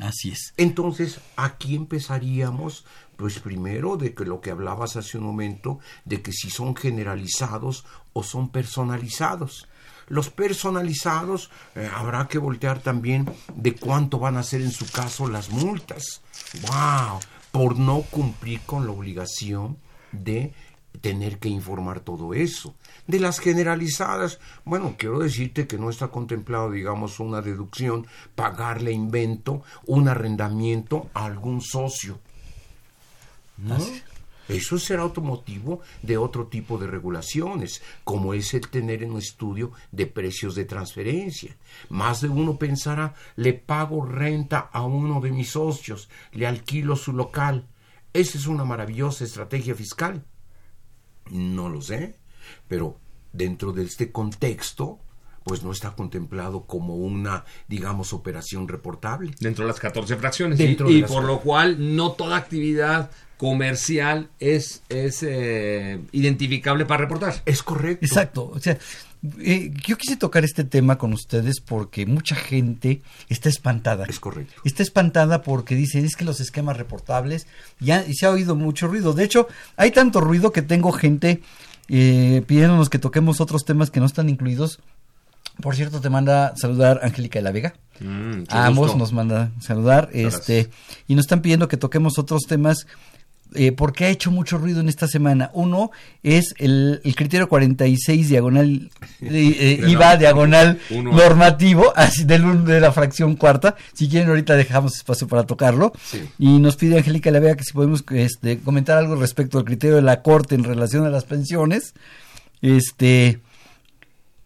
Así 0.00 0.30
es. 0.30 0.54
Entonces, 0.56 1.20
aquí 1.36 1.76
empezaríamos, 1.76 2.84
pues 3.16 3.38
primero, 3.38 3.96
de 3.96 4.14
que 4.14 4.24
lo 4.24 4.40
que 4.40 4.50
hablabas 4.50 4.96
hace 4.96 5.18
un 5.18 5.24
momento, 5.24 5.78
de 6.04 6.20
que 6.20 6.32
si 6.32 6.50
son 6.50 6.74
generalizados 6.74 7.84
o 8.12 8.22
son 8.22 8.48
personalizados. 8.48 9.68
Los 10.08 10.30
personalizados 10.30 11.50
eh, 11.74 11.88
habrá 11.94 12.28
que 12.28 12.38
voltear 12.38 12.80
también 12.80 13.26
de 13.54 13.74
cuánto 13.74 14.18
van 14.18 14.36
a 14.36 14.42
ser 14.42 14.60
en 14.60 14.72
su 14.72 14.90
caso 14.90 15.28
las 15.28 15.50
multas. 15.50 16.22
¡Wow! 16.62 17.20
Por 17.52 17.78
no 17.78 18.02
cumplir 18.02 18.60
con 18.62 18.84
la 18.84 18.92
obligación 18.92 19.78
de 20.12 20.52
tener 21.04 21.38
que 21.38 21.50
informar 21.50 22.00
todo 22.00 22.32
eso. 22.32 22.74
De 23.06 23.20
las 23.20 23.38
generalizadas, 23.38 24.38
bueno, 24.64 24.94
quiero 24.96 25.18
decirte 25.18 25.66
que 25.66 25.76
no 25.76 25.90
está 25.90 26.08
contemplado, 26.08 26.70
digamos, 26.70 27.20
una 27.20 27.42
deducción, 27.42 28.06
pagarle 28.34 28.90
invento, 28.90 29.62
un 29.84 30.08
arrendamiento 30.08 31.10
a 31.12 31.26
algún 31.26 31.60
socio. 31.60 32.20
¿No? 33.58 33.76
Eso 34.48 34.78
será 34.78 35.04
otro 35.04 35.22
motivo 35.22 35.82
de 36.00 36.16
otro 36.16 36.46
tipo 36.46 36.78
de 36.78 36.86
regulaciones, 36.86 37.82
como 38.02 38.32
es 38.32 38.54
el 38.54 38.66
tener 38.68 39.02
en 39.02 39.10
un 39.10 39.18
estudio 39.18 39.72
de 39.92 40.06
precios 40.06 40.54
de 40.54 40.64
transferencia. 40.64 41.54
Más 41.90 42.22
de 42.22 42.30
uno 42.30 42.56
pensará, 42.56 43.14
le 43.36 43.52
pago 43.52 44.06
renta 44.06 44.70
a 44.72 44.86
uno 44.86 45.20
de 45.20 45.32
mis 45.32 45.50
socios, 45.50 46.08
le 46.32 46.46
alquilo 46.46 46.96
su 46.96 47.12
local. 47.12 47.66
Esa 48.14 48.38
es 48.38 48.46
una 48.46 48.64
maravillosa 48.64 49.24
estrategia 49.24 49.74
fiscal. 49.74 50.24
No 51.30 51.68
lo 51.68 51.80
sé, 51.82 52.16
pero 52.68 52.98
dentro 53.32 53.72
de 53.72 53.82
este 53.84 54.12
contexto, 54.12 54.98
pues 55.44 55.62
no 55.62 55.72
está 55.72 55.94
contemplado 55.94 56.64
como 56.66 56.96
una, 56.96 57.44
digamos, 57.68 58.12
operación 58.12 58.68
reportable. 58.68 59.32
Dentro 59.40 59.64
de 59.64 59.68
las 59.72 59.80
14 59.80 60.16
fracciones. 60.16 60.58
Dentro 60.58 60.90
y 60.90 60.94
y 60.94 61.00
las- 61.02 61.10
por 61.10 61.24
lo 61.24 61.40
cual 61.40 61.96
no 61.96 62.12
toda 62.12 62.36
actividad 62.36 63.10
comercial 63.36 64.30
es, 64.40 64.82
es 64.88 65.22
eh, 65.22 66.00
identificable 66.12 66.86
para 66.86 67.02
reportar. 67.02 67.42
Es 67.44 67.62
correcto. 67.62 68.04
Exacto. 68.06 68.50
O 68.54 68.58
sea, 68.60 68.78
eh, 69.40 69.72
yo 69.86 69.96
quise 69.96 70.16
tocar 70.16 70.44
este 70.44 70.64
tema 70.64 70.98
con 70.98 71.12
ustedes 71.12 71.60
porque 71.60 72.06
mucha 72.06 72.34
gente 72.34 73.00
está 73.28 73.48
espantada. 73.48 74.04
Es 74.08 74.20
correcto. 74.20 74.54
Está 74.64 74.82
espantada 74.82 75.42
porque 75.42 75.74
dicen 75.74 76.04
es 76.04 76.16
que 76.16 76.24
los 76.24 76.40
esquemas 76.40 76.76
reportables 76.76 77.46
ya 77.80 78.04
y 78.06 78.14
se 78.14 78.26
ha 78.26 78.30
oído 78.30 78.54
mucho 78.54 78.86
ruido. 78.86 79.12
De 79.14 79.24
hecho, 79.24 79.48
hay 79.76 79.90
tanto 79.90 80.20
ruido 80.20 80.52
que 80.52 80.62
tengo 80.62 80.92
gente 80.92 81.42
eh, 81.88 82.42
pidiéndonos 82.46 82.90
que 82.90 82.98
toquemos 82.98 83.40
otros 83.40 83.64
temas 83.64 83.90
que 83.90 84.00
no 84.00 84.06
están 84.06 84.28
incluidos. 84.28 84.80
Por 85.60 85.76
cierto, 85.76 86.00
te 86.00 86.10
manda 86.10 86.52
saludar 86.56 87.00
Angélica 87.02 87.38
de 87.38 87.42
la 87.44 87.52
Vega. 87.52 87.74
Mm, 88.00 88.44
A 88.48 88.66
ambos 88.66 88.86
gusto. 88.88 88.98
nos 88.98 89.12
manda 89.12 89.52
saludar. 89.60 90.10
Este, 90.12 90.68
y 91.06 91.14
nos 91.14 91.26
están 91.26 91.42
pidiendo 91.42 91.68
que 91.68 91.76
toquemos 91.76 92.18
otros 92.18 92.42
temas. 92.48 92.86
Eh, 93.54 93.72
porque 93.72 94.04
ha 94.04 94.08
hecho 94.08 94.30
mucho 94.30 94.58
ruido 94.58 94.80
en 94.80 94.88
esta 94.88 95.06
semana. 95.08 95.50
Uno 95.54 95.90
es 96.22 96.54
el, 96.58 97.00
el 97.04 97.14
criterio 97.14 97.48
46 97.48 98.28
diagonal 98.28 98.90
eh, 99.20 99.80
eh, 99.82 99.84
IVA 99.88 100.16
diagonal 100.16 100.78
uno. 100.90 101.12
normativo 101.12 101.92
así 101.96 102.24
del 102.24 102.64
de 102.64 102.80
la 102.80 102.92
fracción 102.92 103.36
cuarta. 103.36 103.76
Si 103.92 104.08
quieren 104.08 104.28
ahorita 104.28 104.54
dejamos 104.56 104.96
espacio 104.96 105.26
para 105.28 105.44
tocarlo. 105.44 105.92
Y 106.38 106.58
nos 106.58 106.76
pide 106.76 106.98
Angélica 106.98 107.30
La 107.30 107.40
Vega 107.40 107.56
que 107.56 107.64
si 107.64 107.72
podemos 107.72 108.04
este, 108.10 108.58
comentar 108.58 108.98
algo 108.98 109.16
respecto 109.16 109.58
al 109.58 109.64
criterio 109.64 109.96
de 109.96 110.02
la 110.02 110.22
Corte 110.22 110.54
en 110.54 110.64
relación 110.64 111.04
a 111.06 111.10
las 111.10 111.24
pensiones. 111.24 111.94
Este 112.62 113.40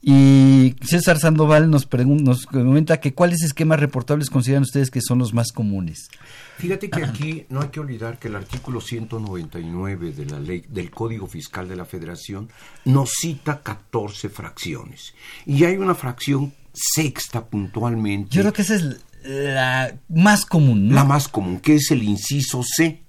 y 0.01 0.77
César 0.83 1.19
Sandoval 1.19 1.71
nos, 1.71 1.89
pregun- 1.91 2.23
nos 2.23 2.47
comenta 2.47 2.99
que 3.01 3.15
cuáles 3.15 3.43
esquemas 3.43 3.81
reportables 3.81 4.31
consideran 4.31 4.63
ustedes 4.63 4.91
que 4.91 5.01
son 5.01 5.19
los 5.19 5.35
más 5.35 5.51
comunes. 5.53 6.09
Fíjate 6.59 6.91
que 6.91 7.05
aquí 7.05 7.47
no 7.49 7.61
hay 7.63 7.69
que 7.69 7.81
olvidar 7.81 8.19
que 8.19 8.29
el 8.29 8.37
artículo 8.37 8.81
199 8.81 10.13
de 10.13 10.27
la 10.27 10.39
ley 10.41 10.65
del 10.69 10.91
Código 10.91 11.27
Fiscal 11.27 11.69
de 11.69 11.77
la 11.77 11.85
Federación 11.85 12.51
nos 12.85 13.11
cita 13.11 13.61
14 13.63 14.29
fracciones 14.29 15.15
y 15.47 15.65
hay 15.65 15.77
una 15.77 15.95
fracción 15.95 16.53
sexta 16.73 17.47
puntualmente. 17.47 18.31
Yo 18.37 18.43
creo 18.43 18.53
que 18.53 18.63
esa 18.63 18.75
es 18.77 18.85
la 19.25 19.97
más 20.09 20.45
común, 20.47 20.89
¿no? 20.89 20.95
La 20.95 21.05
más 21.05 21.29
común, 21.29 21.61
que 21.61 21.77
es 21.77 21.91
el 21.91 22.03
inciso 22.03 22.63
C. 22.63 23.03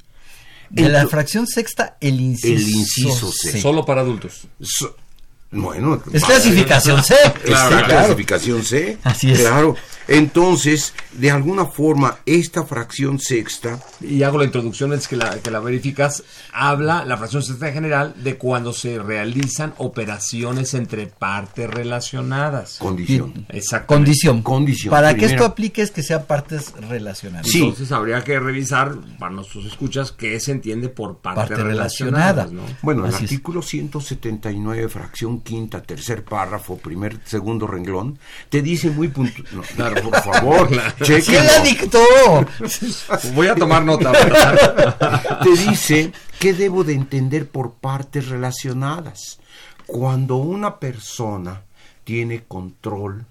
De 0.71 0.87
la 0.87 1.07
fracción 1.07 1.47
sexta, 1.47 1.97
el 1.99 2.21
inciso, 2.21 2.53
el 2.53 2.69
inciso 2.69 3.31
C. 3.31 3.59
Solo 3.59 3.85
para 3.85 4.01
adultos. 4.01 4.47
So- 4.61 4.95
bueno, 5.51 6.01
Es 6.13 6.23
clasificación 6.25 7.03
C. 7.03 7.15
Es 7.23 7.31
Claro, 7.43 7.75
la 7.75 7.83
claro. 7.85 7.87
clasificación 7.87 8.63
C. 8.63 8.97
Así 9.03 9.31
es. 9.31 9.39
Claro. 9.39 9.75
Entonces, 10.11 10.95
de 11.13 11.29
alguna 11.29 11.65
forma, 11.67 12.17
esta 12.25 12.63
fracción 12.63 13.19
sexta 13.19 13.79
Y 14.01 14.23
hago 14.23 14.39
la 14.39 14.45
introducción, 14.45 14.91
es 14.91 15.07
que 15.07 15.15
la, 15.15 15.37
que 15.37 15.51
la 15.51 15.59
verificas, 15.59 16.23
habla 16.51 17.05
la 17.05 17.15
fracción 17.15 17.43
sexta 17.43 17.71
general 17.71 18.15
de 18.23 18.35
cuando 18.35 18.73
se 18.73 18.97
realizan 18.97 19.75
operaciones 19.77 20.73
entre 20.73 21.05
partes 21.05 21.69
relacionadas. 21.69 22.77
Condición. 22.79 23.45
Exacto. 23.49 23.85
Condición. 23.93 24.41
Condición. 24.41 24.89
Para 24.89 25.13
que 25.15 25.25
esto 25.25 25.45
aplique 25.45 25.83
es 25.83 25.91
que 25.91 26.01
sean 26.01 26.25
partes 26.25 26.73
relacionadas. 26.89 27.53
Entonces 27.53 27.91
habría 27.91 28.23
que 28.23 28.39
revisar 28.39 28.95
para 29.19 29.31
nuestros 29.35 29.65
escuchas 29.65 30.11
qué 30.11 30.39
se 30.39 30.51
entiende 30.53 30.89
por 30.89 31.17
parte, 31.19 31.39
Parte 31.41 31.55
relacionada. 31.63 32.49
Bueno, 32.81 33.05
el 33.05 33.13
Así 33.13 33.25
es. 33.25 33.31
artículo 33.31 33.61
179, 33.61 34.89
fracción 34.89 35.38
quinta, 35.39 35.81
tercer 35.81 36.23
párrafo, 36.23 36.77
primer, 36.77 37.19
segundo 37.25 37.67
renglón, 37.67 38.19
te 38.49 38.61
dice 38.61 38.89
muy 38.89 39.07
puntual. 39.07 39.47
claro, 39.75 40.01
por 40.09 40.21
favor. 40.21 40.69
¿Quién 40.97 41.45
la 41.45 41.59
dictó? 41.59 41.99
Voy 43.33 43.47
a 43.47 43.55
tomar 43.55 43.83
nota. 43.83 44.11
¿verdad? 44.11 45.39
Te 45.43 45.49
dice 45.51 46.11
qué 46.39 46.53
debo 46.53 46.83
de 46.83 46.93
entender 46.93 47.47
por 47.47 47.73
partes 47.73 48.27
relacionadas. 48.27 49.39
Cuando 49.85 50.35
una 50.37 50.79
persona 50.79 51.63
tiene 52.03 52.43
control, 52.43 53.25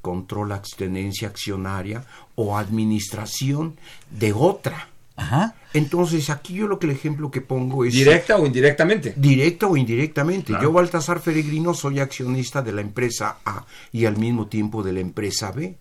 control 0.00 0.52
abstenencia 0.52 1.28
accionaria 1.28 2.04
o 2.34 2.56
administración 2.56 3.76
de 4.10 4.32
otra. 4.32 4.88
Ajá. 5.18 5.56
Entonces, 5.74 6.30
aquí 6.30 6.54
yo 6.54 6.68
lo 6.68 6.78
que 6.78 6.86
el 6.86 6.92
ejemplo 6.92 7.30
que 7.30 7.40
pongo 7.40 7.84
es... 7.84 7.92
¿Directa 7.92 8.36
o 8.36 8.46
indirectamente? 8.46 9.14
Directa 9.16 9.66
o 9.66 9.76
indirectamente. 9.76 10.46
Claro. 10.46 10.62
Yo, 10.62 10.72
Baltasar 10.72 11.20
Peregrino, 11.20 11.74
soy 11.74 12.00
accionista 12.00 12.62
de 12.62 12.72
la 12.72 12.80
empresa 12.80 13.38
A 13.44 13.66
y 13.92 14.06
al 14.06 14.16
mismo 14.16 14.46
tiempo 14.46 14.82
de 14.82 14.92
la 14.92 15.00
empresa 15.00 15.50
B. 15.50 15.76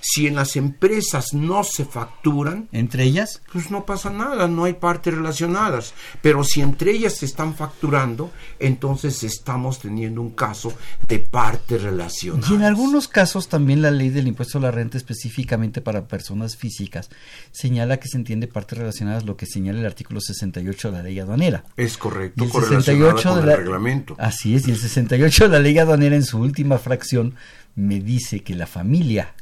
Si 0.00 0.26
en 0.26 0.34
las 0.34 0.56
empresas 0.56 1.32
no 1.32 1.64
se 1.64 1.84
facturan, 1.84 2.68
¿Entre 2.72 3.04
ellas? 3.04 3.42
pues 3.52 3.70
no 3.70 3.84
pasa 3.86 4.10
nada, 4.10 4.48
no 4.48 4.64
hay 4.64 4.74
partes 4.74 5.14
relacionadas. 5.14 5.94
Pero 6.20 6.44
si 6.44 6.60
entre 6.60 6.92
ellas 6.92 7.16
se 7.16 7.26
están 7.26 7.54
facturando, 7.54 8.30
entonces 8.58 9.22
estamos 9.22 9.78
teniendo 9.78 10.20
un 10.20 10.30
caso 10.30 10.72
de 11.08 11.18
partes 11.18 11.82
relacionadas. 11.82 12.50
Y 12.50 12.54
en 12.54 12.62
algunos 12.62 13.08
casos 13.08 13.48
también 13.48 13.82
la 13.82 13.90
ley 13.90 14.10
del 14.10 14.28
impuesto 14.28 14.58
a 14.58 14.60
la 14.60 14.70
renta 14.70 14.96
específicamente 14.96 15.80
para 15.80 16.08
personas 16.08 16.56
físicas 16.56 17.10
señala 17.50 17.98
que 17.98 18.08
se 18.08 18.16
entiende 18.16 18.46
partes 18.48 18.78
relacionadas 18.78 19.24
lo 19.24 19.36
que 19.36 19.46
señala 19.46 19.80
el 19.80 19.86
artículo 19.86 20.20
68 20.20 20.90
de 20.90 20.96
la 20.96 21.02
ley 21.02 21.18
aduanera. 21.18 21.64
Es 21.76 21.94
Y 21.94 21.98
correcto, 21.98 22.44
el 22.44 22.50
correlacionada 22.50 23.20
68 23.20 23.28
con 23.28 23.36
de 23.36 23.42
el 23.42 23.48
la, 23.48 23.56
reglamento. 23.56 24.16
Así 24.18 24.54
es, 24.54 24.66
y 24.68 24.70
el 24.70 24.78
68 24.78 25.44
de 25.44 25.50
la 25.50 25.58
ley 25.58 25.78
aduanera 25.78 26.16
en 26.16 26.24
su 26.24 26.38
última 26.38 26.78
fracción 26.78 27.34
me 27.74 28.00
dice 28.00 28.42
que 28.42 28.54
la 28.54 28.66
familia. 28.66 29.34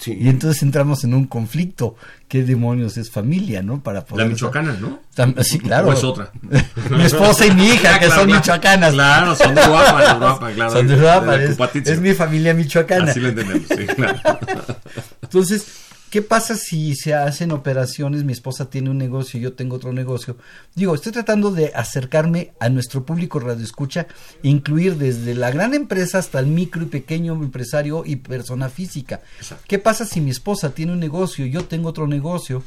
Sí. 0.00 0.16
Y 0.18 0.28
entonces 0.28 0.62
entramos 0.62 1.04
en 1.04 1.12
un 1.14 1.26
conflicto. 1.26 1.94
¿Qué 2.26 2.42
demonios 2.42 2.96
es 2.96 3.10
familia, 3.10 3.62
no? 3.62 3.82
Para 3.82 4.04
poder 4.04 4.26
La 4.26 4.32
michoacana, 4.32 4.72
¿no? 4.80 4.98
Sí, 5.42 5.58
claro. 5.58 5.88
¿O 5.88 5.92
es 5.92 6.02
otra? 6.02 6.30
mi 6.90 7.02
esposa 7.04 7.44
y 7.44 7.50
mi 7.52 7.66
hija, 7.68 7.98
que 7.98 8.06
Claro, 8.06 8.22
son 8.22 8.32
michoacanas. 8.32 8.92
Claro, 8.94 9.34
son 9.36 9.54
de 9.54 9.60
Uruapan, 9.62 10.04
de 10.12 10.16
Uruapan, 10.16 10.54
claro. 10.54 10.70
Son 10.72 10.86
de 10.88 10.96
la 10.96 11.36
es- 11.44 11.86
es 11.88 12.00
mi 12.00 12.14
familia 12.14 12.54
michoacana. 12.54 13.10
Así 13.10 13.20
lo 13.20 13.28
entendemos, 13.28 13.66
sí, 13.68 13.86
claro. 13.94 14.18
Entonces, 15.22 15.66
¿qué 16.10 16.22
pasa 16.22 16.56
si 16.56 16.94
se 16.94 17.14
hacen 17.14 17.52
operaciones? 17.52 18.24
Mi 18.24 18.32
esposa 18.32 18.68
tiene 18.68 18.90
un 18.90 18.98
negocio, 18.98 19.40
yo 19.40 19.52
tengo 19.52 19.76
otro 19.76 19.92
negocio. 19.92 20.36
Digo, 20.74 20.94
estoy 20.94 21.12
tratando 21.12 21.52
de 21.52 21.72
acercarme 21.74 22.52
a 22.60 22.68
nuestro 22.68 23.06
público 23.06 23.38
radioescucha, 23.38 24.08
incluir 24.42 24.96
desde 24.96 25.34
la 25.34 25.50
gran 25.50 25.72
empresa 25.72 26.18
hasta 26.18 26.40
el 26.40 26.46
micro 26.46 26.82
y 26.82 26.86
pequeño 26.86 27.34
empresario 27.34 28.02
y 28.04 28.16
persona 28.16 28.68
física. 28.68 29.20
¿Qué 29.66 29.78
pasa 29.78 30.04
si 30.04 30.20
mi 30.20 30.30
esposa 30.30 30.74
tiene 30.74 30.92
un 30.92 31.00
negocio, 31.00 31.46
yo 31.46 31.64
tengo 31.64 31.88
otro 31.88 32.06
negocio, 32.06 32.62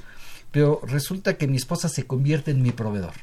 pero 0.52 0.82
resulta 0.88 1.38
que 1.38 1.48
mi 1.48 1.58
esposa 1.58 1.90
se 1.90 2.08
convierte 2.08 2.52
en 2.52 2.62
mi 2.62 2.72
proveedor? 2.72 3.14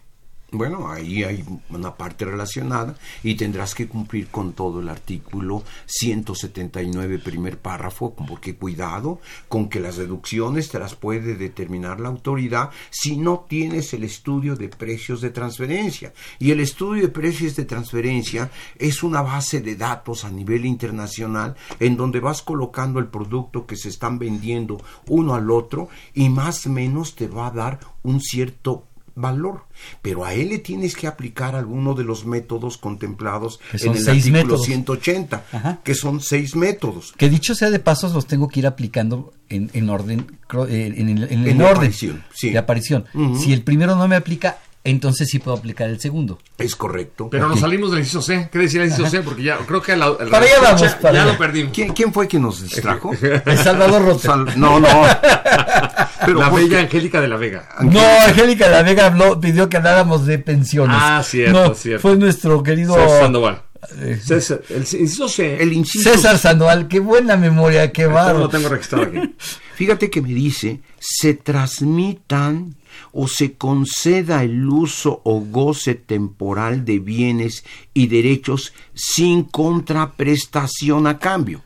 Bueno, 0.52 0.90
ahí 0.90 1.22
hay 1.22 1.44
una 1.68 1.94
parte 1.94 2.24
relacionada 2.24 2.96
y 3.22 3.36
tendrás 3.36 3.72
que 3.72 3.86
cumplir 3.86 4.28
con 4.28 4.52
todo 4.52 4.80
el 4.80 4.88
artículo 4.88 5.62
179, 5.86 7.20
primer 7.20 7.58
párrafo, 7.58 8.16
porque 8.16 8.56
cuidado 8.56 9.20
con 9.48 9.68
que 9.68 9.78
las 9.78 9.96
deducciones 9.96 10.68
te 10.68 10.80
las 10.80 10.96
puede 10.96 11.36
determinar 11.36 12.00
la 12.00 12.08
autoridad 12.08 12.70
si 12.90 13.16
no 13.16 13.46
tienes 13.48 13.94
el 13.94 14.02
estudio 14.02 14.56
de 14.56 14.68
precios 14.68 15.20
de 15.20 15.30
transferencia. 15.30 16.12
Y 16.40 16.50
el 16.50 16.58
estudio 16.58 17.02
de 17.02 17.08
precios 17.10 17.54
de 17.54 17.64
transferencia 17.64 18.50
es 18.76 19.04
una 19.04 19.22
base 19.22 19.60
de 19.60 19.76
datos 19.76 20.24
a 20.24 20.30
nivel 20.30 20.66
internacional 20.66 21.54
en 21.78 21.96
donde 21.96 22.18
vas 22.18 22.42
colocando 22.42 22.98
el 22.98 23.06
producto 23.06 23.66
que 23.66 23.76
se 23.76 23.88
están 23.88 24.18
vendiendo 24.18 24.82
uno 25.06 25.34
al 25.34 25.48
otro 25.48 25.88
y 26.12 26.28
más 26.28 26.66
o 26.66 26.70
menos 26.70 27.14
te 27.14 27.28
va 27.28 27.46
a 27.46 27.52
dar 27.52 27.78
un 28.02 28.20
cierto 28.20 28.89
valor, 29.20 29.64
pero 30.02 30.24
a 30.24 30.34
él 30.34 30.48
le 30.50 30.58
tienes 30.58 30.94
que 30.96 31.06
aplicar 31.06 31.54
alguno 31.54 31.94
de 31.94 32.04
los 32.04 32.24
métodos 32.26 32.78
contemplados 32.78 33.60
en 33.72 33.92
el 33.94 34.08
artículo 34.08 34.32
métodos. 34.32 34.64
180, 34.66 35.44
Ajá. 35.52 35.78
que 35.84 35.94
son 35.94 36.20
seis 36.20 36.56
métodos. 36.56 37.12
Que 37.16 37.28
dicho 37.28 37.54
sea 37.54 37.70
de 37.70 37.78
pasos, 37.78 38.12
los 38.14 38.26
tengo 38.26 38.48
que 38.48 38.60
ir 38.60 38.66
aplicando 38.66 39.32
en, 39.48 39.70
en 39.74 39.90
orden, 39.90 40.26
eh, 40.68 40.94
en, 40.96 41.08
el- 41.08 41.24
en 41.24 41.40
el 41.40 41.48
En 41.48 41.58
de 41.58 41.64
orden 41.64 41.76
aparición, 41.76 42.24
sí. 42.34 42.50
de 42.50 42.58
aparición. 42.58 43.04
Si 43.38 43.52
el 43.52 43.62
primero 43.62 43.96
no 43.96 44.06
me 44.08 44.16
aplica, 44.16 44.58
entonces 44.82 45.28
sí 45.28 45.38
puedo 45.38 45.56
aplicar 45.56 45.88
el 45.90 46.00
segundo. 46.00 46.38
Es 46.58 46.74
correcto. 46.74 47.28
Pero 47.30 47.44
Ok. 47.46 47.50
nos 47.52 47.60
salimos 47.60 47.90
del 47.90 48.00
inciso 48.00 48.22
C. 48.22 48.48
¿Qué 48.50 48.58
decía 48.58 48.82
el 48.82 48.88
inciso. 48.88 49.08
C? 49.10 49.20
Porque 49.22 49.42
ya 49.42 49.58
creo 49.58 49.82
que 49.82 49.94
la, 49.96 50.16
Para 50.16 50.38
allá 50.46 50.60
vamos, 50.62 50.82
para 50.94 51.14
ya 51.14 51.22
allá. 51.22 51.32
lo 51.32 51.38
perdimos. 51.38 51.72
¿Quién, 51.74 51.92
quién 51.92 52.12
fue 52.12 52.26
quien 52.28 52.42
nos 52.42 52.62
distrajo? 52.62 53.10
El 53.46 53.58
Salvador. 53.58 54.18
Sal- 54.18 54.58
no, 54.58 54.80
no. 54.80 54.88
Pero 56.24 56.38
la 56.40 56.50
¿por 56.50 56.60
bella? 56.60 56.80
Angélica 56.80 57.20
de 57.20 57.28
la 57.28 57.36
Vega. 57.36 57.68
No, 57.80 58.00
Angélica 58.26 58.68
La 58.68 58.82
Vega 58.82 59.06
habló, 59.06 59.40
pidió 59.40 59.68
que 59.68 59.78
habláramos 59.78 60.26
de 60.26 60.38
pensiones. 60.38 60.96
Ah, 60.98 61.22
cierto, 61.24 61.68
No, 61.68 61.74
cierto. 61.74 62.02
Fue 62.02 62.16
nuestro 62.16 62.62
querido 62.62 62.94
César 62.94 63.20
Sandoval. 63.22 63.62
eh, 64.00 64.20
César, 64.22 64.60
el 64.68 64.80
inciso 64.82 65.28
C. 65.28 65.62
El 65.62 65.72
inciso 65.72 66.10
César 66.10 66.36
Sandoval. 66.38 66.88
Qué 66.88 67.00
buena 67.00 67.36
memoria, 67.36 67.90
qué 67.92 68.02
Esto 68.02 68.14
bárbaro. 68.14 68.38
lo 68.40 68.48
tengo 68.48 68.68
registrado 68.68 69.04
aquí. 69.06 69.34
Fíjate 69.74 70.10
que 70.10 70.20
me 70.20 70.28
dice, 70.28 70.80
se 70.98 71.32
transmitan 71.34 72.76
o 73.12 73.28
se 73.28 73.54
conceda 73.54 74.44
el 74.44 74.68
uso 74.68 75.20
o 75.24 75.40
goce 75.40 75.94
temporal 75.94 76.84
de 76.84 76.98
bienes 76.98 77.64
y 77.94 78.06
derechos 78.06 78.72
sin 78.94 79.44
contraprestación 79.44 81.06
a 81.06 81.18
cambio. 81.18 81.62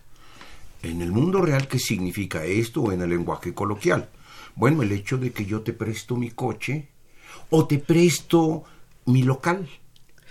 En 0.82 1.02
el 1.02 1.12
mundo 1.12 1.40
real, 1.40 1.68
¿qué 1.68 1.78
significa 1.78 2.44
esto 2.44 2.82
o 2.82 2.92
en 2.92 3.02
el 3.02 3.10
lenguaje 3.10 3.54
coloquial? 3.54 4.08
Bueno, 4.54 4.82
el 4.82 4.92
hecho 4.92 5.18
de 5.18 5.32
que 5.32 5.46
yo 5.46 5.62
te 5.62 5.72
presto 5.72 6.16
mi 6.16 6.30
coche 6.30 6.88
o 7.50 7.66
te 7.66 7.78
presto 7.78 8.64
mi 9.06 9.22
local 9.22 9.68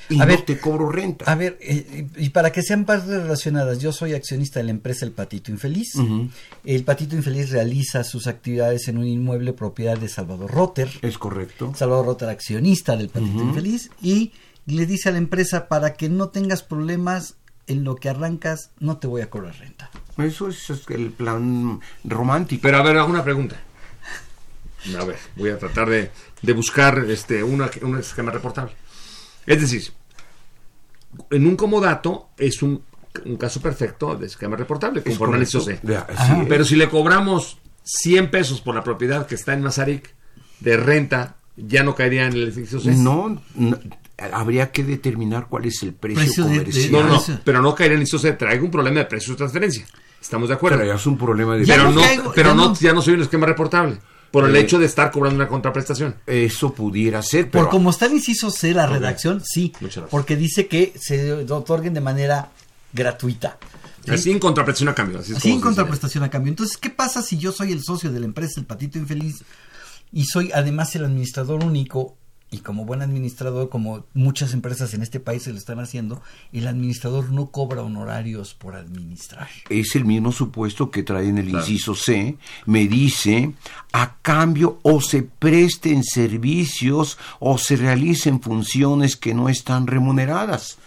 y 0.10 0.16
A 0.16 0.20
no 0.20 0.26
ver, 0.28 0.42
te 0.42 0.60
cobro 0.60 0.90
renta. 0.90 1.26
A 1.32 1.36
ver, 1.36 1.58
eh, 1.62 2.08
y 2.18 2.30
para 2.30 2.52
que 2.52 2.62
sean 2.62 2.86
partes 2.86 3.10
relacionadas, 3.10 3.80
yo 3.80 3.92
soy 3.92 4.14
accionista 4.14 4.60
de 4.60 4.66
la 4.66 4.72
empresa 4.72 5.06
El 5.06 5.12
Patito 5.12 5.52
Infeliz. 5.52 5.94
El 6.64 6.84
Patito 6.84 7.16
Infeliz 7.16 7.50
realiza 7.52 8.04
sus 8.04 8.28
actividades 8.28 8.88
en 8.88 8.98
un 8.98 9.06
inmueble 9.08 9.54
propiedad 9.54 9.98
de 9.98 10.10
Salvador 10.10 10.52
Rotter. 10.52 10.90
Es 11.02 11.18
correcto. 11.18 11.74
Salvador 11.76 12.06
Rotter, 12.06 12.30
accionista 12.30 12.96
del 12.98 13.10
Patito. 13.10 13.42
Infeliz. 13.44 13.90
Y 14.02 14.32
y 14.66 14.76
le 14.76 14.86
dice 14.86 15.10
a 15.10 15.12
la 15.12 15.18
empresa, 15.18 15.68
para 15.68 15.94
que 15.96 16.08
no 16.08 16.30
tengas 16.30 16.64
problemas 16.64 17.36
en 17.68 17.84
lo 17.84 17.96
que 17.96 18.08
arrancas, 18.08 18.72
no 18.80 18.98
te 18.98 19.08
voy 19.08 19.22
a 19.22 19.30
cobrar 19.30 19.54
renta. 19.60 19.90
Eso 20.18 20.48
es, 20.48 20.70
es 20.70 20.82
el 20.90 21.12
plan 21.12 21.82
romántico. 22.06 22.62
Pero 22.62 22.78
a 22.78 22.82
ver, 22.84 22.98
hago 22.98 23.10
una 23.10 23.24
pregunta. 23.26 23.58
A 25.00 25.06
ver, 25.06 25.18
voy 25.36 25.50
a 25.50 25.58
tratar 25.58 25.90
de, 25.90 26.12
de 26.42 26.54
buscar 26.54 27.06
este 27.10 27.42
una- 27.44 27.70
un 27.82 27.98
esquema 28.00 28.32
reportable. 28.32 28.74
Es 29.46 29.62
decir, 29.62 29.92
en 31.32 31.46
un 31.48 31.56
comodato 31.56 32.30
es 32.38 32.62
un, 32.62 32.82
un 33.26 33.36
caso 33.38 33.62
perfecto 33.62 34.16
de 34.16 34.28
esquema 34.28 34.56
reportable, 34.56 35.00
Es 35.00 35.06
conforme 35.06 35.38
al 35.38 35.44
es. 35.44 35.58
Pero 36.50 36.66
si 36.66 36.76
le 36.76 36.90
cobramos 36.90 37.58
100 37.84 38.32
pesos 38.32 38.62
por 38.62 38.76
la 38.76 38.84
propiedad 38.84 39.28
que 39.28 39.36
está 39.36 39.54
en 39.54 39.62
Mazarik 39.62 40.14
de 40.60 40.78
renta, 40.78 41.36
ya 41.58 41.84
no 41.84 41.94
caería 41.96 42.26
en 42.28 42.34
el 42.34 42.58
ISOC. 42.58 42.86
No, 42.86 43.42
no, 43.56 43.78
habría 44.32 44.72
que 44.72 44.84
determinar 44.84 45.48
cuál 45.50 45.66
es 45.66 45.84
el 45.84 45.94
precio, 45.94 46.20
Precio 46.24 46.46
de- 46.46 46.50
de- 46.52 46.58
comercial. 46.64 46.92
No, 46.92 47.04
no, 47.04 47.40
pero 47.44 47.62
no 47.62 47.76
caería 47.76 47.96
en 47.96 48.02
el 48.02 48.08
ISOC. 48.08 48.38
Traigo 48.38 48.66
un 48.66 48.72
problema 48.72 49.00
de 49.00 49.06
precio 49.06 49.34
de 49.34 49.38
transferencia. 49.38 49.86
Estamos 50.22 50.48
de 50.48 50.56
acuerdo. 50.56 50.78
Traías 50.78 51.06
un 51.06 51.18
problema 51.18 51.56
de 51.58 51.66
Pero, 51.68 51.84
no 51.84 51.92
no, 51.92 52.02
caigo- 52.02 52.32
pero 52.34 52.50
ya 52.52 52.56
no, 52.56 52.66
no. 52.70 52.76
ya 52.76 52.94
no 52.94 53.02
soy 53.02 53.16
un 53.16 53.22
esquema 53.22 53.46
reportable. 53.46 54.00
Por 54.34 54.50
el 54.50 54.56
Eh, 54.56 54.62
hecho 54.62 54.80
de 54.80 54.88
estar 54.88 55.12
cobrando 55.12 55.36
una 55.38 55.48
contraprestación. 55.48 56.16
Eso 56.26 56.74
pudiera 56.74 57.22
ser, 57.22 57.46
Por 57.46 57.52
pero 57.52 57.70
como 57.70 57.92
está 57.92 58.08
el 58.08 58.14
inciso 58.14 58.50
C, 58.50 58.74
la 58.74 58.88
redacción, 58.88 59.42
sí, 59.46 59.72
Muchas 59.80 59.98
gracias. 59.98 60.10
porque 60.10 60.36
dice 60.36 60.68
que 60.68 60.92
se 61.00 61.32
otorguen 61.52 61.94
de 61.94 62.02
manera 62.02 62.50
gratuita. 62.94 63.58
¿sí? 64.06 64.18
Sin 64.18 64.40
contraprestación 64.40 64.90
a 64.90 64.96
cambio. 64.96 65.20
Así 65.20 65.34
es 65.34 65.38
Sin 65.40 65.62
contraprestación 65.62 66.24
a 66.24 66.30
cambio. 66.32 66.50
Entonces, 66.50 66.78
¿qué 66.78 66.90
pasa 66.90 67.22
si 67.22 67.38
yo 67.38 67.52
soy 67.52 67.72
el 67.72 67.84
socio 67.84 68.12
de 68.12 68.20
la 68.20 68.26
empresa, 68.26 68.60
el 68.60 68.66
patito 68.66 68.98
infeliz, 68.98 69.44
y 70.12 70.26
soy 70.26 70.52
además 70.52 70.96
el 70.96 71.06
administrador 71.06 71.64
único? 71.64 72.18
Y 72.54 72.60
como 72.60 72.86
buen 72.86 73.02
administrador, 73.02 73.70
como 73.70 74.06
muchas 74.14 74.54
empresas 74.54 74.94
en 74.94 75.02
este 75.02 75.20
país 75.20 75.42
se 75.42 75.52
lo 75.52 75.58
están 75.58 75.80
haciendo, 75.80 76.22
el 76.52 76.68
administrador 76.68 77.32
no 77.32 77.48
cobra 77.48 77.82
honorarios 77.82 78.54
por 78.54 78.76
administrar. 78.76 79.48
es 79.70 79.96
el 79.96 80.06
mismo 80.06 80.32
supuesto 80.32 80.92
que 80.92 81.02
trae 81.02 81.30
en 81.30 81.40
el 81.40 81.50
inciso 81.50 81.96
C, 81.96 82.38
me 82.68 82.88
dice, 82.88 83.54
a 83.92 84.18
cambio 84.22 84.78
o 84.84 85.02
se 85.02 85.24
presten 85.24 86.04
servicios 86.04 87.18
o 87.40 87.58
se 87.58 87.76
realicen 87.76 88.40
funciones 88.40 89.16
que 89.16 89.34
no 89.34 89.50
están 89.50 89.88
remuneradas. 89.88 90.78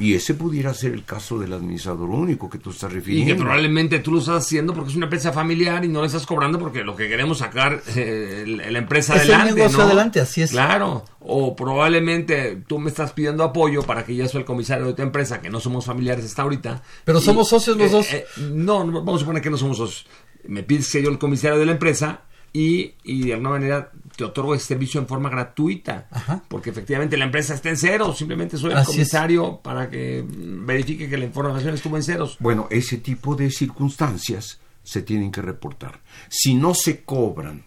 Y 0.00 0.14
ese 0.14 0.34
pudiera 0.34 0.74
ser 0.74 0.92
el 0.92 1.04
caso 1.04 1.38
del 1.38 1.52
administrador 1.52 2.08
único 2.10 2.50
que 2.50 2.58
tú 2.58 2.70
estás 2.70 2.90
Y 2.90 2.94
refiriendo. 2.96 3.34
que 3.34 3.40
probablemente 3.40 4.00
tú 4.00 4.10
lo 4.10 4.18
estás 4.18 4.44
haciendo 4.44 4.74
porque 4.74 4.90
es 4.90 4.96
una 4.96 5.06
empresa 5.06 5.32
familiar 5.32 5.84
y 5.84 5.88
no 5.88 6.00
le 6.00 6.08
estás 6.08 6.26
cobrando 6.26 6.58
porque 6.58 6.82
lo 6.82 6.96
que 6.96 7.08
queremos 7.08 7.38
sacar 7.38 7.80
eh, 7.94 8.44
la 8.46 8.70
la 8.72 8.78
empresa 8.78 9.14
Es 9.14 9.22
el 9.24 9.30
adelante. 9.34 9.54
negocio 9.54 9.78
¿no? 9.78 9.84
adelante, 9.84 10.20
así 10.20 10.42
es. 10.42 10.50
Claro. 10.50 11.04
O 11.20 11.54
probablemente 11.54 12.60
tú 12.66 12.78
me 12.80 12.88
estás 12.90 13.12
pidiendo 13.12 13.44
apoyo 13.44 13.82
para 13.84 14.04
que 14.04 14.16
yo 14.16 14.26
soy 14.28 14.40
el 14.40 14.44
comisario 14.44 14.86
de 14.86 14.94
tu 14.94 15.02
empresa, 15.02 15.40
que 15.40 15.48
no 15.50 15.60
somos 15.60 15.84
familiares 15.84 16.24
hasta 16.24 16.42
ahorita. 16.42 16.82
Pero 17.04 17.20
somos 17.20 17.48
socios 17.48 17.76
los 17.76 17.88
eh, 17.88 17.92
dos. 17.92 18.12
eh, 18.12 18.24
no, 18.50 18.82
no, 18.84 18.92
vamos 19.04 19.16
a 19.16 19.18
suponer 19.20 19.42
que 19.42 19.50
no 19.50 19.56
somos 19.56 19.76
socios. 19.76 20.06
Me 20.48 20.62
pides 20.64 20.90
que 20.90 21.02
yo 21.02 21.08
el 21.10 21.18
comisario 21.18 21.58
de 21.58 21.66
la 21.66 21.72
empresa 21.72 22.22
y, 22.52 22.94
y 23.04 23.26
de 23.26 23.32
alguna 23.34 23.50
manera 23.50 23.92
te 24.16 24.24
otorgo 24.24 24.54
ese 24.54 24.66
servicio 24.66 25.00
en 25.00 25.06
forma 25.06 25.28
gratuita. 25.28 26.08
Porque 26.48 26.70
efectivamente 26.70 27.16
la 27.16 27.24
empresa 27.24 27.54
está 27.54 27.70
en 27.70 27.76
cero. 27.76 28.14
Simplemente 28.14 28.56
soy 28.56 28.72
el 28.72 28.78
Así 28.78 28.90
es. 28.90 28.96
comisario 28.96 29.60
para 29.62 29.90
que 29.90 30.24
verifique 30.28 31.08
que 31.08 31.16
la 31.16 31.24
información 31.24 31.74
estuvo 31.74 31.96
en 31.96 32.02
ceros. 32.02 32.36
Bueno, 32.40 32.68
ese 32.70 32.98
tipo 32.98 33.34
de 33.34 33.50
circunstancias 33.50 34.60
se 34.82 35.02
tienen 35.02 35.32
que 35.32 35.42
reportar. 35.42 36.00
Si 36.28 36.54
no 36.54 36.74
se 36.74 37.02
cobran 37.04 37.64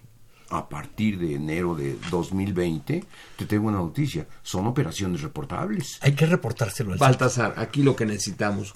a 0.49 0.69
partir 0.69 1.17
de 1.19 1.35
enero 1.35 1.75
de 1.75 1.97
2020, 2.09 3.03
te 3.35 3.45
tengo 3.45 3.67
una 3.67 3.79
noticia, 3.79 4.27
son 4.43 4.67
operaciones 4.67 5.21
reportables. 5.21 5.97
Hay 6.01 6.13
que 6.13 6.25
reportárselo 6.25 6.93
al 6.93 6.99
Baltasar, 6.99 7.55
aquí 7.57 7.83
lo 7.83 7.95
que 7.95 8.05
necesitamos, 8.05 8.73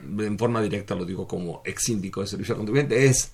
en 0.00 0.38
forma 0.38 0.62
directa 0.62 0.94
lo 0.94 1.04
digo 1.04 1.26
como 1.26 1.62
ex 1.64 1.82
síndico 1.84 2.20
de 2.20 2.28
servicio 2.28 2.54
al 2.54 2.58
contribuyente, 2.58 3.06
es 3.06 3.32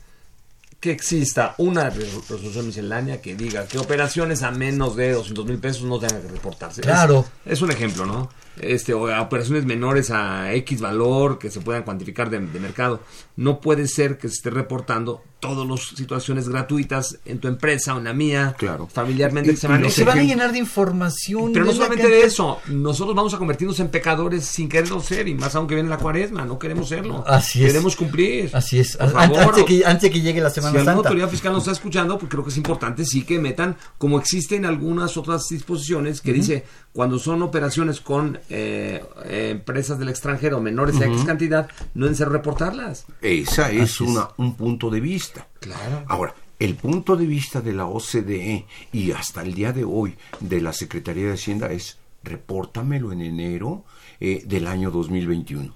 que 0.84 0.90
exista 0.90 1.54
una 1.56 1.88
re- 1.88 2.04
resolución 2.28 2.66
miscelánea 2.66 3.22
que 3.22 3.34
diga 3.34 3.66
que 3.66 3.78
operaciones 3.78 4.42
a 4.42 4.50
menos 4.50 4.94
de 4.96 5.12
200 5.12 5.46
mil 5.46 5.58
pesos 5.58 5.84
no 5.84 5.98
tengan 5.98 6.20
que 6.20 6.28
reportarse. 6.28 6.82
Es- 6.82 6.86
Claro. 6.86 7.24
Es, 7.46 7.62
un 7.62 7.70
ejemplo, 7.70 8.04
¿no? 8.04 8.28
Este, 8.60 8.94
o 8.94 9.08
a 9.08 9.20
operaciones 9.20 9.64
menores 9.64 10.10
a 10.10 10.52
X 10.54 10.80
valor 10.80 11.38
que 11.38 11.50
se 11.50 11.60
puedan 11.60 11.82
cuantificar 11.82 12.30
de, 12.30 12.38
de 12.40 12.60
mercado. 12.60 13.00
No 13.36 13.60
puede 13.60 13.88
ser 13.88 14.16
que 14.18 14.28
se 14.28 14.34
esté 14.34 14.50
reportando 14.50 15.22
todas 15.40 15.68
las 15.68 15.80
situaciones 15.94 16.48
gratuitas 16.48 17.18
en 17.26 17.38
tu 17.38 17.48
empresa 17.48 17.94
o 17.94 17.98
en 17.98 18.04
la 18.04 18.14
mía, 18.14 18.54
Claro. 18.56 18.88
familiarmente, 18.90 19.50
que 19.50 19.56
se 19.58 19.66
Y- 19.66 19.70
van 19.70 19.90
Se 19.90 20.04
van 20.04 20.18
a 20.20 20.22
llenar 20.22 20.52
de 20.52 20.58
información. 20.58 21.52
pero 21.52 21.66
no 21.66 21.72
solamente 21.72 22.08
de 22.08 22.22
eso, 22.22 22.60
nosotros 22.68 23.14
vamos 23.14 23.34
a 23.34 23.38
convertirnos 23.38 23.78
en 23.80 23.88
pecadores 23.88 24.44
sin 24.46 24.68
quererlo 24.70 25.00
ser, 25.00 25.28
y 25.28 25.34
más 25.34 25.54
aunque 25.54 25.74
viene 25.74 25.90
la 25.90 25.98
cuaresma, 25.98 26.46
no 26.46 26.58
queremos 26.58 26.88
serlo. 26.88 27.24
Así 27.26 27.62
es. 27.62 27.72
Queremos 27.72 27.94
cumplir. 27.96 28.50
Así 28.54 28.78
es. 28.78 28.96
Por 28.96 29.10
favor, 29.10 29.38
antes, 29.48 29.64
que, 29.64 29.84
antes 29.84 30.10
que 30.10 30.20
llegue 30.22 30.40
la 30.40 30.48
si 30.48 30.54
Semana 30.56 30.78
alguna 30.78 30.94
Santa. 30.94 31.08
autoridad 31.08 31.28
fiscal 31.28 31.52
nos 31.52 31.62
está 31.64 31.72
escuchando, 31.72 32.18
pues 32.18 32.30
creo 32.30 32.42
que 32.44 32.50
es 32.50 32.56
importante 32.56 33.04
sí 33.04 33.24
que 33.24 33.38
metan, 33.38 33.76
como 33.98 34.18
existen 34.18 34.64
algunas 34.64 35.16
otras 35.18 35.46
disposiciones 35.50 36.22
que 36.22 36.32
dice, 36.32 36.64
cuando 36.94 37.18
son 37.18 37.42
operaciones 37.42 38.00
con 38.00 38.38
eh, 38.48 39.04
eh, 39.24 39.48
empresas 39.50 39.98
del 39.98 40.08
extranjero 40.08 40.60
menores 40.60 41.00
a 41.00 41.06
X 41.06 41.24
cantidad, 41.24 41.68
no 41.94 42.04
deben 42.04 42.16
ser 42.16 42.28
reportarlas. 42.28 43.06
Esa 43.20 43.72
es. 43.72 44.00
una, 44.00 44.28
un 44.36 44.54
punto 44.54 44.90
de 44.90 45.00
vista. 45.00 45.48
Claro. 45.58 46.04
Ahora, 46.06 46.36
el 46.60 46.76
punto 46.76 47.16
de 47.16 47.26
vista 47.26 47.60
de 47.60 47.72
la 47.72 47.86
OCDE 47.86 48.66
y 48.92 49.10
hasta 49.10 49.42
el 49.42 49.54
día 49.54 49.72
de 49.72 49.82
hoy 49.82 50.16
de 50.38 50.60
la 50.60 50.72
Secretaría 50.72 51.26
de 51.26 51.34
Hacienda 51.34 51.72
es 51.72 51.98
repórtamelo 52.22 53.10
en 53.10 53.22
enero 53.22 53.84
eh, 54.20 54.44
del 54.46 54.68
año 54.68 54.92
2021. 54.92 55.74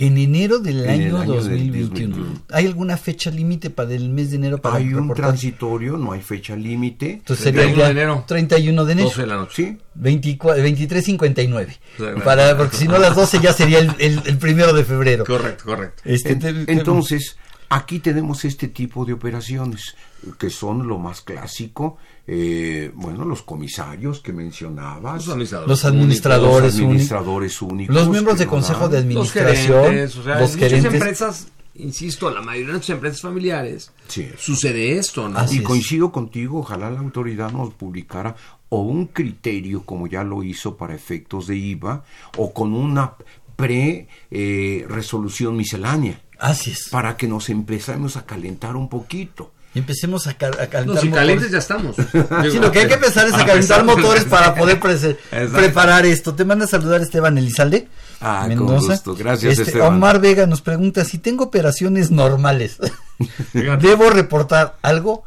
En 0.00 0.16
enero 0.16 0.60
del 0.60 0.84
En 0.84 0.90
año, 0.90 1.18
año 1.18 1.32
del 1.34 1.42
2021. 1.42 2.16
2021. 2.16 2.42
¿Hay 2.52 2.66
alguna 2.66 2.96
fecha 2.96 3.32
límite 3.32 3.68
para 3.70 3.92
el 3.94 4.10
mes 4.10 4.30
de 4.30 4.36
enero 4.36 4.58
para 4.58 4.76
Hay 4.76 4.94
un 4.94 5.00
reportar? 5.02 5.26
transitorio, 5.26 5.96
no 5.96 6.12
hay 6.12 6.22
fecha 6.22 6.54
límite. 6.54 7.14
Entonces 7.14 7.42
sería 7.44 7.62
31 7.62 7.78
ya 7.82 7.84
de 7.86 7.90
enero. 8.02 8.24
31 8.28 8.84
de 8.84 8.92
enero. 8.92 9.08
12 9.08 9.20
de 9.22 9.26
la 9.26 9.36
noche. 9.36 9.54
Sí, 9.56 9.78
24 9.96 10.62
23.59. 10.64 11.68
Sí, 11.68 11.76
claro. 11.96 12.22
Para, 12.24 12.56
porque 12.56 12.76
si 12.76 12.86
no 12.86 12.96
las 12.98 13.16
12 13.16 13.40
ya 13.42 13.52
sería 13.52 13.80
el, 13.80 13.90
el- 13.98 14.22
el 14.24 14.38
primero 14.38 14.72
de 14.72 14.84
febrero. 14.84 15.24
Correcto, 15.24 15.64
correcto. 15.64 16.02
Este, 16.04 16.30
En- 16.32 16.38
te- 16.38 16.52
te- 16.64 16.72
entonces, 16.72 17.36
aquí 17.70 17.98
tenemos 18.00 18.44
este 18.44 18.68
tipo 18.68 19.04
de 19.04 19.12
operaciones 19.12 19.94
que 20.38 20.50
son 20.50 20.86
lo 20.88 20.98
más 20.98 21.20
clásico. 21.20 21.98
eh, 22.26 22.90
bueno, 22.94 23.24
los 23.24 23.42
comisarios 23.42 24.20
que 24.20 24.32
mencionabas. 24.32 25.26
Los 25.26 25.28
administradores. 25.30 25.68
los 25.70 25.84
administradores, 25.84 26.62
los 26.62 26.74
únicos, 26.74 26.86
administradores 26.90 27.62
únicos. 27.62 27.94
los 27.96 28.08
miembros 28.10 28.38
de 28.38 28.46
consejo 28.46 28.88
dan. 28.88 29.08
de 29.08 29.14
Los 29.14 29.30
administración, 29.34 29.84
gerentes, 29.84 30.16
o 30.16 30.22
sea, 30.24 30.40
los 30.40 30.50
en 30.52 30.56
muchas 30.56 30.70
gerentes. 30.70 30.94
empresas, 30.94 31.48
insisto, 31.76 32.30
la 32.30 32.42
mayoría 32.42 32.66
de 32.66 32.72
nuestras 32.72 32.96
empresas 32.96 33.20
familiares, 33.22 33.92
Sí. 34.08 34.28
sucede 34.36 34.98
esto, 34.98 35.28
¿no? 35.28 35.38
Así 35.38 35.56
y 35.56 35.58
es. 35.60 35.64
coincido 35.64 36.12
contigo, 36.12 36.58
ojalá 36.60 36.90
la 36.90 37.00
autoridad 37.00 37.50
nos 37.52 37.72
publicara 37.74 38.34
o 38.68 38.82
un 38.82 39.06
criterio 39.06 39.82
como 39.84 40.06
ya 40.06 40.22
lo 40.24 40.42
hizo 40.42 40.76
para 40.76 40.94
efectos 40.94 41.46
de 41.46 41.56
IVA 41.56 42.04
o 42.36 42.52
con 42.52 42.74
una 42.74 43.14
pre-resolución 43.56 45.56
miscelánea 45.56 46.20
Así 46.38 46.70
es. 46.70 46.88
para 46.90 47.16
que 47.16 47.26
nos 47.26 47.48
empecemos 47.48 48.16
a 48.16 48.24
calentar 48.24 48.76
un 48.76 48.88
poquito. 48.88 49.52
Y 49.74 49.80
empecemos 49.80 50.26
a, 50.26 50.34
cal- 50.34 50.54
a 50.58 50.66
calentar 50.68 50.86
No, 50.86 51.00
si 51.00 51.08
motores. 51.08 51.12
calientes 51.14 51.50
ya 51.50 51.58
estamos. 51.58 51.96
Sí, 52.50 52.58
lo 52.58 52.72
que 52.72 52.78
hay 52.80 52.88
que 52.88 52.94
empezar 52.94 53.26
es 53.28 53.34
a 53.34 53.44
calentar 53.44 53.84
motores 53.84 54.24
para 54.24 54.54
poder 54.56 54.76
Exacto. 54.82 55.18
preparar 55.56 56.06
esto. 56.06 56.34
Te 56.34 56.44
manda 56.46 56.64
a 56.64 56.68
saludar 56.68 57.02
Esteban 57.02 57.36
Elizalde. 57.36 57.86
Ah, 58.20 58.48
con 58.56 58.66
gusto. 58.78 59.14
Gracias, 59.14 59.52
Este, 59.58 59.64
Esteban. 59.64 59.94
Omar 59.94 60.20
Vega 60.20 60.46
nos 60.46 60.62
pregunta 60.62 61.04
si 61.04 61.18
tengo 61.18 61.44
operaciones 61.44 62.10
normales. 62.10 62.78
¿Debo 63.52 64.10
reportar 64.10 64.76
algo? 64.82 65.24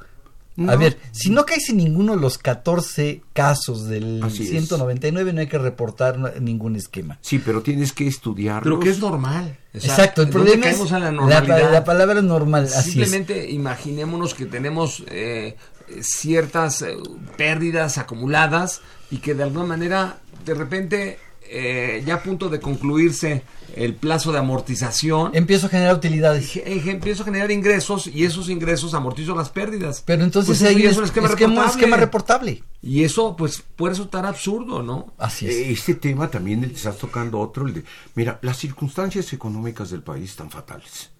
A 0.69 0.75
ver, 0.75 0.97
si 1.11 1.29
no 1.29 1.45
caes 1.45 1.69
en 1.69 1.77
ninguno 1.77 2.15
de 2.15 2.21
los 2.21 2.37
14 2.37 3.21
casos 3.33 3.87
del 3.87 4.21
Así 4.23 4.43
es. 4.43 4.49
199, 4.49 5.33
no 5.33 5.41
hay 5.41 5.47
que 5.47 5.57
reportar 5.57 6.41
ningún 6.41 6.75
esquema. 6.75 7.17
Sí, 7.21 7.39
pero 7.39 7.61
tienes 7.61 7.93
que 7.93 8.07
estudiarlo. 8.07 8.63
Pero 8.63 8.79
que 8.79 8.89
es 8.89 8.99
normal. 8.99 9.57
O 9.73 9.79
sea, 9.79 9.89
Exacto, 9.91 10.21
el 10.23 10.29
¿dónde 10.29 10.51
problema 10.51 10.65
es 10.67 10.71
caemos 10.73 10.91
a 10.91 10.99
la 10.99 11.05
la, 11.05 11.11
normalidad? 11.11 11.71
la 11.71 11.83
palabra 11.83 12.19
es 12.19 12.25
normal, 12.25 12.65
así 12.65 12.77
es. 12.77 12.83
Simplemente 13.09 13.49
imaginémonos 13.51 14.33
que 14.33 14.45
tenemos 14.45 15.03
eh, 15.07 15.55
ciertas 16.01 16.81
eh, 16.81 16.95
pérdidas 17.37 17.97
acumuladas 17.97 18.81
y 19.09 19.17
que 19.17 19.33
de 19.33 19.43
alguna 19.43 19.65
manera, 19.65 20.17
de 20.45 20.53
repente, 20.53 21.19
eh, 21.51 22.03
ya 22.05 22.15
a 22.15 22.23
punto 22.23 22.49
de 22.49 22.59
concluirse 22.59 23.43
el 23.75 23.95
plazo 23.95 24.31
de 24.31 24.39
amortización, 24.39 25.31
Empiezo 25.33 25.67
a 25.67 25.69
generar 25.69 25.95
utilidades. 25.95 26.55
eh, 26.57 26.81
empiezo 26.87 27.23
a 27.23 27.25
generar 27.25 27.51
ingresos 27.51 28.07
y 28.07 28.25
esos 28.25 28.49
ingresos 28.49 28.93
amortizo 28.93 29.35
las 29.35 29.49
pérdidas. 29.49 30.03
Pero 30.05 30.23
entonces 30.23 30.59
Pues 30.59 30.75
un 30.75 30.81
es 30.81 30.97
un 30.97 31.03
esquema 31.05 31.27
esquema, 31.27 31.53
reportable. 31.55 31.69
esquema 31.71 31.97
reportable. 31.97 32.63
Y 32.81 33.03
eso, 33.03 33.35
pues, 33.35 33.63
puede 33.75 33.91
resultar 33.91 34.25
absurdo, 34.25 34.81
¿no? 34.81 35.13
Así 35.17 35.45
es. 35.47 35.55
Eh, 35.55 35.71
Este 35.71 35.93
tema 35.95 36.29
también 36.29 36.63
el- 36.63 36.71
estás 36.71 36.97
tocando 36.97 37.39
otro. 37.39 37.67
el 37.67 37.73
de- 37.75 37.83
mira, 38.15 38.39
las 38.41 38.57
circunstancias 38.57 39.31
económicas 39.33 39.89
del 39.91 40.01
país 40.01 40.31
están 40.31 40.49
fatales. 40.49 41.11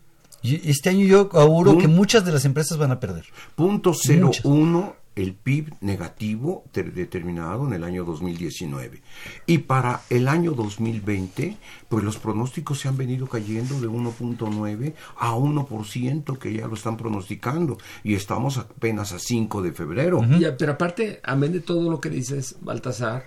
Y 0.44 0.70
Este 0.70 0.89
año 0.89 1.06
yo 1.06 1.30
auguro 1.34 1.78
que 1.78 1.88
muchas 1.88 2.26
de 2.26 2.32
las 2.32 2.46
empresas 2.46 2.78
van 2.80 2.91
a 2.91 3.00
perder. 3.00 3.26
Punto 3.56 3.94
cero 3.94 4.28
Muchas. 4.28 4.44
uno 4.46 4.96
el 5.15 5.34
PIB 5.34 5.74
negativo 5.82 6.63
ter- 6.71 6.93
determinado 6.93 7.67
en 7.67 7.74
el 7.74 7.84
año 7.84 8.04
2019. 8.06 9.02
Y 9.45 9.60
para 9.60 10.02
el 10.10 10.28
año 10.28 10.52
2020, 10.54 11.58
pues 11.89 12.04
los 12.04 12.17
pronósticos 12.17 12.80
se 12.80 12.88
han 12.88 12.97
venido 12.97 13.28
cayendo 13.28 13.80
de 13.82 13.89
1.9 13.89 14.93
a 15.17 15.34
1% 15.36 16.38
que 16.38 16.54
ya 16.54 16.67
lo 16.67 16.76
están 16.76 16.97
pronosticando 16.97 17.78
y 18.04 18.13
estamos 18.15 18.58
apenas 18.58 19.12
a 19.12 19.19
5 19.19 19.62
de 19.62 19.71
febrero. 19.74 20.21
Pero 20.58 20.71
aparte, 20.74 21.19
amén 21.24 21.52
de 21.52 21.60
todo 21.60 21.89
lo 21.89 22.00
que 22.00 22.10
dices, 22.10 22.56
Baltasar, 22.62 23.24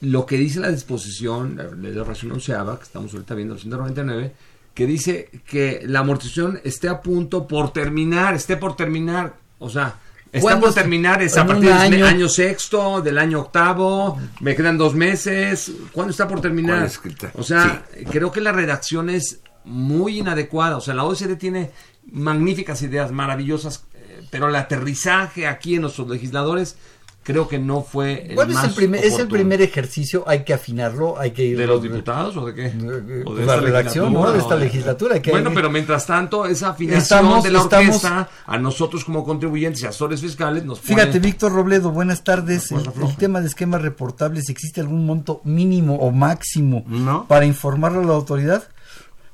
lo 0.00 0.26
que 0.26 0.36
dice 0.36 0.60
la 0.60 0.70
disposición, 0.70 1.56
la 1.56 1.64
de 1.90 2.00
oración 2.00 2.32
onceava, 2.32 2.78
que 2.78 2.84
estamos 2.84 3.12
ahorita 3.12 3.34
viendo 3.34 3.54
el 3.54 3.60
199, 3.60 4.32
que 4.74 4.86
dice 4.86 5.30
que 5.46 5.80
la 5.86 6.00
amortización 6.00 6.60
esté 6.64 6.88
a 6.88 7.00
punto 7.00 7.46
por 7.46 7.72
terminar, 7.72 8.34
esté 8.34 8.56
por 8.58 8.76
terminar, 8.76 9.36
o 9.58 9.70
sea, 9.70 9.98
está 10.32 10.40
¿Cuándo 10.40 10.60
por 10.62 10.68
está? 10.70 10.80
terminar, 10.82 11.22
es 11.22 11.34
¿En 11.34 11.40
a 11.40 11.46
partir 11.46 11.68
del 11.68 11.72
año? 11.78 12.06
año 12.06 12.28
sexto, 12.28 13.00
del 13.00 13.18
año 13.18 13.40
octavo, 13.40 14.18
me 14.40 14.54
quedan 14.54 14.76
dos 14.78 14.94
meses, 14.94 15.72
¿cuándo 15.92 16.10
está 16.10 16.26
por 16.28 16.40
terminar? 16.40 16.76
¿Cuál 16.78 16.86
es 16.86 16.98
que 16.98 17.08
está? 17.10 17.30
O 17.34 17.42
sea, 17.42 17.84
creo 18.10 18.30
que 18.32 18.40
la 18.40 18.52
redacción 18.52 19.08
es 19.10 19.40
muy 19.64 20.18
inadecuada, 20.18 20.76
o 20.76 20.80
sea, 20.80 20.94
la 20.94 21.04
OECD 21.04 21.36
tiene 21.36 21.70
magníficas 22.10 22.82
ideas, 22.82 23.10
maravillosas, 23.12 23.84
eh, 23.94 24.22
pero 24.30 24.48
el 24.48 24.56
aterrizaje 24.56 25.46
aquí 25.46 25.74
en 25.76 25.82
nuestros 25.82 26.08
legisladores 26.08 26.76
creo 27.26 27.48
que 27.48 27.58
no 27.58 27.82
fue 27.82 28.24
el 28.28 28.36
Bueno, 28.36 28.56
es 28.56 28.64
el, 28.64 28.70
primer, 28.72 29.00
es 29.00 29.06
el 29.06 29.12
oportuno. 29.14 29.32
primer 29.32 29.60
ejercicio, 29.60 30.22
hay 30.28 30.44
que 30.44 30.54
afinarlo, 30.54 31.18
hay 31.18 31.32
que 31.32 31.44
ir... 31.44 31.58
¿De 31.58 31.66
los 31.66 31.82
diputados 31.82 32.36
o 32.36 32.46
de 32.46 32.54
qué? 32.54 32.66
¿O 33.24 33.34
de 33.34 33.44
la 33.44 33.54
esta 33.54 33.60
redacción, 33.66 34.12
¿no? 34.12 34.30
De 34.30 34.38
esta 34.38 34.54
legislatura? 34.54 34.58
legislatura. 34.60 35.14
hay 35.16 35.20
que- 35.22 35.30
Bueno, 35.32 35.50
pero 35.52 35.68
mientras 35.68 36.06
tanto, 36.06 36.46
esa 36.46 36.68
afinación 36.68 37.02
Estamos- 37.02 37.42
de 37.42 37.50
la 37.50 37.58
estamos- 37.62 37.86
orquesta 37.96 38.28
a 38.46 38.58
nosotros 38.58 39.04
como 39.04 39.24
contribuyentes 39.24 39.82
y 39.82 39.86
asesores 39.86 40.20
fiscales 40.20 40.64
nos 40.64 40.78
pone... 40.78 40.94
Fíjate, 40.94 41.18
Víctor 41.18 41.52
Robledo, 41.52 41.90
buenas 41.90 42.22
tardes. 42.22 42.70
El, 42.70 42.78
el 43.02 43.16
tema 43.16 43.40
de 43.40 43.48
esquemas 43.48 43.82
reportables, 43.82 44.48
¿existe 44.48 44.80
algún 44.80 45.04
monto 45.04 45.40
mínimo 45.42 45.96
o 45.96 46.12
máximo 46.12 46.84
para 47.26 47.44
informarlo 47.44 48.00
a 48.02 48.04
la 48.04 48.14
autoridad? 48.14 48.68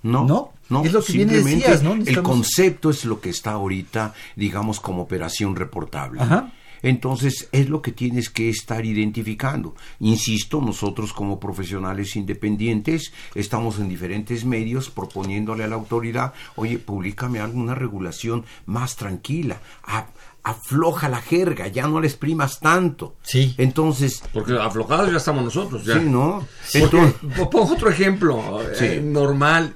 No, 0.03 0.25
No, 0.25 0.53
no, 0.71 0.83
es 0.85 0.93
lo 0.93 1.03
que 1.03 1.13
bien 1.13 1.29
simplemente 1.29 1.69
decías, 1.71 1.83
¿no? 1.83 1.93
El 1.95 2.23
concepto 2.23 2.89
es 2.91 3.05
lo 3.05 3.21
que 3.21 3.29
está 3.31 3.53
ahorita, 3.53 4.15
digamos, 4.35 4.81
como 4.81 5.03
operación 5.03 5.55
reportable. 5.55 6.21
Ajá. 6.23 6.51
Entonces, 6.83 7.49
es 7.53 7.69
lo 7.69 7.81
que 7.83 7.93
tienes 7.93 8.29
que 8.31 8.49
estar 8.51 8.85
identificando. 8.85 9.75
Insisto, 10.01 10.61
nosotros 10.61 11.13
como 11.13 11.39
profesionales 11.41 12.17
independientes 12.17 13.13
estamos 13.35 13.79
en 13.79 13.89
diferentes 13.89 14.45
medios 14.45 14.91
proponiéndole 14.91 15.65
a 15.65 15.69
la 15.69 15.77
autoridad, 15.77 16.33
oye, 16.57 16.79
públicame 16.79 17.41
alguna 17.41 17.75
regulación 17.75 18.45
más 18.67 18.97
tranquila. 18.97 19.61
a- 19.85 20.07
afloja 20.45 21.09
la 21.09 21.21
jerga, 21.23 21.69
ya 21.69 21.87
no 21.87 22.01
le 22.01 22.09
exprimas 22.09 22.59
tanto. 22.59 23.15
Sí. 23.23 23.55
Entonces, 23.59 24.25
Porque 24.33 24.59
aflojados 24.59 25.09
ya 25.13 25.19
estamos 25.19 25.45
nosotros. 25.45 25.85
Ya. 25.85 26.01
Sí, 26.01 26.05
¿no? 26.07 26.45
Porque, 26.81 27.15
pongo 27.49 27.73
otro 27.75 27.89
ejemplo 27.91 28.59
Sí. 28.77 28.87
eh, 28.87 29.01
normal. 29.01 29.73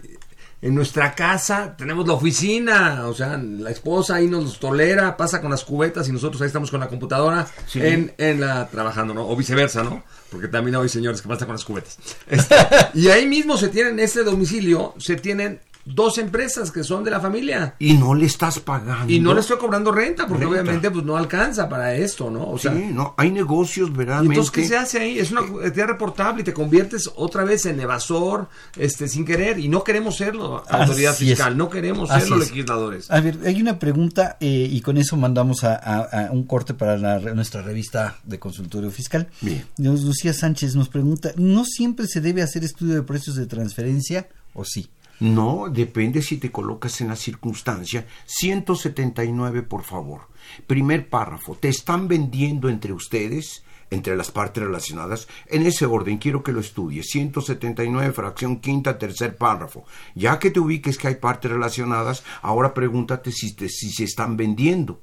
En 0.67 0.75
nuestra 0.75 1.15
casa 1.15 1.77
tenemos 1.77 2.09
la 2.09 2.15
oficina, 2.15 3.07
o 3.07 3.15
sea, 3.15 3.39
la 3.39 3.71
esposa 3.71 4.17
ahí 4.17 4.27
nos 4.27 4.59
tolera, 4.59 5.17
pasa 5.17 5.41
con 5.41 5.53
las 5.53 5.63
cubetas 5.65 6.09
y 6.09 6.13
nosotros 6.13 6.43
ahí 6.43 6.49
estamos 6.49 6.73
con 6.73 6.81
la 6.81 6.89
computadora 6.89 7.47
Sí. 7.69 7.81
en, 7.81 8.13
en 8.19 8.41
la 8.41 8.67
trabajando, 8.69 9.15
¿no? 9.15 9.29
O 9.29 9.37
viceversa, 9.37 9.85
¿no? 9.85 10.03
Porque 10.29 10.49
también 10.49 10.75
hay 10.75 10.89
señores 10.89 11.23
que 11.23 11.29
pasan 11.29 11.47
con 11.47 11.55
las 11.55 11.65
cubetas. 11.65 11.99
Este, 12.27 12.57
y 12.95 13.07
ahí 13.09 13.27
mismo 13.27 13.57
se 13.57 13.69
tienen, 13.69 13.93
en 13.93 14.01
este 14.01 14.25
domicilio, 14.25 14.93
se 14.99 15.15
tienen 15.15 15.61
dos 15.87 16.19
empresas 16.19 16.71
que 16.71 16.83
son 16.85 17.05
de 17.05 17.11
la 17.11 17.21
familia. 17.21 17.75
y 17.79 17.95
no 17.95 18.15
le 18.15 18.27
estás 18.27 18.59
pagando. 18.61 19.13
Y 19.13 19.21
no 19.21 19.33
le 19.33 19.41
estoy 19.41 19.57
cobrando 19.57 19.93
renta, 19.93 20.27
porque 20.27 20.45
Renta. 20.45 20.61
obviamente 20.63 20.91
pues 20.91 21.05
no 21.05 21.17
alcanza 21.17 21.69
para 21.69 21.95
esto, 21.95 22.29
¿no? 22.31 22.51
O 22.51 22.59
sea, 22.59 22.73
sí, 22.75 22.89
no, 22.93 23.15
hay 23.17 23.31
negocios 23.31 23.89
¿Y 23.89 23.93
verdaderamente. 23.93 24.35
entonces 24.35 24.51
qué 24.53 24.65
se 24.69 24.77
hace 24.77 24.99
ahí? 24.99 25.19
Es 25.19 25.31
una 25.31 25.41
actividad 25.43 25.87
reportable 25.87 26.43
y 26.43 26.45
te 26.45 26.53
conviertes 26.53 27.09
otra 27.17 27.45
vez 27.45 27.65
en 27.67 27.79
evasor, 27.81 28.49
este, 28.77 29.09
sin 29.09 29.25
querer, 29.25 29.59
y 29.59 29.69
no 29.69 29.85
queremos 29.85 30.17
serlo, 30.17 30.65
autoridad 30.69 31.13
Así 31.13 31.25
es. 31.31 31.37
fiscal, 31.39 31.57
no 31.57 31.71
queremos 31.71 32.11
Así 32.11 32.23
serlo, 32.29 32.43
es. 32.43 32.51
legisladores. 32.51 33.11
A 33.11 33.21
ver, 33.21 33.39
hay 33.47 33.61
una 33.63 33.79
pregunta 33.79 34.37
eh, 34.41 34.69
y 34.71 34.81
con 34.81 34.97
eso 34.99 35.17
mandamos 35.17 35.63
a, 35.65 35.77
a- 35.77 36.27
a 36.27 36.31
un 36.33 36.43
corte 36.45 36.75
para 36.75 36.99
la 36.99 37.19
nuestra 37.35 37.63
revista 37.63 38.17
de 38.25 38.39
consultorio 38.39 38.91
fiscal. 38.91 39.29
Bien. 39.41 39.65
Lucía 39.79 40.33
Sánchez 40.33 40.75
nos 40.75 40.89
pregunta, 40.89 41.31
¿no 41.37 41.65
siempre 41.65 42.07
se 42.07 42.21
debe 42.21 42.43
hacer 42.43 42.65
estudio 42.65 42.95
de 42.95 43.03
precios 43.03 43.37
de 43.37 43.47
transferencia 43.47 44.29
o 44.55 44.65
sí? 44.65 44.89
No, 45.21 45.67
depende 45.71 46.21
si 46.23 46.37
te 46.37 46.51
colocas 46.53 47.01
en 47.01 47.09
la 47.09 47.17
circunstancia. 47.17 48.07
179, 48.27 49.63
por 49.63 49.83
favor. 49.83 50.23
Primer 50.67 51.09
párrafo. 51.09 51.55
Te 51.57 51.69
están 51.69 52.09
vendiendo 52.09 52.69
entre 52.69 52.93
ustedes, 52.93 53.63
entre 53.91 54.17
las 54.17 54.31
partes 54.31 54.63
relacionadas. 54.63 55.29
En 55.47 55.67
ese 55.67 55.87
orden, 55.87 56.19
quiero 56.19 56.43
que 56.43 56.53
lo 56.53 56.61
estudies. 56.61 57.07
179, 57.11 58.13
fracción 58.13 58.57
quinta, 58.61 58.99
tercer 58.99 59.37
párrafo. 59.37 59.85
Ya 60.15 60.39
que 60.39 60.51
te 60.51 60.61
ubiques 60.61 60.99
que 60.99 61.09
hay 61.09 61.15
partes 61.17 61.51
relacionadas, 61.51 62.23
ahora 62.43 62.75
pregúntate 62.75 63.33
si, 63.33 63.55
te- 63.55 63.69
si 63.69 63.91
se 63.91 64.05
están 64.05 64.37
vendiendo. 64.37 65.01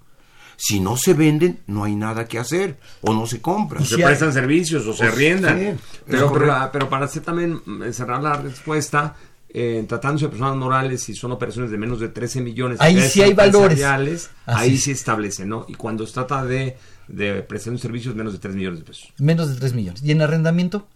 Si 0.56 0.80
no 0.80 0.98
se 0.98 1.16
venden, 1.16 1.62
no 1.66 1.84
hay 1.84 1.96
nada 1.96 2.26
que 2.26 2.38
hacer 2.38 2.80
o 3.02 3.14
no 3.14 3.26
se 3.26 3.42
compran. 3.42 3.84
se 3.84 3.98
prestan 3.98 4.32
servicios 4.32 4.86
o 4.86 4.94
se 4.94 5.00
Pues, 5.00 5.14
arriendan. 5.14 5.60
sí, 5.60 5.84
pero, 6.06 6.32
pero, 6.72 6.90
para 6.90 7.06
hacer 7.06 7.24
también 7.24 7.60
mm, 7.66 7.92
cerrar 7.92 8.22
la 8.22 8.38
respuesta, 8.38 9.16
eh, 9.54 9.86
tratándose 9.88 10.26
de 10.26 10.30
personas 10.30 10.56
morales, 10.56 11.04
si 11.04 11.14
son 11.14 11.32
operaciones 11.32 11.70
de 11.72 11.78
menos 11.78 12.00
de 12.00 12.10
13 12.10 12.42
millones 12.42 12.80
de 12.80 12.86
Ahí 12.86 12.96
pesos 12.96 13.12
sí 13.12 13.22
hay 13.22 13.34
valores. 13.34 14.30
ahí 14.46 14.78
se 14.78 14.92
establece, 14.92 15.46
¿no? 15.46 15.66
Y 15.68 15.76
cuando 15.76 16.06
se 16.08 16.14
trata 16.14 16.44
de, 16.44 16.76
de 17.08 17.44
prestación 17.44 17.76
de 17.76 17.82
servicios, 17.82 18.16
menos 18.16 18.34
de 18.34 18.40
3 18.40 18.56
millones 18.56 18.80
de 18.80 18.86
pesos. 18.86 19.14
Menos 19.20 19.50
de 19.54 19.60
3 19.60 19.74
millones. 19.74 20.02
¿Y 20.04 20.12
en 20.12 20.22
arrendamiento? 20.24 20.88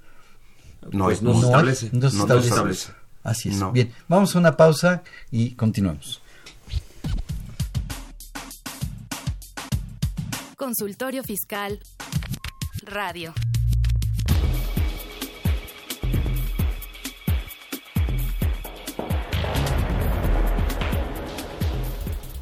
No, 0.92 1.06
Pues 1.06 1.22
no, 1.22 1.34
No 1.34 1.40
se 1.40 1.46
hay, 1.46 1.52
establece. 1.52 1.90
no 1.94 2.10
se 2.10 2.18
No 2.18 2.24
establece. 2.24 2.48
se 2.48 2.54
establece. 2.56 2.92
Así 3.24 3.50
es. 3.50 3.56
No. 3.58 3.72
Bien, 3.72 3.94
vamos 4.08 4.36
a 4.36 4.40
una 4.40 4.56
pausa 4.58 5.04
y 5.32 5.52
continuamos. 5.52 6.22
Consultorio 10.56 11.24
Fiscal 11.24 11.80
Radio. 12.84 13.34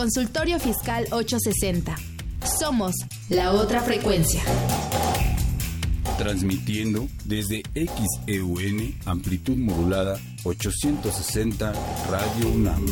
Consultorio 0.00 0.58
Fiscal 0.58 1.04
860. 1.10 1.94
Somos 2.58 2.94
la 3.28 3.52
otra 3.52 3.82
frecuencia. 3.82 4.42
transmitiendo 6.16 7.06
desde 7.26 7.62
XEUN 7.74 8.94
amplitud 9.04 9.58
modulada 9.58 10.18
860 10.44 11.74
Radio 12.08 12.48
UNAM. 12.48 12.86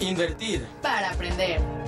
Invertir. 0.00 0.66
Para 0.82 1.12
aprender. 1.12 1.87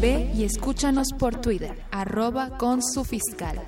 Ve 0.00 0.30
y 0.34 0.42
escúchanos 0.44 1.08
por 1.18 1.40
Twitter, 1.40 1.82
arroba 1.90 2.58
con 2.58 2.82
su 2.82 3.04
fiscal. 3.04 3.60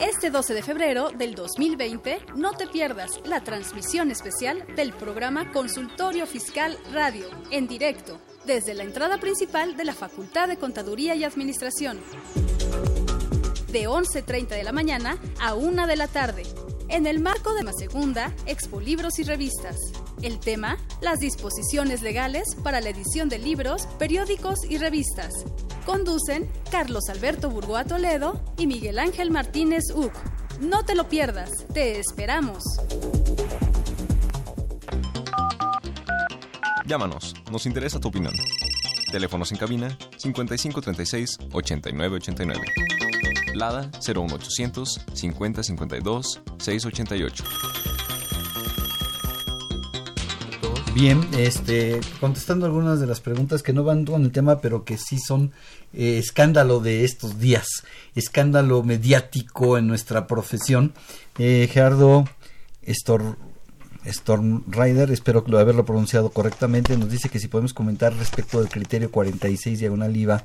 Este 0.00 0.30
12 0.30 0.54
de 0.54 0.62
febrero 0.62 1.10
del 1.10 1.34
2020, 1.34 2.20
no 2.34 2.52
te 2.52 2.66
pierdas 2.66 3.20
la 3.26 3.44
transmisión 3.44 4.10
especial 4.10 4.64
del 4.74 4.94
programa 4.94 5.52
Consultorio 5.52 6.26
Fiscal 6.26 6.78
Radio, 6.90 7.26
en 7.50 7.68
directo, 7.68 8.18
desde 8.46 8.72
la 8.72 8.84
entrada 8.84 9.20
principal 9.20 9.76
de 9.76 9.84
la 9.84 9.92
Facultad 9.92 10.48
de 10.48 10.56
Contaduría 10.56 11.14
y 11.16 11.24
Administración. 11.24 12.00
De 13.70 13.88
11.30 13.88 14.48
de 14.48 14.64
la 14.64 14.72
mañana 14.72 15.18
a 15.38 15.54
1 15.54 15.86
de 15.86 15.96
la 15.96 16.08
tarde, 16.08 16.44
en 16.90 17.06
el 17.06 17.20
marco 17.20 17.54
de 17.54 17.62
la 17.62 17.72
segunda 17.72 18.34
Expo 18.46 18.80
Libros 18.80 19.18
y 19.18 19.22
Revistas. 19.22 19.76
El 20.22 20.38
tema, 20.40 20.76
las 21.00 21.18
disposiciones 21.18 22.02
legales 22.02 22.44
para 22.62 22.80
la 22.80 22.90
edición 22.90 23.28
de 23.28 23.38
libros, 23.38 23.86
periódicos 23.98 24.58
y 24.68 24.78
revistas. 24.78 25.32
Conducen 25.86 26.50
Carlos 26.70 27.08
Alberto 27.08 27.48
Burgoa 27.48 27.84
Toledo 27.84 28.42
y 28.58 28.66
Miguel 28.66 28.98
Ángel 28.98 29.30
Martínez 29.30 29.84
Uc. 29.94 30.12
No 30.60 30.84
te 30.84 30.94
lo 30.94 31.08
pierdas, 31.08 31.50
te 31.72 31.98
esperamos. 31.98 32.62
Llámanos, 36.86 37.34
nos 37.50 37.66
interesa 37.66 38.00
tu 38.00 38.08
opinión. 38.08 38.34
Teléfonos 39.10 39.52
en 39.52 39.58
cabina 39.58 39.96
5536 40.16 41.38
8989. 41.52 43.09
Lada 43.54 43.90
01800 44.00 45.00
5052 45.12 46.40
688. 46.58 47.44
Bien, 50.94 51.20
este, 51.38 52.00
contestando 52.18 52.66
algunas 52.66 52.98
de 52.98 53.06
las 53.06 53.20
preguntas 53.20 53.62
que 53.62 53.72
no 53.72 53.84
van 53.84 54.04
con 54.04 54.24
el 54.24 54.32
tema, 54.32 54.60
pero 54.60 54.84
que 54.84 54.98
sí 54.98 55.18
son 55.18 55.52
eh, 55.94 56.18
escándalo 56.18 56.80
de 56.80 57.04
estos 57.04 57.38
días, 57.38 57.66
escándalo 58.16 58.82
mediático 58.82 59.78
en 59.78 59.86
nuestra 59.86 60.26
profesión. 60.26 60.92
Eh, 61.38 61.68
Gerardo 61.72 62.24
Storm, 62.82 63.36
Storm 64.04 64.64
Rider, 64.66 65.12
espero 65.12 65.44
haberlo 65.56 65.84
pronunciado 65.84 66.30
correctamente, 66.30 66.96
nos 66.96 67.08
dice 67.08 67.28
que 67.28 67.38
si 67.38 67.46
podemos 67.46 67.72
comentar 67.72 68.12
respecto 68.14 68.58
del 68.58 68.68
criterio 68.68 69.12
46 69.12 69.78
diagonal 69.78 70.16
IVA 70.16 70.44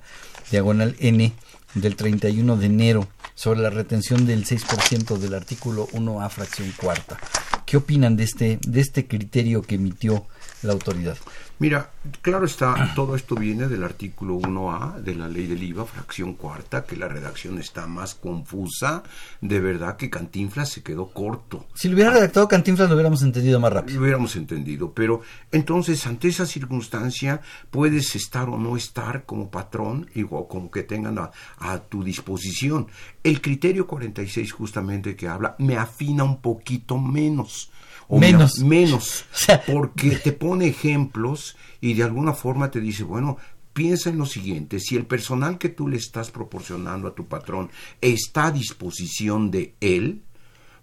diagonal 0.52 0.96
N 1.00 1.34
del 1.76 1.96
31 1.96 2.58
de 2.58 2.66
enero 2.66 3.08
sobre 3.36 3.60
la 3.60 3.70
retención 3.70 4.26
del 4.26 4.46
6% 4.46 5.18
del 5.18 5.34
artículo 5.34 5.88
1A 5.90 6.30
fracción 6.30 6.74
cuarta. 6.76 7.18
¿Qué 7.66 7.78
opinan 7.78 8.16
de 8.16 8.24
este, 8.24 8.60
de 8.66 8.82
este 8.82 9.08
criterio 9.08 9.62
que 9.62 9.76
emitió 9.76 10.26
la 10.62 10.74
autoridad? 10.74 11.18
Mira, 11.58 11.90
claro 12.22 12.46
está, 12.46 12.92
todo 12.96 13.16
esto 13.16 13.36
viene 13.36 13.70
del 13.70 13.86
artículo 13.86 14.36
1A 14.36 14.96
de 14.96 15.16
la 15.16 15.30
ley 15.30 15.48
del 15.48 15.64
IVA, 15.64 15.86
fracción 15.86 16.34
cuarta, 16.34 16.84
que 16.84 16.98
la 16.98 17.08
redacción 17.08 17.60
está 17.60 17.88
más 17.88 18.14
confusa. 18.14 19.04
De 19.40 19.62
verdad 19.62 19.96
que 19.96 20.10
Cantinflas 20.10 20.68
se 20.68 20.84
quedó 20.84 21.12
corto. 21.12 21.66
Si 21.74 21.88
lo 21.88 21.96
hubiera 21.96 22.12
redactado 22.12 22.50
Cantinflas 22.50 22.90
lo 22.90 22.96
hubiéramos 22.96 23.22
entendido 23.22 23.62
más 23.62 23.72
rápido. 23.72 23.96
Lo 23.96 24.02
hubiéramos 24.02 24.36
entendido, 24.36 24.92
pero 24.92 25.22
entonces 25.50 26.06
ante 26.06 26.28
esa 26.28 26.46
circunstancia 26.46 27.40
puedes 27.72 28.18
estar 28.18 28.50
o 28.50 28.58
no 28.58 28.76
estar 28.76 29.24
como 29.24 29.50
patrón, 29.50 30.10
igual 30.14 30.48
como 30.50 30.70
que 30.70 30.84
tengan 30.84 31.18
a, 31.20 31.32
a 31.60 31.80
tu 31.80 32.04
disposición. 32.04 32.88
El 33.24 33.40
criterio 33.40 33.88
46 33.88 34.52
justamente 34.52 35.16
que 35.16 35.30
habla 35.30 35.56
me 35.60 35.78
afina 35.78 36.26
un 36.26 36.42
poquito 36.42 36.98
menos 36.98 37.72
o 38.08 38.20
menos. 38.20 38.60
menos, 38.60 39.26
porque 39.68 40.12
te 40.18 40.32
pone 40.32 40.68
ejemplos 40.68 41.56
y 41.82 41.94
de 41.94 42.04
alguna 42.04 42.34
forma 42.34 42.72
te 42.72 42.80
dice, 42.80 43.04
bueno, 43.04 43.38
piensa 43.74 44.10
en 44.10 44.18
lo 44.18 44.26
siguiente, 44.26 44.80
si 44.80 44.96
el 44.96 45.06
personal 45.06 45.58
que 45.58 45.70
tú 45.70 45.88
le 45.88 45.98
estás 45.98 46.32
proporcionando 46.32 47.08
a 47.08 47.16
tu 47.16 47.28
patrón 47.28 47.70
está 48.00 48.48
a 48.48 48.52
disposición 48.52 49.52
de 49.52 49.76
él, 49.82 50.22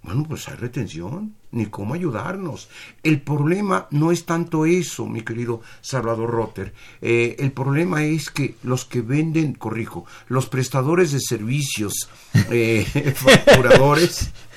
bueno, 0.03 0.25
pues 0.29 0.49
hay 0.49 0.57
retención, 0.57 1.37
ni 1.53 1.67
cómo 1.67 1.95
ayudarnos. 1.95 2.69
El 3.05 3.21
problema 3.21 3.87
no 3.93 4.11
es 4.11 4.25
tanto 4.25 4.67
eso, 4.67 5.07
mi 5.07 5.23
querido 5.23 5.61
Salvador 5.81 6.29
Rotter. 6.29 6.75
Eh, 7.01 7.37
el 7.39 7.53
problema 7.53 8.05
es 8.05 8.29
que 8.31 8.57
los 8.65 8.85
que 8.85 9.01
venden, 9.01 9.55
corrijo, 9.55 10.05
los 10.27 10.49
prestadores 10.49 11.13
de 11.13 11.21
servicios, 11.21 12.11
eh, 12.51 12.85
facturadores, 13.15 14.33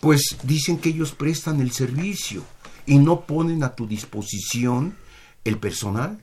pues 0.00 0.38
dicen 0.42 0.78
que 0.78 0.90
ellos 0.90 1.12
prestan 1.12 1.60
el 1.60 1.72
servicio 1.72 2.44
y 2.86 2.98
no 2.98 3.22
ponen 3.22 3.62
a 3.62 3.74
tu 3.74 3.86
disposición 3.86 4.96
el 5.44 5.58
personal. 5.58 6.22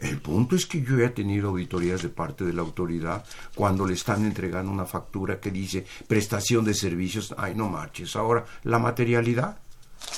El 0.00 0.18
punto 0.18 0.56
es 0.56 0.64
que 0.64 0.82
yo 0.82 0.98
he 0.98 1.10
tenido 1.10 1.50
auditorías 1.50 2.02
de 2.02 2.08
parte 2.08 2.44
de 2.44 2.54
la 2.54 2.62
autoridad 2.62 3.24
cuando 3.54 3.86
le 3.86 3.92
están 3.92 4.24
entregando 4.24 4.72
una 4.72 4.86
factura 4.86 5.38
que 5.40 5.50
dice 5.50 5.84
prestación 6.08 6.64
de 6.64 6.72
servicios. 6.72 7.34
Ay, 7.36 7.54
no 7.54 7.68
marches. 7.68 8.16
Ahora, 8.16 8.46
la 8.64 8.78
materialidad. 8.78 9.58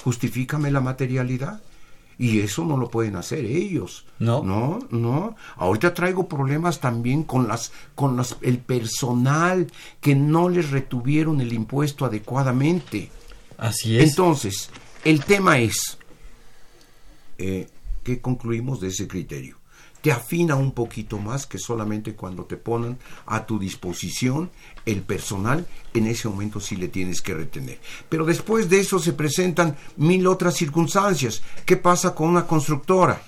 Justifícame 0.04 0.70
la 0.70 0.80
materialidad. 0.80 1.60
Y 2.18 2.40
eso 2.40 2.64
no 2.64 2.76
lo 2.76 2.88
pueden 2.88 3.16
hacer 3.16 3.44
ellos. 3.44 4.06
No. 4.18 4.42
No, 4.42 4.78
no. 4.90 5.36
Ahorita 5.56 5.94
traigo 5.94 6.28
problemas 6.28 6.80
también 6.80 7.24
con 7.24 7.48
las, 7.48 7.72
con 7.94 8.16
las, 8.16 8.36
el 8.42 8.58
personal 8.58 9.66
que 10.00 10.14
no 10.14 10.48
les 10.48 10.70
retuvieron 10.70 11.40
el 11.40 11.52
impuesto 11.52 12.04
adecuadamente. 12.04 13.10
Así 13.58 13.98
es. 13.98 14.10
Entonces, 14.10 14.70
el 15.04 15.24
tema 15.24 15.58
es, 15.58 15.98
eh, 17.38 17.68
¿qué 18.02 18.20
concluimos 18.20 18.80
de 18.80 18.88
ese 18.88 19.08
criterio? 19.08 19.61
Te 20.02 20.12
afina 20.12 20.56
un 20.56 20.72
poquito 20.72 21.18
más 21.18 21.46
que 21.46 21.58
solamente 21.58 22.14
cuando 22.14 22.44
te 22.44 22.56
ponen 22.56 22.98
a 23.24 23.46
tu 23.46 23.58
disposición 23.58 24.50
el 24.84 25.02
personal, 25.02 25.66
en 25.94 26.08
ese 26.08 26.28
momento 26.28 26.58
sí 26.58 26.74
le 26.76 26.88
tienes 26.88 27.22
que 27.22 27.34
retener. 27.34 27.78
Pero 28.08 28.24
después 28.24 28.68
de 28.68 28.80
eso 28.80 28.98
se 28.98 29.12
presentan 29.12 29.76
mil 29.96 30.26
otras 30.26 30.56
circunstancias. 30.56 31.42
¿Qué 31.64 31.76
pasa 31.76 32.14
con 32.14 32.28
una 32.28 32.46
constructora? 32.46 33.22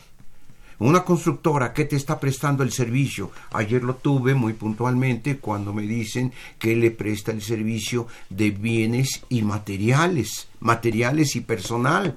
Una 0.81 1.05
constructora 1.05 1.73
que 1.73 1.85
te 1.85 1.95
está 1.95 2.19
prestando 2.19 2.65
el 2.65 2.73
servicio. 2.73 3.31
Ayer 3.53 3.85
lo 3.85 3.95
tuve 3.95 4.35
muy 4.35 4.55
puntualmente 4.55 5.39
cuando 5.39 5.73
me 5.73 5.83
dicen 5.83 6.33
que 6.59 6.75
le 6.75 6.91
presta 6.91 7.31
el 7.31 7.43
servicio 7.43 8.09
de 8.29 8.51
bienes 8.51 9.23
y 9.29 9.43
materiales, 9.43 10.49
materiales 10.59 11.37
y 11.37 11.41
personal. 11.43 12.17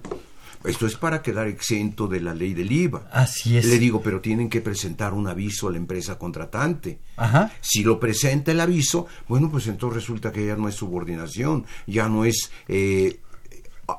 Esto 0.63 0.85
es 0.85 0.95
para 0.95 1.21
quedar 1.21 1.47
exento 1.47 2.07
de 2.07 2.19
la 2.19 2.33
ley 2.33 2.53
del 2.53 2.71
IVA. 2.71 3.09
Así 3.11 3.57
es. 3.57 3.65
Le 3.65 3.79
digo, 3.79 4.01
pero 4.01 4.21
tienen 4.21 4.49
que 4.49 4.61
presentar 4.61 5.13
un 5.13 5.27
aviso 5.27 5.67
a 5.67 5.71
la 5.71 5.77
empresa 5.77 6.17
contratante. 6.17 6.99
Ajá. 7.15 7.51
Si 7.61 7.83
lo 7.83 7.99
presenta 7.99 8.51
el 8.51 8.59
aviso, 8.59 9.07
bueno, 9.27 9.49
pues 9.49 9.67
entonces 9.67 10.03
resulta 10.03 10.31
que 10.31 10.45
ya 10.45 10.55
no 10.55 10.67
es 10.67 10.75
subordinación, 10.75 11.65
ya 11.85 12.09
no 12.09 12.25
es 12.25 12.51
eh, 12.67 13.19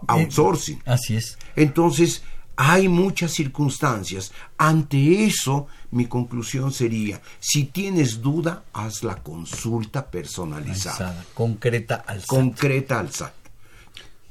outsourcing. 0.07 0.83
Así 0.85 1.17
es. 1.17 1.39
Entonces, 1.57 2.23
hay 2.57 2.89
muchas 2.89 3.33
circunstancias. 3.33 4.33
Ante 4.57 5.25
eso, 5.25 5.69
mi 5.93 6.07
conclusión 6.07 6.73
sería, 6.73 7.21
si 7.39 7.65
tienes 7.67 8.21
duda, 8.21 8.65
haz 8.73 9.05
la 9.05 9.23
consulta 9.23 10.11
personalizada. 10.11 11.25
concreta 11.35 12.05
al 12.07 12.21
SAT. 12.21 12.27
Concreta 12.27 12.99
al 12.99 13.13
SAT. 13.13 13.33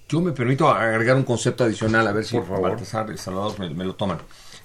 Yo 0.09 0.21
me 0.21 0.31
permito 0.31 0.69
agregar 0.69 1.15
un 1.15 1.23
concepto 1.23 1.63
adicional, 1.65 2.07
a 2.07 2.11
ver 2.13 2.23
si 2.23 2.37
Por 2.37 2.47
favor. 2.47 2.71
Baltasar 2.71 3.11
y 3.13 3.17
Salvador 3.17 3.59
me, 3.59 3.69
me 3.69 3.83
lo 3.83 3.95
toman. 3.95 4.19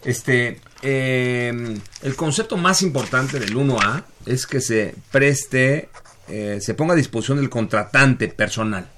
Este, 0.05 0.61
eh, 0.83 1.79
el 2.03 2.17
concepto 2.17 2.57
más 2.57 2.83
importante 2.83 3.39
del 3.39 3.57
1A 3.57 4.05
es 4.27 4.47
que 4.47 4.61
se 4.61 4.95
preste, 5.11 5.91
eh, 6.29 6.59
se 6.61 6.75
ponga 6.75 6.95
a 6.95 6.97
disposición 6.97 7.39
del 7.39 7.49
contratante 7.49 8.29
personal, 8.29 8.89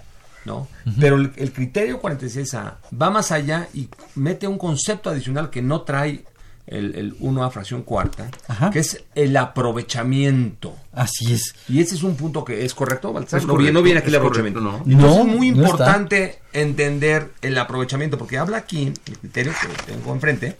¿no? 0.46 0.68
Pero 0.98 1.16
el, 1.16 1.32
el 1.36 1.52
criterio 1.52 2.00
46A 2.00 2.76
va 3.00 3.10
más 3.10 3.32
allá 3.32 3.68
y 3.74 3.88
mete 4.14 4.46
un 4.46 4.58
concepto 4.58 5.10
adicional 5.10 5.50
que 5.50 5.60
no 5.60 5.82
trae 5.82 6.24
el, 6.66 6.94
el 6.94 7.18
1A 7.18 7.50
fracción 7.50 7.82
cuarta, 7.82 8.30
que 8.72 8.78
es 8.78 9.04
el 9.14 9.36
aprovechamiento. 9.36 10.74
Así 10.92 11.32
es. 11.32 11.54
Y 11.68 11.80
ese 11.80 11.94
es 11.94 12.02
un 12.02 12.16
punto 12.16 12.44
que 12.44 12.64
es 12.64 12.74
correcto, 12.74 13.12
Baltasar. 13.12 13.40
Es 13.40 13.46
no, 13.46 13.56
viene, 13.56 13.72
no 13.72 13.82
viene 13.82 14.00
aquí 14.00 14.08
el 14.08 14.14
aprovechamiento. 14.16 14.60
correcto, 14.60 14.84
no. 14.84 14.92
Entonces 14.92 15.24
No, 15.26 15.30
es 15.32 15.36
muy 15.38 15.50
no 15.50 15.56
importante 15.62 16.38
entender 16.52 17.32
el 17.42 17.58
aprovechamiento, 17.58 18.16
porque 18.18 18.38
habla 18.38 18.58
aquí, 18.58 18.92
el 19.06 19.18
criterio 19.18 19.52
que 19.60 19.92
tengo 19.92 20.12
enfrente, 20.12 20.56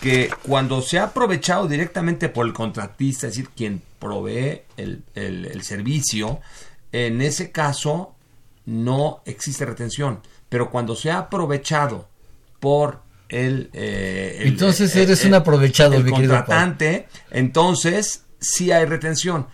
que 0.00 0.30
cuando 0.46 0.82
se 0.82 0.98
ha 0.98 1.04
aprovechado 1.04 1.66
directamente 1.68 2.28
por 2.28 2.46
el 2.46 2.52
contratista, 2.52 3.26
es 3.26 3.34
decir, 3.36 3.50
quien 3.56 3.82
provee 3.98 4.62
el, 4.76 5.02
el- 5.14 5.46
el 5.46 5.62
servicio, 5.62 6.40
en 6.92 7.20
ese 7.22 7.50
caso 7.50 8.14
no 8.66 9.20
existe 9.24 9.64
retención. 9.66 10.20
Pero 10.48 10.70
cuando 10.70 10.94
se 10.94 11.10
ha 11.10 11.18
aprovechado 11.18 12.08
por 12.60 13.02
el... 13.28 13.70
eh, 13.72 14.38
el- 14.40 14.48
Entonces 14.48 14.94
el- 14.96 15.02
eres 15.02 15.22
el- 15.22 15.28
un 15.28 15.34
aprovechado, 15.34 15.94
el 15.94 16.04
mi 16.04 16.12
querido 16.12 16.34
contratante, 16.36 17.08
entonces 17.30 18.24
sí 18.40 18.70
hay 18.72 18.84
retención. 18.84 19.46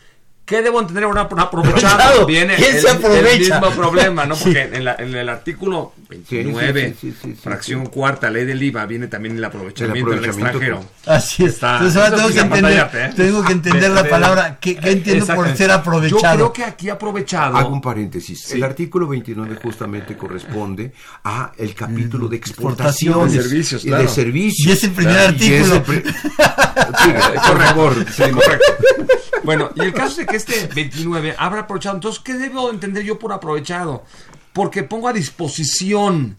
¿Qué 0.51 0.62
debo 0.62 0.80
entender 0.80 1.07
un 1.07 1.16
ap- 1.16 1.32
un 1.32 1.38
aprovechado? 1.38 2.26
Viene 2.26 2.57
¿Quién 2.57 2.74
el, 2.74 2.82
se 2.82 2.90
aprovecha? 2.90 3.30
el 3.30 3.38
mismo 3.62 3.70
problema, 3.70 4.26
¿no? 4.26 4.34
Sí. 4.34 4.46
Porque 4.46 4.62
en, 4.72 4.84
la- 4.84 4.96
en 4.98 5.14
el 5.14 5.28
artículo 5.28 5.92
29, 6.09 6.96
sí, 7.01 7.12
sí, 7.12 7.16
sí, 7.22 7.30
sí, 7.34 7.40
fracción 7.40 7.86
cuarta, 7.86 8.28
ley 8.30 8.44
del 8.44 8.61
IVA, 8.61 8.84
viene 8.84 9.07
también 9.07 9.36
el 9.36 9.44
aprovechamiento, 9.44 10.12
El 10.12 10.20
del 10.22 10.30
extranjero. 10.30 10.84
Así 11.07 11.44
es. 11.44 11.55
Está- 11.55 11.74
Entonces 11.76 12.03
ahora 12.03 12.16
tengo 12.16 12.28
que 12.30 12.40
entender, 12.40 12.90
¿eh? 12.94 13.12
tengo 13.14 13.44
que 13.44 13.53
entender 13.53 13.82
De- 13.90 13.94
la 14.03 14.09
palabra 14.09 14.59
que, 14.61 14.76
que 14.76 14.90
entiendo 14.90 15.24
por 15.34 15.57
ser 15.57 15.70
aprovechado. 15.70 16.38
Yo 16.38 16.53
creo 16.53 16.53
que 16.53 16.64
aquí 16.64 16.90
aprovechado. 16.90 17.57
Hago 17.57 17.72
un 17.72 17.80
paréntesis. 17.80 18.51
El 18.51 18.64
artículo 18.64 19.07
29 19.07 19.57
justamente 19.62 20.16
corresponde 20.16 20.92
a 21.22 21.53
el 21.59 21.76
capítulo 21.76 22.26
de 22.26 22.38
exportación 22.38 22.80
Exportaciones. 23.30 23.32
De 23.34 23.42
servicios, 23.42 23.84
y 23.84 23.86
claro. 23.86 24.03
de 24.03 24.09
servicios. 24.09 24.68
Y 24.68 24.72
es 24.72 24.82
el 24.82 24.90
primer 24.90 25.14
Claro. 25.14 25.36
Y 25.38 25.53
es 25.53 25.70
artículo. 25.70 26.12
Sí. 27.05 27.11
Sí, 28.12 28.30
correcto. 28.30 28.76
Bueno, 29.42 29.70
y 29.74 29.80
el 29.80 29.92
caso 29.92 30.20
es 30.20 30.26
que 30.26 30.36
este 30.36 30.66
29 30.66 31.34
habrá 31.38 31.61
aprovechado. 31.62 31.96
Entonces, 31.96 32.22
¿qué 32.22 32.34
debo 32.34 32.70
entender 32.70 33.05
yo 33.05 33.18
por 33.18 33.32
aprovechado? 33.32 34.05
Porque 34.53 34.82
pongo 34.82 35.09
a 35.09 35.12
disposición, 35.12 36.36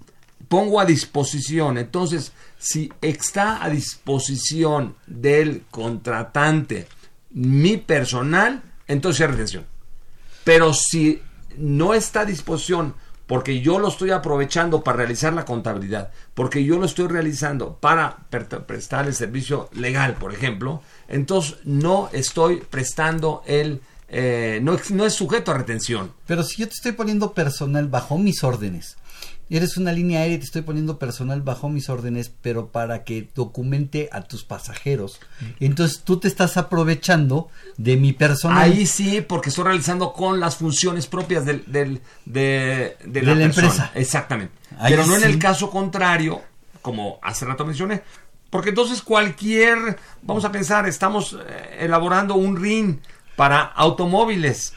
pongo 0.48 0.80
a 0.80 0.86
disposición. 0.86 1.78
Entonces, 1.78 2.32
si 2.58 2.92
está 3.02 3.64
a 3.64 3.70
disposición 3.70 4.96
del 5.08 5.64
contratante 5.72 6.88
mi 7.32 7.78
personal, 7.78 8.62
entonces 8.88 9.22
hay 9.22 9.28
retención. 9.28 9.66
Pero 10.44 10.74
si 10.74 11.22
no 11.58 11.94
está 11.94 12.22
a 12.22 12.26
disposición 12.26 12.96
porque 13.32 13.62
yo 13.62 13.80
lo 13.80 13.88
estoy 13.88 14.12
aprovechando 14.12 14.84
para 14.84 14.98
realizar 14.98 15.32
la 15.32 15.46
contabilidad, 15.46 16.12
porque 16.34 16.66
yo 16.66 16.78
lo 16.78 16.86
estoy 16.86 17.08
realizando 17.08 17.78
para 17.78 18.18
prestar 18.30 19.08
el 19.08 19.14
servicio 19.16 19.70
legal, 19.72 20.16
por 20.16 20.34
ejemplo, 20.34 20.82
entonces 21.08 21.56
no 21.64 22.10
estoy 22.12 22.58
prestando 22.58 23.42
el... 23.46 23.80
eh, 24.10 24.60
no, 24.62 24.78
no 24.90 25.06
es 25.06 25.14
sujeto 25.14 25.52
a 25.52 25.58
retención. 25.58 26.12
Pero 26.28 26.44
si 26.44 26.58
yo 26.58 26.68
te 26.68 26.74
estoy 26.74 26.92
poniendo 26.92 27.32
personal 27.32 27.88
bajo 27.88 28.18
mis 28.18 28.44
órdenes, 28.44 28.98
eres 29.58 29.78
una 29.78 29.92
línea 29.92 30.22
aérea 30.22 30.36
y 30.36 30.40
te 30.40 30.46
estoy 30.46 30.62
poniendo 30.62 30.98
personal 30.98 31.42
bajo 31.42 31.70
mis 31.70 31.90
órdenes, 31.90 32.32
pero 32.42 32.68
para 32.68 33.04
que 33.04 33.30
documente 33.36 34.10
a 34.12 34.22
tus 34.22 34.44
pasajeros, 34.44 35.20
entonces 35.60 36.02
tú 36.04 36.20
te 36.20 36.28
estás 36.28 36.58
aprovechando 36.58 37.50
de 37.78 37.98
mi 37.98 38.14
personal. 38.14 38.58
Ahí 38.62 38.86
sí, 38.86 39.22
porque 39.22 39.50
estoy 39.50 39.66
realizando 39.66 40.14
con 40.14 40.40
las 40.40 40.56
funciones 40.56 41.08
propias 41.08 41.46
del, 41.46 41.64
del- 41.68 42.02
de, 42.26 42.96
de 43.06 43.22
De 43.22 43.36
la, 43.36 43.44
empresa. 43.44 43.92
Exactamente. 43.96 44.54
Ahí 44.80 44.94
Pero 44.94 45.06
no 45.06 45.16
en 45.18 45.24
el 45.24 45.38
caso 45.38 45.70
contrario, 45.70 46.42
como 46.82 47.20
hace 47.22 47.46
rato 47.46 47.66
mencioné. 47.66 48.02
Porque 48.50 48.70
entonces 48.70 49.02
cualquier, 49.02 49.98
vamos 50.22 50.44
a 50.46 50.52
pensar, 50.52 50.88
estamos 50.88 51.38
eh, 51.48 51.78
elaborando 51.80 52.36
un 52.36 52.56
RIN 52.62 53.02
para 53.36 53.62
automóviles. 53.62 54.74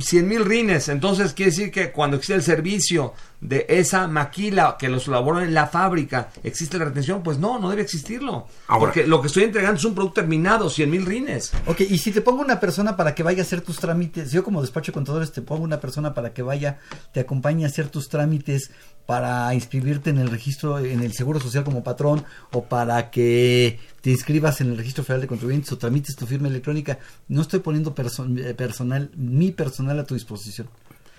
100 0.00 0.28
mil 0.28 0.44
rines, 0.44 0.90
entonces 0.90 1.32
quiere 1.32 1.50
decir 1.50 1.70
que 1.70 1.92
cuando 1.92 2.16
existe 2.18 2.34
el 2.34 2.42
servicio 2.42 3.14
de 3.42 3.66
esa 3.68 4.06
maquila 4.06 4.76
que 4.78 4.88
los 4.88 5.08
elaboran 5.08 5.42
en 5.42 5.52
la 5.52 5.66
fábrica, 5.66 6.30
¿existe 6.44 6.78
la 6.78 6.84
retención? 6.86 7.22
Pues 7.24 7.38
no, 7.38 7.58
no 7.58 7.68
debe 7.68 7.82
existirlo. 7.82 8.46
Ahora- 8.68 8.80
porque 8.86 9.04
lo 9.06 9.20
que 9.20 9.26
estoy 9.26 9.42
entregando 9.42 9.78
es 9.78 9.84
un 9.84 9.94
producto 9.94 10.20
terminado, 10.20 10.70
100 10.70 10.88
mil 10.88 11.04
rines. 11.04 11.50
Ok, 11.66 11.80
y 11.80 11.98
si 11.98 12.12
te 12.12 12.20
pongo 12.20 12.40
una 12.40 12.60
persona 12.60 12.96
para 12.96 13.14
que 13.16 13.24
vaya 13.24 13.40
a 13.40 13.42
hacer 13.42 13.60
tus 13.60 13.78
trámites, 13.78 14.30
yo 14.30 14.44
como 14.44 14.62
despacho 14.62 14.92
de 14.92 14.94
contadores 14.94 15.32
te 15.32 15.42
pongo 15.42 15.64
una 15.64 15.80
persona 15.80 16.14
para 16.14 16.32
que 16.32 16.42
vaya, 16.42 16.78
te 17.12 17.18
acompañe 17.20 17.64
a 17.64 17.68
hacer 17.68 17.88
tus 17.88 18.08
trámites 18.08 18.70
para 19.06 19.52
inscribirte 19.52 20.10
en 20.10 20.18
el 20.18 20.30
registro, 20.30 20.78
en 20.78 21.00
el 21.02 21.12
Seguro 21.12 21.40
Social 21.40 21.64
como 21.64 21.82
patrón, 21.82 22.24
o 22.52 22.62
para 22.64 23.10
que 23.10 23.80
te 24.00 24.10
inscribas 24.10 24.60
en 24.60 24.70
el 24.70 24.76
Registro 24.76 25.02
Federal 25.02 25.22
de 25.22 25.26
Contribuyentes 25.26 25.72
o 25.72 25.78
tramites 25.78 26.14
tu 26.14 26.26
firma 26.26 26.46
electrónica, 26.48 26.98
no 27.28 27.42
estoy 27.42 27.58
poniendo 27.60 27.92
perso- 27.94 28.26
eh, 28.38 28.54
personal, 28.54 29.10
mi 29.16 29.50
personal 29.50 29.98
a 29.98 30.04
tu 30.04 30.14
disposición. 30.14 30.68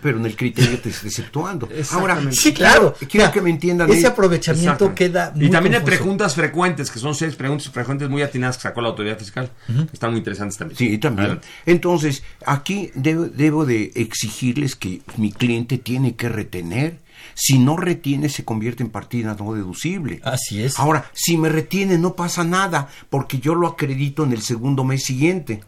Pero 0.04 0.18
en 0.18 0.26
el 0.26 0.36
criterio 0.36 0.80
te 0.80 0.90
estoy 0.90 1.08
exceptuando. 1.08 1.70
Ahora. 1.92 2.22
Sí, 2.32 2.54
claro. 2.54 2.94
quiero, 2.94 3.10
quiero 3.12 3.28
Ya, 3.28 3.32
que 3.32 3.42
me 3.42 3.50
entiendan. 3.50 3.90
Ese 3.90 4.08
aprovechamiento 4.08 4.94
queda 4.94 5.32
muy 5.34 5.46
Y 5.46 5.50
también 5.50 5.76
hay 5.76 5.82
preguntas 5.82 6.36
frecuentes, 6.36 6.92
que 6.92 7.00
son 7.00 7.16
seis 7.16 7.36
preguntas 7.36 7.70
frecuentes 7.70 8.10
muy 8.10 8.22
atinadas 8.22 8.58
que 8.58 8.64
sacó 8.64 8.82
la 8.82 8.90
autoridad 8.90 9.18
fiscal. 9.18 9.50
que 9.66 9.94
Están 9.94 10.12
muy 10.12 10.20
interesantes 10.20 10.58
también. 10.58 10.78
Sí, 10.78 10.98
también. 10.98 11.40
Entonces, 11.66 12.24
aquí 12.46 12.92
debo, 12.96 13.26
debo 13.26 13.66
de 13.66 13.92
exigirles 13.96 14.76
que 14.76 15.02
mi 15.18 15.32
cliente 15.32 15.78
tiene 15.78 16.16
que 16.16 16.30
retener. 16.30 17.00
Si 17.36 17.58
no 17.58 17.78
retiene, 17.78 18.30
se 18.30 18.44
convierte 18.44 18.84
en 18.84 18.90
partida 18.90 19.36
no 19.40 19.54
deducible. 19.54 20.20
Así 20.24 20.62
es. 20.62 20.78
Ahora, 20.78 21.10
si 21.14 21.38
me 21.38 21.50
retiene, 21.50 21.98
no 21.98 22.16
pasa 22.16 22.44
nada, 22.44 22.90
porque 23.10 23.40
yo 23.40 23.56
lo 23.56 23.68
acredito 23.68 24.24
en 24.24 24.34
el 24.34 24.42
segundo 24.42 24.84
mes 24.84 25.04
siguiente. 25.04 25.62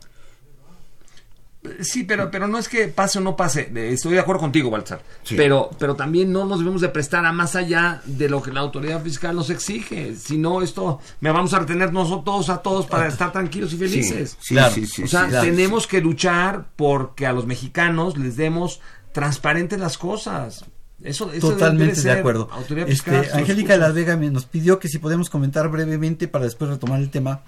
Sí, 1.81 2.03
pero, 2.03 2.29
pero 2.31 2.47
no 2.47 2.57
es 2.57 2.67
que 2.69 2.87
pase 2.87 3.19
o 3.19 3.21
no 3.21 3.35
pase. 3.35 3.71
Eh, 3.75 3.89
Estoy 3.93 4.13
de 4.13 4.19
acuerdo 4.19 4.41
contigo, 4.41 4.69
Baltzar. 4.69 5.01
Sí. 5.23 5.35
Pero, 5.35 5.69
pero 5.79 5.95
también 5.95 6.31
no 6.31 6.45
nos 6.45 6.59
debemos 6.59 6.81
de 6.81 6.89
prestar 6.89 7.25
a 7.25 7.31
más 7.31 7.55
allá 7.55 8.01
de 8.05 8.29
lo 8.29 8.41
que 8.41 8.51
la 8.51 8.59
autoridad 8.61 9.01
fiscal 9.03 9.35
nos 9.35 9.49
exige. 9.49 10.15
Si 10.15 10.37
no, 10.37 10.61
esto 10.61 10.99
me 11.21 11.31
vamos 11.31 11.53
a 11.53 11.59
retener 11.59 11.91
nosotros 11.93 12.49
a 12.49 12.57
todos 12.61 12.85
para 12.87 13.07
estar 13.07 13.31
tranquilos 13.31 13.73
y 13.73 13.77
felices. 13.77 14.37
Sí, 14.39 14.55
Claro. 14.55 14.73
sí, 14.73 14.85
sí, 14.87 15.03
o 15.03 15.07
sea, 15.07 15.23
sí, 15.25 15.29
claro. 15.29 15.45
tenemos 15.45 15.87
que 15.87 16.01
luchar 16.01 16.65
porque 16.75 17.25
a 17.25 17.33
los 17.33 17.45
mexicanos 17.45 18.17
les 18.17 18.35
demos 18.37 18.79
transparentes 19.11 19.79
las 19.79 19.97
cosas. 19.97 20.65
Eso, 21.03 21.31
eso 21.33 21.49
Totalmente 21.51 22.01
de 22.01 22.11
acuerdo. 22.11 22.47
autoridad 22.51 22.87
Este, 22.89 23.15
Angélica 23.33 23.73
de 23.73 23.79
la. 23.79 23.89
Vega 23.89 24.15
nos 24.15 24.45
pidió 24.45 24.79
que 24.79 24.87
si 24.87 24.97
podemos 24.97 25.29
comentar 25.29 25.67
brevemente 25.69 26.27
para 26.27 26.45
después 26.45 26.69
retomar 26.69 26.99
el 26.99 27.09
tema, 27.09 27.41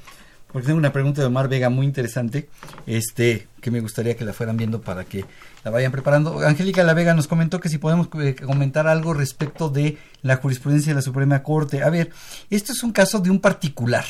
porque 0.52 0.68
tengo 0.68 0.80
una 0.80 0.94
pregunta 0.94 1.22
de 1.22 1.28
Omar 1.28 1.50
Vega 1.50 1.70
muy 1.70 1.86
interesante, 1.86 2.50
este, 2.86 3.48
que 3.62 3.72
me 3.72 3.82
gustaría 3.82 4.16
que 4.16 4.26
la 4.26 4.34
fueran 4.34 4.58
viendo 4.58 4.82
para 4.82 5.04
que 5.04 5.26
la 5.64 5.72
vayan 5.72 5.92
preparando. 5.92 6.40
Angélica 6.40 6.84
la 6.84 6.94
Vega 6.94 7.14
nos 7.14 7.28
comentó 7.28 7.60
que 7.60 7.70
si 7.70 7.78
podemos 7.78 8.08
eh, 8.22 8.36
comentar 8.36 8.88
algo 8.88 9.14
respecto 9.14 9.70
de 9.70 9.98
la 10.22 10.38
jurisprudencia 10.38 10.92
de 10.92 10.96
la 10.96 11.02
Suprema 11.02 11.44
Corte. 11.44 11.84
A 11.84 11.90
ver, 11.90 12.12
esto 12.50 12.72
es 12.72 12.84
un 12.84 12.92
caso 12.92 13.20
de 13.20 13.30
un 13.30 13.40
particular. 13.40 14.06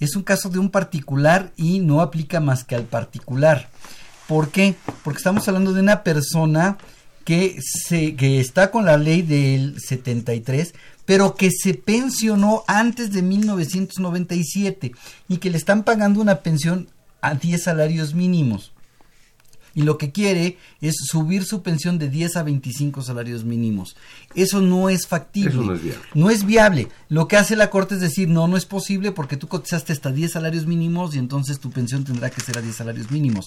Es 0.00 0.16
un 0.16 0.22
caso 0.22 0.48
de 0.48 0.58
un 0.58 0.70
particular 0.70 1.52
y 1.56 1.80
no 1.80 2.00
aplica 2.00 2.40
más 2.40 2.64
que 2.64 2.74
al 2.74 2.84
particular. 2.84 3.68
¿Por 4.26 4.50
qué? 4.50 4.74
Porque 5.02 5.18
estamos 5.18 5.46
hablando 5.48 5.72
de 5.72 5.80
una 5.80 6.02
persona 6.02 6.78
que, 7.24 7.58
se, 7.60 8.14
que 8.14 8.40
está 8.40 8.70
con 8.70 8.86
la 8.86 8.96
ley 8.96 9.22
del 9.22 9.80
73, 9.80 10.74
pero 11.08 11.36
que 11.36 11.50
se 11.50 11.72
pensionó 11.72 12.64
antes 12.66 13.12
de 13.12 13.22
1997 13.22 14.92
y 15.26 15.38
que 15.38 15.48
le 15.48 15.56
están 15.56 15.82
pagando 15.82 16.20
una 16.20 16.42
pensión 16.42 16.88
a 17.22 17.34
10 17.34 17.62
salarios 17.62 18.12
mínimos. 18.12 18.72
Y 19.74 19.82
lo 19.82 19.98
que 19.98 20.12
quiere 20.12 20.58
es 20.80 20.96
subir 21.06 21.44
su 21.44 21.62
pensión 21.62 21.98
de 21.98 22.08
10 22.08 22.36
a 22.36 22.42
25 22.42 23.02
salarios 23.02 23.44
mínimos. 23.44 23.96
Eso 24.34 24.60
no 24.60 24.88
es 24.88 25.06
factible. 25.06 25.50
Eso 25.50 25.62
no 25.62 25.74
es 25.74 25.82
viable. 25.82 26.08
No 26.14 26.30
es 26.30 26.44
viable. 26.44 26.88
Lo 27.08 27.28
que 27.28 27.36
hace 27.36 27.56
la 27.56 27.70
Corte 27.70 27.94
es 27.94 28.00
decir, 28.00 28.28
no, 28.28 28.48
no 28.48 28.56
es 28.56 28.66
posible 28.66 29.12
porque 29.12 29.36
tú 29.36 29.48
cotizaste 29.48 29.92
hasta 29.92 30.10
10 30.10 30.32
salarios 30.32 30.66
mínimos 30.66 31.14
y 31.14 31.18
entonces 31.18 31.60
tu 31.60 31.70
pensión 31.70 32.04
tendrá 32.04 32.30
que 32.30 32.40
ser 32.40 32.58
a 32.58 32.62
10 32.62 32.74
salarios 32.74 33.10
mínimos. 33.10 33.46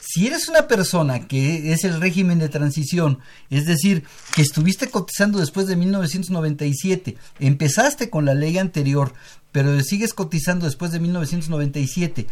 Si 0.00 0.26
eres 0.26 0.48
una 0.48 0.66
persona 0.66 1.26
que 1.26 1.72
es 1.72 1.84
el 1.84 2.00
régimen 2.00 2.38
de 2.38 2.48
transición, 2.48 3.18
es 3.50 3.66
decir, 3.66 4.04
que 4.34 4.42
estuviste 4.42 4.88
cotizando 4.88 5.38
después 5.38 5.66
de 5.66 5.76
1997, 5.76 7.16
empezaste 7.38 8.10
con 8.10 8.24
la 8.24 8.34
ley 8.34 8.58
anterior, 8.58 9.12
pero 9.52 9.80
sigues 9.82 10.14
cotizando 10.14 10.66
después 10.66 10.92
de 10.92 11.00
1997, 11.00 12.26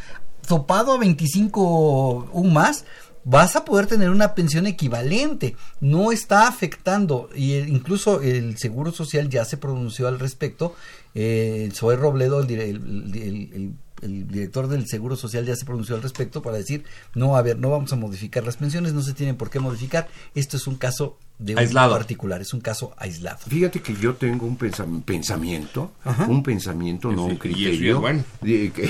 topado 0.47 0.93
a 0.93 0.99
25 0.99 2.31
un 2.33 2.53
más, 2.53 2.85
vas 3.31 3.57
a 3.57 3.65
poder 3.67 3.87
tener 3.87 4.09
una 4.09 4.35
pensión 4.35 4.67
equivalente. 4.67 5.55
No 5.81 6.13
está 6.13 6.49
afectando, 6.49 7.29
y 7.35 7.57
incluso 7.57 8.23
el 8.23 8.57
Seguro 8.57 8.91
Social 8.91 9.29
ya 9.29 9.45
se 9.45 9.59
pronunció 9.59 10.09
al 10.09 10.19
respecto. 10.19 10.75
Eh, 11.15 11.69
Zoe 11.75 11.97
Robledo, 11.97 12.41
el- 12.41 12.51
el- 12.51 13.51
el- 13.55 13.73
el 14.03 14.27
director 14.29 14.67
del 14.69 14.87
Seguro 14.89 15.17
Social, 15.17 15.45
ya 15.47 15.57
se 15.57 15.65
pronunció 15.65 15.95
al 15.97 16.03
respecto 16.03 16.43
para 16.43 16.57
decir: 16.57 16.85
no, 17.15 17.37
a 17.37 17.43
ver, 17.43 17.59
no 17.59 17.71
vamos 17.71 17.93
a 17.93 17.97
modificar 17.97 18.45
las 18.45 18.57
pensiones, 18.57 18.93
no 18.95 19.03
se 19.03 19.15
tienen 19.15 19.37
por 19.37 19.51
qué 19.51 19.61
modificar. 19.61 20.09
Esto 20.35 20.57
es 20.57 20.67
un 20.67 20.77
caso 20.77 21.19
de 21.39 21.53
un 21.53 21.61
Aislado. 21.61 21.93
particular, 21.95 22.41
es 22.41 22.53
un 22.53 22.61
caso 22.61 22.95
aislado. 22.97 23.39
Fíjate 23.47 23.81
que 23.81 23.95
yo 23.95 24.15
tengo 24.17 24.45
un 24.47 24.59
pensam- 24.59 25.03
pensamiento, 25.05 25.93
un 26.27 26.43
pensamiento, 26.43 27.13
no 27.13 27.27
un 27.27 27.37
criterio. 27.37 27.95
es 27.97 28.01
bueno. 28.01 28.25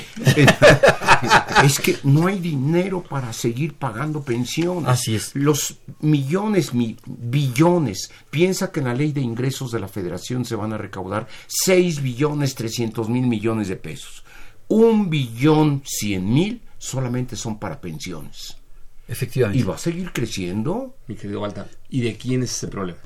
es 1.64 1.80
que 1.80 1.96
no 2.04 2.26
hay 2.26 2.38
dinero 2.38 3.02
para 3.02 3.32
seguir 3.32 3.74
pagando 3.74 4.22
pensiones. 4.22 4.88
Así 4.88 5.14
es. 5.14 5.34
Los 5.34 5.76
millones, 6.00 6.74
mi- 6.74 6.96
billones. 7.06 8.10
Piensa 8.30 8.70
que 8.72 8.80
en 8.80 8.86
la 8.86 8.94
ley 8.94 9.12
de 9.12 9.20
ingresos 9.20 9.72
de 9.72 9.80
la 9.80 9.88
federación 9.88 10.44
se 10.44 10.54
van 10.56 10.72
a 10.72 10.78
recaudar 10.78 11.26
6 11.48 12.02
billones 12.02 12.54
300 12.54 13.08
mil 13.08 13.26
millones 13.26 13.68
de 13.68 13.76
pesos. 13.76 14.24
Un 14.68 15.08
billón 15.08 15.82
100 15.84 16.32
mil 16.32 16.62
solamente 16.76 17.36
son 17.36 17.58
para 17.58 17.80
pensiones. 17.80 18.56
Efectivamente. 19.08 19.58
¿Y 19.58 19.62
va 19.62 19.76
a 19.76 19.78
seguir 19.78 20.12
creciendo? 20.12 20.96
Mi 21.06 21.16
querido 21.16 21.40
Walter, 21.40 21.64
¿y 21.88 22.02
de 22.02 22.16
quién 22.16 22.42
es 22.42 22.52
ese 22.52 22.68
problema? 22.68 22.98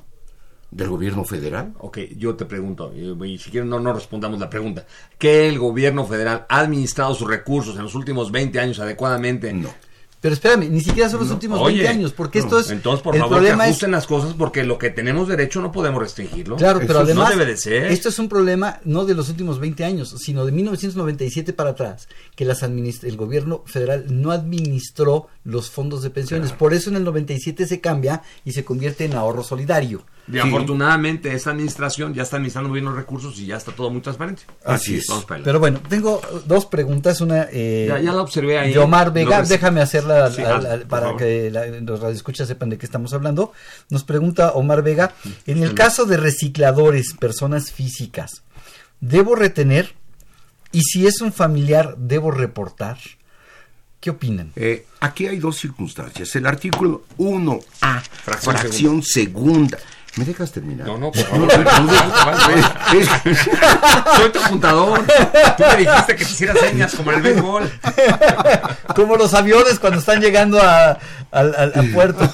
¿Del 0.70 0.88
gobierno 0.88 1.22
federal? 1.24 1.74
Ok, 1.78 1.98
yo 2.16 2.34
te 2.34 2.46
pregunto, 2.46 2.92
y 2.96 3.32
y 3.32 3.38
si 3.38 3.50
quieren 3.50 3.68
no, 3.68 3.78
no 3.78 3.92
respondamos 3.92 4.40
la 4.40 4.50
pregunta. 4.50 4.86
¿Que 5.18 5.48
el 5.48 5.58
gobierno 5.58 6.04
federal 6.06 6.46
ha 6.48 6.60
administrado 6.60 7.14
sus 7.14 7.28
recursos 7.28 7.76
en 7.76 7.82
los 7.82 7.94
últimos 7.94 8.32
20 8.32 8.58
años 8.58 8.80
adecuadamente? 8.80 9.52
No. 9.52 9.68
Pero 10.22 10.34
espérame, 10.34 10.70
ni 10.70 10.80
siquiera 10.80 11.10
son 11.10 11.20
los 11.20 11.30
últimos 11.30 11.62
20 11.62 11.86
años, 11.88 12.12
porque 12.12 12.38
esto 12.38 12.58
es. 12.58 12.70
Entonces, 12.70 13.02
por 13.02 13.14
el 13.14 13.20
favor, 13.20 13.36
que 13.36 13.40
problema 13.40 13.64
es- 13.64 13.70
ajusten 13.72 13.90
las 13.90 14.06
cosas 14.06 14.34
porque 14.38 14.62
lo 14.62 14.78
que 14.78 14.88
tenemos 14.88 15.26
derecho 15.28 15.60
no 15.60 15.72
podemos 15.72 16.00
restringirlo. 16.00 16.56
Claro, 16.56 16.80
pero 16.86 17.00
además, 17.00 17.28
No 17.30 17.38
debe 17.38 17.50
de 17.50 17.56
ser. 17.58 17.86
esto 17.86 18.08
es 18.08 18.18
un 18.20 18.28
problema 18.28 18.80
no 18.84 19.04
de 19.04 19.14
los 19.14 19.28
últimos 19.28 19.58
20 19.58 19.84
años, 19.84 20.14
sino 20.18 20.46
de 20.46 20.52
1997 20.52 21.52
para 21.52 21.70
atrás, 21.70 22.08
que 22.36 22.44
las 22.44 22.62
el 22.62 23.16
gobierno 23.16 23.64
federal 23.66 24.06
no 24.08 24.30
administró 24.30 25.26
los 25.44 25.70
fondos 25.70 26.02
de 26.02 26.10
pensiones. 26.10 26.52
Por 26.52 26.72
eso 26.72 26.88
en 26.90 26.96
el 26.96 27.04
97 27.04 27.66
se 27.66 27.80
cambia 27.80 28.22
y 28.44 28.52
se 28.52 28.64
convierte 28.64 29.04
en 29.04 29.14
ahorro 29.14 29.42
solidario. 29.42 30.04
Y 30.30 30.38
afortunadamente 30.38 31.32
esta 31.34 31.50
administración 31.50 32.14
ya 32.14 32.22
está 32.22 32.36
administrando 32.36 32.70
bien 32.72 32.84
los 32.84 32.94
recursos 32.94 33.36
y 33.38 33.46
ya 33.46 33.56
está 33.56 33.72
todo 33.72 33.90
muy 33.90 34.00
transparente. 34.00 34.42
Así 34.64 34.96
es. 34.96 35.06
Vamos 35.08 35.24
para 35.24 35.40
adelante. 35.40 35.48
Pero 35.48 35.58
bueno, 35.60 35.80
tengo 35.88 36.20
dos 36.46 36.66
preguntas. 36.66 37.20
Una 37.20 37.48
eh, 37.50 37.86
Ya- 37.88 37.98
ya 38.00 38.12
la 38.12 38.22
observé 38.22 38.58
ahí. 38.58 38.72
de 38.72 38.78
Omar 38.78 39.12
Vega, 39.12 39.42
déjame 39.42 39.80
hacerla 39.80 40.30
Sí, 40.30 40.42
al- 40.42 40.64
al- 40.64 40.82
para 40.86 41.06
favor. 41.06 41.18
que 41.18 41.50
la- 41.50 41.66
los 41.66 42.00
radioescuchas 42.00 42.46
sepan 42.46 42.70
de 42.70 42.78
qué 42.78 42.86
estamos 42.86 43.12
hablando. 43.12 43.52
Nos 43.90 44.04
pregunta 44.04 44.52
Omar 44.52 44.82
Vega, 44.82 45.12
en 45.46 45.62
el 45.62 45.74
caso 45.74 46.04
de 46.06 46.16
recicladores, 46.16 47.14
personas 47.14 47.72
físicas, 47.72 48.42
¿debo 49.00 49.34
retener? 49.34 49.94
Y 50.70 50.82
si 50.82 51.06
es 51.06 51.20
un 51.20 51.32
familiar, 51.32 51.96
¿debo 51.98 52.30
reportar? 52.30 52.96
¿Qué 54.00 54.10
opinan? 54.10 54.52
Eh, 54.56 54.86
aquí 55.00 55.26
hay 55.26 55.38
dos 55.38 55.58
circunstancias. 55.58 56.34
El 56.34 56.46
artículo 56.46 57.04
1A, 57.18 58.00
Fracción 58.24 58.56
fracción, 58.56 59.02
segunda. 59.02 59.78
¿Me 60.16 60.24
dejas 60.26 60.52
terminar? 60.52 60.86
No, 60.86 60.98
no, 60.98 61.10
por 61.10 61.24
favor. 61.24 61.50
Soy 64.16 64.30
tu 64.30 64.38
apuntador. 64.40 65.04
Tú 65.56 65.62
me 65.70 65.76
dijiste 65.78 66.16
que 66.16 66.24
te 66.24 66.30
hiciera 66.30 66.54
señas 66.54 66.94
como 66.94 67.12
el 67.12 67.22
béisbol. 67.22 67.70
Como 68.94 69.16
los 69.16 69.32
aviones 69.32 69.78
cuando 69.78 70.00
están 70.00 70.20
llegando 70.20 70.60
a, 70.60 70.98
al 71.30 71.90
puerto. 71.94 72.30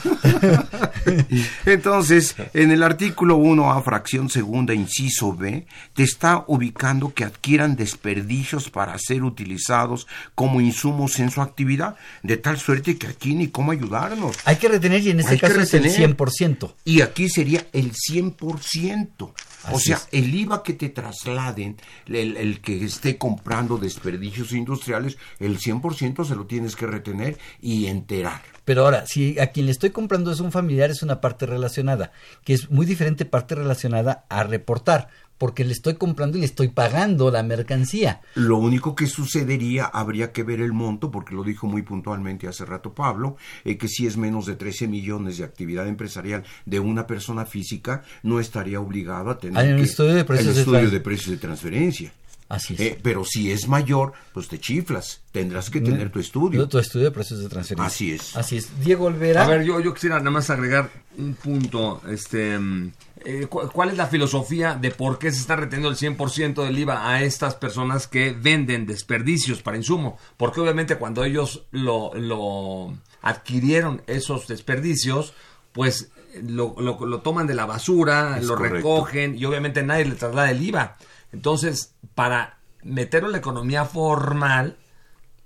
Entonces, 1.65 2.35
en 2.53 2.71
el 2.73 2.83
artículo 2.83 3.39
1A, 3.39 3.83
fracción 3.85 4.29
segunda, 4.29 4.75
inciso 4.75 5.33
B, 5.35 5.67
te 5.95 6.03
está 6.03 6.45
ubicando 6.49 7.15
que 7.15 7.25
adquieran 7.25 7.77
desperdicios 7.77 8.71
para 8.71 8.99
ser 8.99 9.23
utilizados 9.23 10.07
como 10.35 10.61
insumos 10.61 11.19
en 11.21 11.31
su 11.31 11.41
actividad, 11.43 11.97
de 12.23 12.37
tal 12.37 12.59
suerte 12.59 12.99
que 12.99 13.07
aquí 13.07 13.35
ni 13.35 13.49
cómo 13.49 13.73
ayudarnos. 13.73 14.37
Hay 14.45 14.57
que 14.57 14.69
retener 14.69 15.01
y 15.03 15.11
en 15.11 15.21
este 15.21 15.35
Hay 15.35 15.39
caso 15.39 15.61
es 15.61 15.75
el 15.75 15.85
retener. 15.85 16.17
100%. 16.17 16.73
Y 16.85 17.01
aquí 17.03 17.29
sería 17.29 17.65
el 17.73 17.93
100%. 17.93 19.15
O 19.21 19.35
Así 19.65 19.87
sea, 19.87 19.97
es. 19.97 20.09
el 20.13 20.35
IVA 20.35 20.63
que 20.63 20.73
te 20.73 20.89
trasladen, 20.89 21.77
el, 22.07 22.37
el 22.37 22.61
que 22.61 22.85
esté 22.85 23.19
comprando 23.19 23.79
desperdicios 23.79 24.53
industriales, 24.53 25.19
el 25.39 25.59
100% 25.59 26.25
se 26.25 26.37
lo 26.37 26.47
tienes 26.47 26.77
que 26.77 26.87
retener 26.87 27.39
y 27.61 27.87
enterar. 27.87 28.43
Pero 28.65 28.85
ahora, 28.85 29.07
si 29.07 29.39
a 29.39 29.47
quien 29.47 29.67
le 29.67 29.73
estoy 29.73 29.91
comprando 29.91 30.31
es 30.31 30.41
un 30.41 30.53
familiar, 30.53 30.91
es 30.91 31.03
una 31.03 31.21
parte 31.21 31.47
relacionada, 31.47 32.13
que 32.45 32.53
es 32.53 32.71
muy 32.71 32.85
diferente 32.85 33.25
parte 33.25 33.55
relacionada 33.55 34.27
a 34.29 34.43
reportar, 34.43 35.09
porque 35.39 35.65
le 35.65 35.73
estoy 35.73 35.95
comprando 35.95 36.37
y 36.37 36.41
le 36.41 36.47
estoy 36.47 36.69
pagando 36.69 37.31
la 37.31 37.43
mercancía. 37.43 38.21
Lo 38.35 38.57
único 38.59 38.95
que 38.95 39.07
sucedería, 39.07 39.85
habría 39.87 40.33
que 40.33 40.43
ver 40.43 40.61
el 40.61 40.73
monto, 40.73 41.11
porque 41.11 41.35
lo 41.35 41.45
dijo 41.45 41.67
muy 41.67 41.83
puntualmente 41.83 42.49
hace 42.49 42.65
rato 42.65 42.93
Pablo, 42.93 43.37
eh, 43.65 43.79
que 43.79 43.89
si 43.89 44.07
es 44.07 44.17
menos 44.17 44.47
de 44.47 44.57
13 44.57 44.89
millones 44.89 45.39
de 45.39 45.45
actividad 45.45 45.87
empresarial 45.89 46.45
de 46.67 46.81
una 46.81 47.07
persona 47.07 47.47
física, 47.47 48.03
no 48.23 48.41
estaría 48.41 48.81
obligado 48.81 49.31
a 49.31 49.39
tener 49.39 49.77
que- 49.77 49.83
estudio 49.83 50.15
de 50.15 50.25
precios 50.25 50.55
el 50.57 50.59
estudio 50.59 50.91
de 50.91 51.01
precios 51.01 51.31
de 51.31 51.37
transferencia. 51.39 52.13
Así 52.49 52.75
es. 52.75 52.81
Eh, 52.81 52.99
pero 53.03 53.25
si 53.27 53.53
es 53.53 53.69
mayor, 53.69 54.13
pues 54.33 54.49
te 54.49 54.59
chiflas. 54.59 55.21
Tendrás 55.33 55.69
que 55.69 55.81
tener 55.83 56.11
tu 56.11 56.19
estudio. 56.19 56.67
Tu 56.67 56.79
estudio 56.79 57.05
de 57.07 57.11
precios 57.11 57.41
de 57.41 57.49
transferencia. 57.49 57.87
Así 57.87 58.13
es. 58.13 58.37
Así 58.37 58.57
es. 58.57 58.81
Diego 58.83 59.05
Olvera. 59.05 59.45
A 59.45 59.49
ver, 59.49 59.65
yo, 59.65 59.81
yo 59.81 59.93
quisiera 59.93 60.19
nada 60.19 60.31
más 60.31 60.49
agregar 60.49 60.91
un 61.19 61.35
punto. 61.35 62.01
Este, 62.09 62.59
mm, 62.59 62.93
eh, 63.27 63.47
cu- 63.51 63.69
¿Cuál 63.71 63.91
es 63.91 63.97
la 63.99 64.07
filosofía 64.07 64.75
de 64.75 64.91
por 64.91 65.19
qué 65.19 65.31
se 65.31 65.41
está 65.41 65.57
reteniendo 65.57 65.91
el 65.91 65.97
100% 65.97 66.65
del 66.65 66.79
IVA 66.79 67.07
a 67.13 67.23
estas 67.23 67.55
personas 67.55 68.07
que 68.07 68.33
venden 68.33 68.87
desperdicios 68.87 69.61
para 69.61 69.77
insumo? 69.77 70.19
Porque 70.39 70.61
obviamente 70.63 70.97
cuando 70.97 71.25
ellos 71.25 71.65
lo, 71.71 72.15
lo 72.15 72.97
adquirieron 73.21 74.01
esos 74.07 74.47
desperdicios, 74.49 75.35
pues 75.73 76.11
lo, 76.43 76.75
lo- 76.79 77.05
lo 77.05 77.21
toman 77.21 77.47
de 77.47 77.55
la 77.55 77.67
basura, 77.67 78.39
Es 78.39 78.47
lo 78.47 78.55
correcto. 78.57 78.77
recogen 78.77 79.37
y 79.37 79.45
obviamente 79.45 79.83
nadie 79.83 80.07
le 80.07 80.15
traslada 80.15 80.51
el 80.51 80.63
IVA. 80.63 80.97
Entonces, 81.33 81.95
para 82.15 82.59
meterlo 82.83 83.29
en 83.29 83.33
la 83.33 83.39
economía 83.39 83.85
formal, 83.85 84.77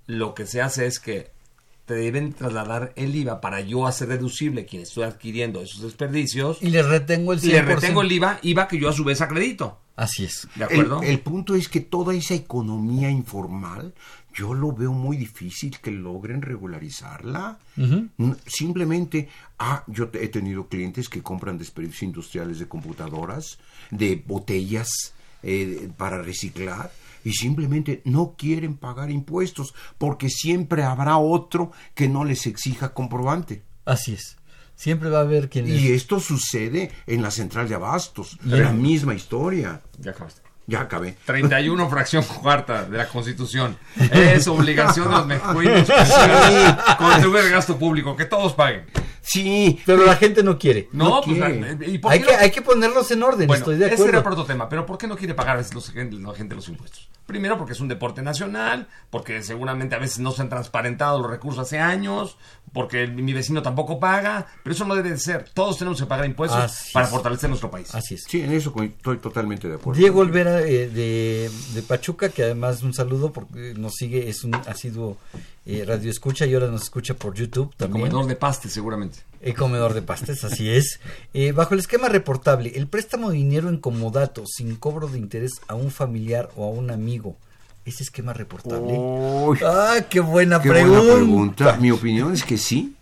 lo 0.07 0.33
que 0.33 0.45
se 0.45 0.61
hace 0.61 0.85
es 0.85 0.99
que 0.99 1.31
te 1.85 1.95
deben 1.95 2.33
trasladar 2.33 2.93
el 2.95 3.13
IVA 3.15 3.41
para 3.41 3.59
yo 3.59 3.85
hacer 3.85 4.07
deducible 4.07 4.65
quien 4.65 4.83
estoy 4.83 5.03
adquiriendo 5.03 5.61
esos 5.61 5.81
desperdicios. 5.81 6.59
Y 6.61 6.69
le 6.69 6.81
retengo 6.81 7.33
el 7.33 7.41
100%. 7.41 7.51
Le 7.51 7.61
retengo 7.61 8.01
el 8.01 8.11
IVA, 8.11 8.39
IVA 8.41 8.67
que 8.67 8.79
yo 8.79 8.89
a 8.89 8.93
su 8.93 9.03
vez 9.03 9.21
acredito. 9.21 9.79
Así 9.95 10.23
es. 10.23 10.47
¿De 10.55 10.63
acuerdo? 10.63 11.01
El, 11.03 11.09
el 11.09 11.19
punto 11.19 11.55
es 11.55 11.67
que 11.67 11.81
toda 11.81 12.15
esa 12.15 12.33
economía 12.33 13.11
informal, 13.11 13.93
yo 14.33 14.53
lo 14.53 14.71
veo 14.71 14.91
muy 14.93 15.17
difícil 15.17 15.77
que 15.79 15.91
logren 15.91 16.41
regularizarla. 16.41 17.59
Simplemente, 18.47 19.29
ah, 19.59 19.83
yo 19.87 20.09
he 20.13 20.27
tenido 20.29 20.67
clientes 20.67 21.09
que 21.09 21.21
compran 21.21 21.57
desperdicios 21.57 22.03
industriales 22.03 22.59
de 22.59 22.67
computadoras, 22.67 23.59
de 23.91 24.23
botellas 24.25 25.12
eh, 25.43 25.89
para 25.97 26.21
reciclar. 26.21 26.91
Y 27.25 27.33
simplemente 27.33 28.01
no 28.03 28.35
quieren 28.37 28.75
pagar 28.75 29.09
impuestos 29.09 29.73
porque 29.97 30.29
siempre 30.29 30.83
habrá 30.83 31.17
otro 31.17 31.71
que 31.95 32.09
no 32.09 32.25
les 32.25 32.47
exija 32.47 32.93
comprobante. 32.93 33.63
Así 33.85 34.13
es. 34.13 34.37
Siempre 34.75 35.09
va 35.09 35.19
a 35.19 35.21
haber 35.21 35.49
quien 35.49 35.67
Y 35.67 35.87
esto 35.87 36.19
sucede 36.19 36.91
en 37.07 37.21
la 37.21 37.31
central 37.31 37.69
de 37.69 37.75
abastos. 37.75 38.37
La 38.43 38.73
misma 38.73 39.13
historia. 39.13 39.81
Ya 39.99 40.11
acabaste. 40.11 40.42
Ya 40.65 40.81
acabé. 40.81 41.17
31 41.25 41.89
fracción 41.89 42.23
cuarta 42.41 42.85
de 42.85 42.97
la 42.97 43.07
Constitución. 43.07 43.77
Es 44.11 44.47
obligación 44.47 45.09
de 45.09 45.15
los 45.17 45.25
mexicanos 45.27 45.89
contribuir 46.97 47.43
al 47.43 47.49
gasto 47.49 47.77
público, 47.77 48.15
que 48.15 48.25
todos 48.25 48.53
paguen. 48.53 48.85
Sí. 49.21 49.81
Pero 49.85 50.05
la 50.05 50.15
gente 50.15 50.43
no 50.43 50.57
quiere. 50.57 50.89
No, 50.91 51.21
pues, 51.21 51.37
¿y 51.87 51.97
por 51.97 52.11
hay, 52.11 52.21
que, 52.21 52.35
hay 52.35 52.51
que 52.51 52.61
ponerlos 52.61 53.09
en 53.11 53.23
orden, 53.23 53.47
Bueno, 53.47 53.59
estoy 53.59 53.77
de 53.77 53.85
ese 53.85 53.95
acuerdo. 53.95 54.19
era 54.19 54.29
otro 54.29 54.45
tema, 54.45 54.67
pero 54.69 54.85
¿por 54.85 54.97
qué 54.97 55.07
no 55.07 55.15
quiere 55.15 55.33
pagar 55.33 55.57
los- 55.73 55.93
la 55.95 56.33
gente 56.33 56.55
los 56.55 56.67
impuestos? 56.67 57.09
Primero 57.25 57.57
porque 57.57 57.71
es 57.71 57.79
un 57.79 57.87
deporte 57.87 58.21
nacional, 58.21 58.87
porque 59.09 59.41
seguramente 59.41 59.95
a 59.95 59.99
veces 59.99 60.19
no 60.19 60.31
se 60.31 60.41
han 60.41 60.49
transparentado 60.49 61.21
los 61.21 61.31
recursos 61.31 61.61
hace 61.65 61.79
años, 61.79 62.37
porque 62.73 63.03
el- 63.03 63.13
mi 63.13 63.31
vecino 63.33 63.61
tampoco 63.61 63.99
paga, 63.99 64.47
pero 64.63 64.73
eso 64.73 64.83
no 64.85 64.95
debe 64.95 65.11
de 65.11 65.17
ser. 65.19 65.49
Todos 65.53 65.77
tenemos 65.77 65.99
que 65.99 66.05
pagar 66.07 66.25
impuestos 66.25 66.59
Así 66.59 66.91
para 66.93 67.05
es. 67.05 67.11
fortalecer 67.11 67.49
nuestro 67.49 67.69
país. 67.71 67.93
Así 67.93 68.15
es. 68.15 68.23
Sí, 68.27 68.41
en 68.41 68.51
eso 68.51 68.73
estoy 68.81 69.17
totalmente 69.19 69.67
de 69.67 69.75
acuerdo. 69.75 69.99
Diego 69.99 70.19
Olvera 70.21 70.61
eh, 70.61 70.89
de, 70.89 71.49
de 71.73 71.81
Pachuca, 71.83 72.29
que 72.29 72.43
además 72.43 72.81
un 72.83 72.93
saludo 72.93 73.31
porque 73.31 73.73
nos 73.77 73.93
sigue, 73.93 74.27
es 74.29 74.43
un 74.43 74.55
asiduo 74.55 75.17
eh, 75.65 75.85
radio 75.87 76.11
escucha 76.11 76.45
y 76.45 76.53
ahora 76.53 76.67
nos 76.67 76.83
escucha 76.83 77.13
por 77.13 77.33
YouTube 77.35 77.73
también. 77.77 78.07
Comedor 78.09 78.27
de 78.27 78.35
pastes, 78.35 78.73
seguramente. 78.73 79.19
El 79.39 79.53
comedor 79.55 79.93
de 79.93 80.01
pastes, 80.01 80.43
así 80.43 80.69
es. 80.69 80.99
Eh, 81.35 81.51
bajo 81.51 81.73
el 81.73 81.79
esquema 81.79 82.09
reportable, 82.09 82.71
el 82.75 82.87
préstamo 82.87 83.29
de 83.31 83.37
dinero 83.37 83.69
en 83.69 83.77
comodato 83.77 84.43
sin 84.45 84.75
cobro 84.75 85.07
de 85.07 85.17
interés 85.17 85.53
a 85.67 85.73
un 85.75 85.89
familiar 85.89 86.49
o 86.55 86.65
a 86.65 86.69
un 86.69 86.91
amigo, 86.91 87.37
¿ese 87.85 88.03
esquema 88.03 88.33
reportable? 88.33 88.93
Uy. 88.97 89.59
¡Ah, 89.65 89.97
qué 90.09 90.19
buena 90.19 90.61
Qué 90.61 90.69
pregunta! 90.69 90.99
buena 90.99 91.13
pregunta. 91.15 91.77
Mi 91.77 91.91
opinión 91.91 92.33
es 92.33 92.43
que 92.43 92.57
sí. 92.57 92.95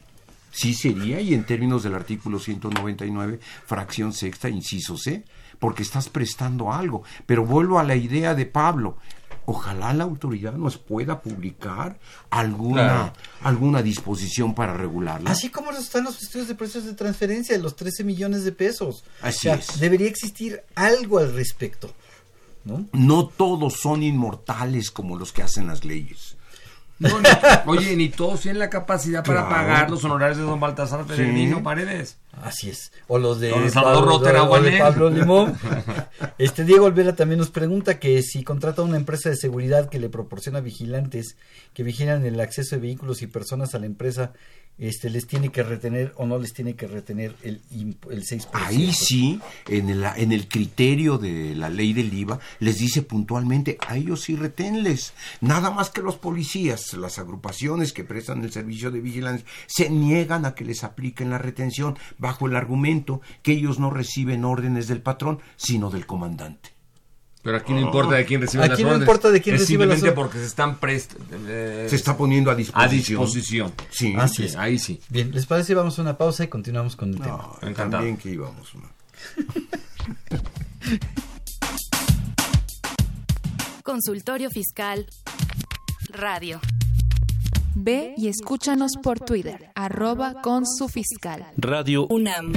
Sí 0.53 0.73
sería, 0.73 1.21
y 1.21 1.33
en 1.33 1.45
términos 1.45 1.81
del 1.83 1.95
artículo 1.95 2.37
199, 2.37 3.39
fracción 3.65 4.11
sexta, 4.11 4.49
inciso 4.49 4.97
C, 4.97 5.23
porque 5.59 5.81
estás 5.81 6.09
prestando 6.09 6.73
algo. 6.73 7.03
Pero 7.25 7.45
vuelvo 7.45 7.79
a 7.79 7.83
la 7.85 7.95
idea 7.95 8.35
de 8.35 8.45
Pablo. 8.45 8.97
Ojalá 9.45 9.93
la 9.93 10.03
autoridad 10.03 10.53
nos 10.53 10.77
pueda 10.77 11.21
publicar 11.21 11.99
alguna, 12.29 12.83
Claro. 12.83 13.13
alguna 13.43 13.81
disposición 13.81 14.53
para 14.53 14.73
regularla. 14.75 15.31
Así 15.31 15.49
como 15.49 15.71
están 15.71 16.03
los 16.03 16.21
estudios 16.21 16.47
de 16.49 16.55
precios 16.55 16.85
de 16.85 16.93
transferencia 16.93 17.55
de 17.55 17.63
los 17.63 17.75
13 17.75 18.03
millones 18.03 18.43
de 18.43 18.51
pesos. 18.51 19.03
Así 19.21 19.47
O 19.47 19.51
sea, 19.51 19.55
es. 19.55 19.79
Debería 19.79 20.07
existir 20.07 20.61
algo 20.75 21.17
al 21.19 21.33
respecto. 21.33 21.93
¿No? 22.65 22.85
No 22.93 23.27
todos 23.27 23.73
son 23.81 24.03
inmortales 24.03 24.91
como 24.91 25.17
los 25.17 25.31
que 25.31 25.43
hacen 25.43 25.67
las 25.67 25.83
leyes. 25.85 26.37
No, 26.99 27.19
ni- 27.19 27.27
oye, 27.65 27.95
ni 27.95 28.09
todos 28.09 28.41
tienen 28.41 28.59
la 28.59 28.69
capacidad 28.69 29.23
para 29.25 29.47
Claro. 29.47 29.55
pagar 29.55 29.89
los 29.89 30.03
honorarios 30.03 30.37
de 30.37 30.43
don 30.43 30.59
Baltasar 30.59 31.03
Peregrino 31.05 31.57
Sí. 31.57 31.63
Paredes. 31.63 32.19
Así 32.43 32.69
es. 32.69 32.91
O 33.07 33.17
los 33.17 33.39
de, 33.39 33.49
Salvador 33.71 34.05
Pablo- 34.05 34.19
Rotter 34.19 34.35
o 34.37 34.61
de. 34.61 34.77
Pablo 34.77 35.09
Limón. 35.09 35.57
Este 36.37 36.63
Diego 36.63 36.85
Olvera 36.85 37.15
también 37.15 37.39
nos 37.39 37.49
pregunta 37.49 37.99
que 37.99 38.21
si 38.21 38.43
contrata 38.43 38.83
una 38.83 38.97
empresa 38.97 39.29
de 39.29 39.35
seguridad 39.35 39.89
que 39.89 39.99
le 39.99 40.09
proporciona 40.09 40.59
vigilantes 40.59 41.37
que 41.73 41.81
vigilan 41.81 42.23
el 42.23 42.39
acceso 42.39 42.75
de 42.75 42.81
vehículos 42.83 43.23
y 43.23 43.27
personas 43.27 43.73
a 43.73 43.79
la 43.79 43.87
empresa, 43.87 44.33
este 44.81 45.09
les 45.11 45.27
tiene 45.27 45.49
que 45.49 45.61
retener 45.61 46.11
o 46.17 46.25
no 46.25 46.39
les 46.39 46.53
tiene 46.53 46.75
que 46.75 46.87
retener 46.87 47.35
el, 47.43 47.61
el 47.71 48.25
6%. 48.25 48.49
Ahí 48.53 48.91
sí, 48.93 49.39
en 49.67 49.89
el, 49.89 50.03
en 50.15 50.31
el 50.31 50.47
criterio 50.47 51.19
de 51.19 51.55
la 51.55 51.69
ley 51.69 51.93
del 51.93 52.11
IVA, 52.11 52.39
les 52.59 52.79
dice 52.79 53.03
puntualmente, 53.03 53.77
a 53.87 53.95
ellos 53.95 54.21
sí 54.21 54.35
reténles. 54.35 55.13
Nada 55.39 55.69
más 55.69 55.91
que 55.91 56.01
los 56.01 56.17
policías, 56.17 56.93
las 56.93 57.19
agrupaciones 57.19 57.93
que 57.93 58.03
prestan 58.03 58.43
el 58.43 58.51
servicio 58.51 58.89
de 58.89 59.01
vigilancia, 59.01 59.45
se 59.67 59.89
niegan 59.89 60.45
a 60.45 60.55
que 60.55 60.65
les 60.65 60.83
apliquen 60.83 61.29
la 61.29 61.37
retención 61.37 61.97
bajo 62.17 62.47
el 62.47 62.55
argumento 62.55 63.21
que 63.43 63.53
ellos 63.53 63.79
no 63.79 63.91
reciben 63.91 64.45
órdenes 64.45 64.87
del 64.87 65.01
patrón, 65.01 65.39
sino 65.57 65.91
del 65.91 66.07
comandante. 66.07 66.80
Pero 67.43 67.57
aquí 67.57 67.73
no 67.73 67.79
importa 67.81 68.15
de 68.15 68.25
quién 68.25 68.39
recibe 68.41 68.63
Aquí 68.63 68.69
las 68.71 68.79
no 68.81 68.87
órdenes. 68.89 69.07
importa 69.07 69.31
de 69.31 69.41
quién 69.41 69.55
es 69.55 69.61
recibe 69.61 69.85
las 69.87 69.95
simplemente 69.97 70.21
órdenes. 70.21 70.31
porque 70.31 70.39
se 70.39 70.45
están 70.45 70.79
prest 70.79 71.13
eh, 71.47 71.87
Se 71.89 71.95
está 71.95 72.15
poniendo 72.15 72.51
a 72.51 72.53
a 72.53 72.55
disposición. 72.55 73.19
disposición. 73.21 73.73
Sí, 73.89 74.13
Así 74.17 74.43
es. 74.45 74.55
Ahí 74.55 74.77
sí. 74.77 75.01
Bien, 75.09 75.31
¿les 75.31 75.45
parece? 75.47 75.73
Vamos 75.73 75.97
a 75.97 76.03
una 76.03 76.17
pausa 76.17 76.43
y 76.43 76.47
continuamos 76.47 76.95
con 76.95 77.09
el 77.09 77.15
tema. 77.19 77.37
No, 77.61 77.67
Encantado. 77.67 77.91
también 78.03 78.17
que 78.17 78.29
íbamos. 78.29 78.73
¿no? 78.75 78.81
Consultorio 83.83 84.49
Fiscal 84.49 85.07
Radio. 86.09 86.59
Ve 87.73 88.13
y 88.17 88.27
escúchanos 88.27 88.91
por 89.01 89.19
Twitter, 89.19 89.71
arroba 89.75 90.41
con 90.41 90.65
su 90.67 90.89
fiscal. 90.89 91.45
Radio 91.57 92.05
UNAM. 92.07 92.51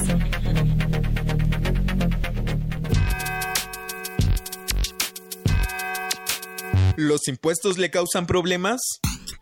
¿Los 6.97 7.27
impuestos 7.27 7.77
le 7.77 7.89
causan 7.89 8.27
problemas? 8.27 8.82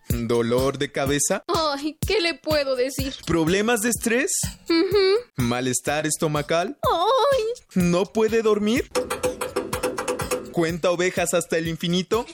¿Dolor 0.09 0.77
de 0.77 0.91
cabeza? 0.91 1.43
Ay, 1.47 1.97
¿qué 2.05 2.19
le 2.19 2.35
puedo 2.35 2.75
decir? 2.75 3.13
¿Problemas 3.25 3.81
de 3.81 3.89
estrés? 3.89 4.31
Ujú. 4.69 4.97
¿Malestar 5.37 6.07
estomacal? 6.07 6.77
Ay. 6.83 7.43
¿No 7.75 8.05
puede 8.05 8.41
dormir? 8.41 8.89
¿Cuenta 10.59 10.91
ovejas 10.91 11.33
hasta 11.33 11.57
el 11.57 11.69
infinito? 11.69 12.25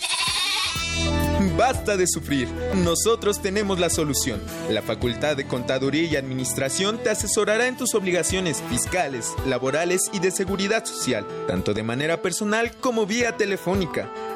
Basta 1.55 1.95
de 1.95 2.07
sufrir. 2.07 2.47
Nosotros 2.73 3.39
tenemos 3.39 3.79
la 3.79 3.91
solución. 3.91 4.41
La 4.67 4.81
Facultad 4.81 5.37
de 5.37 5.45
Contaduría 5.45 6.05
y 6.05 6.15
Administración 6.15 6.97
te 7.03 7.11
asesorará 7.11 7.67
en 7.67 7.77
tus 7.77 7.93
obligaciones 7.93 8.63
fiscales, 8.67 9.31
laborales 9.45 10.09
y 10.11 10.17
de 10.17 10.31
seguridad 10.31 10.85
social, 10.85 11.27
tanto 11.45 11.75
de 11.75 11.83
manera 11.83 12.23
personal 12.23 12.75
como 12.77 13.05
vía 13.05 13.37
telefónica. 13.37 14.09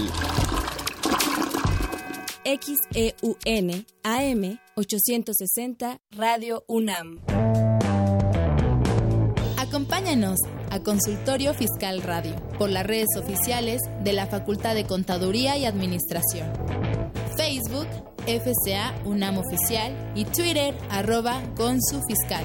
XEUN 2.44 3.84
AM 4.04 4.58
860 4.76 5.98
Radio 6.12 6.64
UNAM. 6.68 7.20
Acompáñanos 9.76 10.38
a 10.70 10.80
Consultorio 10.80 11.52
Fiscal 11.52 12.00
Radio 12.00 12.34
por 12.58 12.70
las 12.70 12.86
redes 12.86 13.08
oficiales 13.18 13.82
de 14.02 14.14
la 14.14 14.26
Facultad 14.26 14.74
de 14.74 14.86
Contaduría 14.86 15.58
y 15.58 15.66
Administración. 15.66 16.50
Facebook, 17.36 17.86
FCA 18.26 18.94
UNAM 19.04 19.36
Oficial 19.36 19.92
y 20.14 20.24
Twitter, 20.24 20.74
arroba 20.88 21.42
Consu 21.56 22.00
Fiscal. 22.08 22.42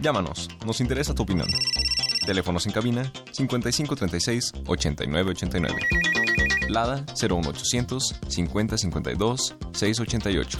Llámanos, 0.00 0.48
nos 0.66 0.80
interesa 0.80 1.14
tu 1.14 1.22
opinión. 1.22 1.46
Teléfonos 2.26 2.66
en 2.66 2.72
cabina 2.72 3.12
5536 3.30 4.54
8989. 4.66 5.80
Lada 6.68 7.06
01800 7.14 8.16
5052 8.26 9.54
688. 9.72 10.58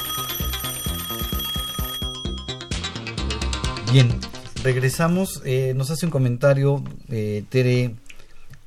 Bien, 3.95 4.09
regresamos. 4.65 5.41
eh, 5.45 5.73
nos 5.77 5.89
hace 5.89 6.05
un 6.05 6.11
comentario 6.11 6.83
eh, 7.11 7.45
Tere 7.49 7.95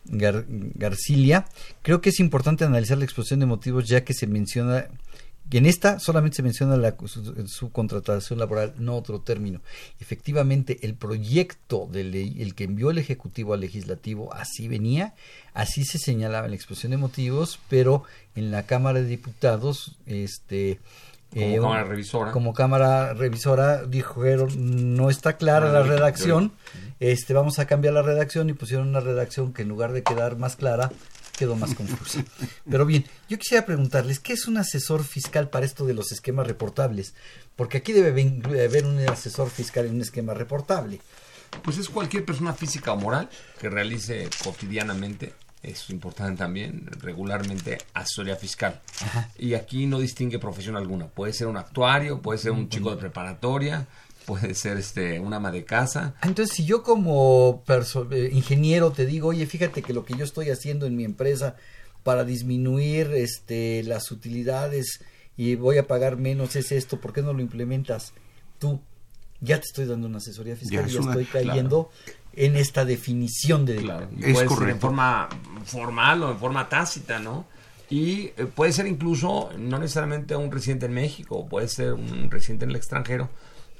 Gar- 0.06 0.46
Garcilia. 0.48 1.46
Creo 1.82 2.00
que 2.00 2.12
es 2.12 2.22
importante 2.22 2.64
analizar 2.64 2.98
la 2.98 3.04
exposición 3.04 3.42
de 3.42 3.46
motivos 3.46 3.90
ya 3.90 4.06
que 4.06 4.14
se 4.14 4.26
menciona 4.26 4.88
que 5.50 5.58
en 5.58 5.66
esta 5.66 6.00
solamente 6.00 6.38
se 6.38 6.44
menciona 6.44 6.78
la 6.78 6.96
su- 7.08 7.46
subcontratación 7.46 8.40
laboral, 8.40 8.74
no 8.78 8.96
otro 8.96 9.20
término. 9.20 9.60
Efectivamente, 10.00 10.78
el 10.84 10.94
proyecto 10.96 11.90
de 11.92 12.06
ley, 12.06 12.38
el 12.40 12.56
que 12.56 12.64
envió 12.64 12.90
el 12.92 12.98
Ejecutivo 12.98 13.54
al 13.54 13.60
Legislativo, 13.60 14.34
así 14.34 14.70
venía, 14.70 15.14
así 15.54 15.84
se 15.84 15.98
señalaba 16.00 16.46
en 16.46 16.52
la 16.52 16.56
exposición 16.56 16.92
de 16.92 16.98
motivos, 17.00 17.60
pero 17.68 18.04
en 18.34 18.50
la 18.50 18.66
Cámara 18.66 19.02
de 19.02 19.08
Diputados, 19.08 19.98
este... 20.06 20.80
Como 21.34 21.62
Cámara 21.62 21.84
Revisora. 21.84 22.32
Como 22.32 22.54
Cámara 22.54 23.14
Revisora 23.14 23.84
dijeron, 23.84 24.96
no 24.96 25.10
está 25.10 25.38
clara 25.38 25.72
la 25.72 25.84
redacción, 25.84 26.54
este, 27.00 27.34
vamos 27.34 27.60
a 27.60 27.68
cambiar 27.68 27.94
la 27.94 28.02
redacción 28.02 28.50
y 28.50 28.54
pusieron 28.54 28.88
una 28.88 29.02
redacción 29.02 29.54
que 29.54 29.62
en 29.62 29.70
lugar 29.70 29.92
de 29.92 30.04
quedar 30.04 30.38
más 30.38 30.56
clara, 30.56 30.92
quedó 31.38 31.56
más 31.56 31.76
confusa. 31.76 32.24
Pero 32.70 32.86
bien, 32.86 33.06
yo 33.30 33.38
quisiera 33.38 33.66
preguntarles, 33.66 34.20
¿qué 34.20 34.34
es 34.34 34.48
un 34.48 34.58
asesor 34.58 35.04
fiscal 35.04 35.50
para 35.50 35.66
esto 35.66 35.86
de 35.86 35.94
los 35.94 36.12
esquemas 36.12 36.48
reportables? 36.48 37.14
Porque 37.56 37.78
aquí 37.78 37.94
debe 37.94 38.10
haber 38.66 38.86
un 38.86 39.00
asesor 39.10 39.50
fiscal 39.50 39.86
en 39.86 39.96
un 39.96 40.02
esquema 40.02 40.34
reportable. 40.34 41.00
Pues 41.64 41.78
es 41.78 41.90
cualquier 41.90 42.26
persona 42.26 42.54
física 42.54 42.92
o 42.92 42.98
moral 42.98 43.30
que 43.60 43.70
realice 43.70 44.30
cotidianamente, 44.44 45.34
es 45.64 45.90
importante 45.90 46.38
también, 46.38 46.88
regularmente 47.02 47.78
asesoría 47.94 48.36
fiscal. 48.36 48.80
Y 49.38 49.54
aquí 49.56 49.86
no 49.86 50.00
distingue 50.00 50.40
profesión 50.40 50.76
alguna. 50.76 51.08
Puede 51.08 51.34
ser 51.34 51.48
un 51.48 51.58
actuario, 51.58 52.22
puede 52.22 52.40
ser 52.40 52.52
un 52.52 52.70
chico 52.70 52.92
de 52.92 52.98
preparatoria, 52.98 53.88
puede 54.26 54.54
ser 54.56 54.78
este 54.78 55.20
un 55.20 55.34
ama 55.34 55.52
de 55.52 55.66
casa. 55.66 56.16
Entonces, 56.24 56.56
si 56.56 56.66
yo 56.66 56.84
como 56.84 57.64
eh, 58.12 58.30
ingeniero 58.34 58.92
te 58.92 59.06
digo, 59.06 59.30
oye, 59.30 59.46
fíjate 59.46 59.82
que 59.82 59.94
lo 59.94 60.06
que 60.06 60.16
yo 60.16 60.24
estoy 60.26 60.50
haciendo 60.50 60.86
en 60.86 60.96
mi 60.96 61.04
empresa 61.06 61.56
para 62.04 62.24
disminuir 62.24 63.12
este, 63.14 63.84
las 63.84 64.12
utilidades 64.12 65.02
y 65.36 65.56
voy 65.56 65.78
a 65.78 65.88
pagar 65.88 66.18
menos 66.18 66.56
es 66.56 66.72
esto, 66.72 67.00
¿por 67.02 67.14
qué 67.14 67.22
no 67.22 67.34
lo 67.34 67.42
implementas 67.42 68.14
tú? 68.60 68.80
Ya 69.40 69.58
te 69.60 69.66
estoy 69.68 69.86
dando 69.86 70.08
una 70.08 70.18
asesoría 70.18 70.56
fiscal 70.56 70.80
Ya 70.80 70.84
y 70.84 70.86
es 70.90 70.94
ya 70.94 71.00
una- 71.02 71.12
estoy 71.12 71.26
cayendo 71.26 71.90
en 72.38 72.56
esta 72.56 72.86
definición 72.86 73.66
de... 73.66 73.82
Y 74.18 74.34
puede 74.34 74.48
ser 74.48 74.70
en 74.70 74.80
forma 74.80 75.28
formal 75.66 76.24
o 76.24 76.32
en 76.32 76.38
forma 76.38 76.70
tácita, 76.70 77.20
¿no? 77.20 77.46
Y 77.90 78.32
eh, 78.38 78.48
puede 78.54 78.72
ser 78.74 78.86
incluso, 78.86 79.50
no 79.58 79.80
necesariamente 79.80 80.36
un 80.36 80.52
residente 80.52 80.86
en 80.86 80.94
México, 80.94 81.48
puede 81.48 81.68
ser 81.68 81.94
un 81.94 82.30
residente 82.30 82.66
en 82.66 82.72
el 82.72 82.76
extranjero 82.76 83.30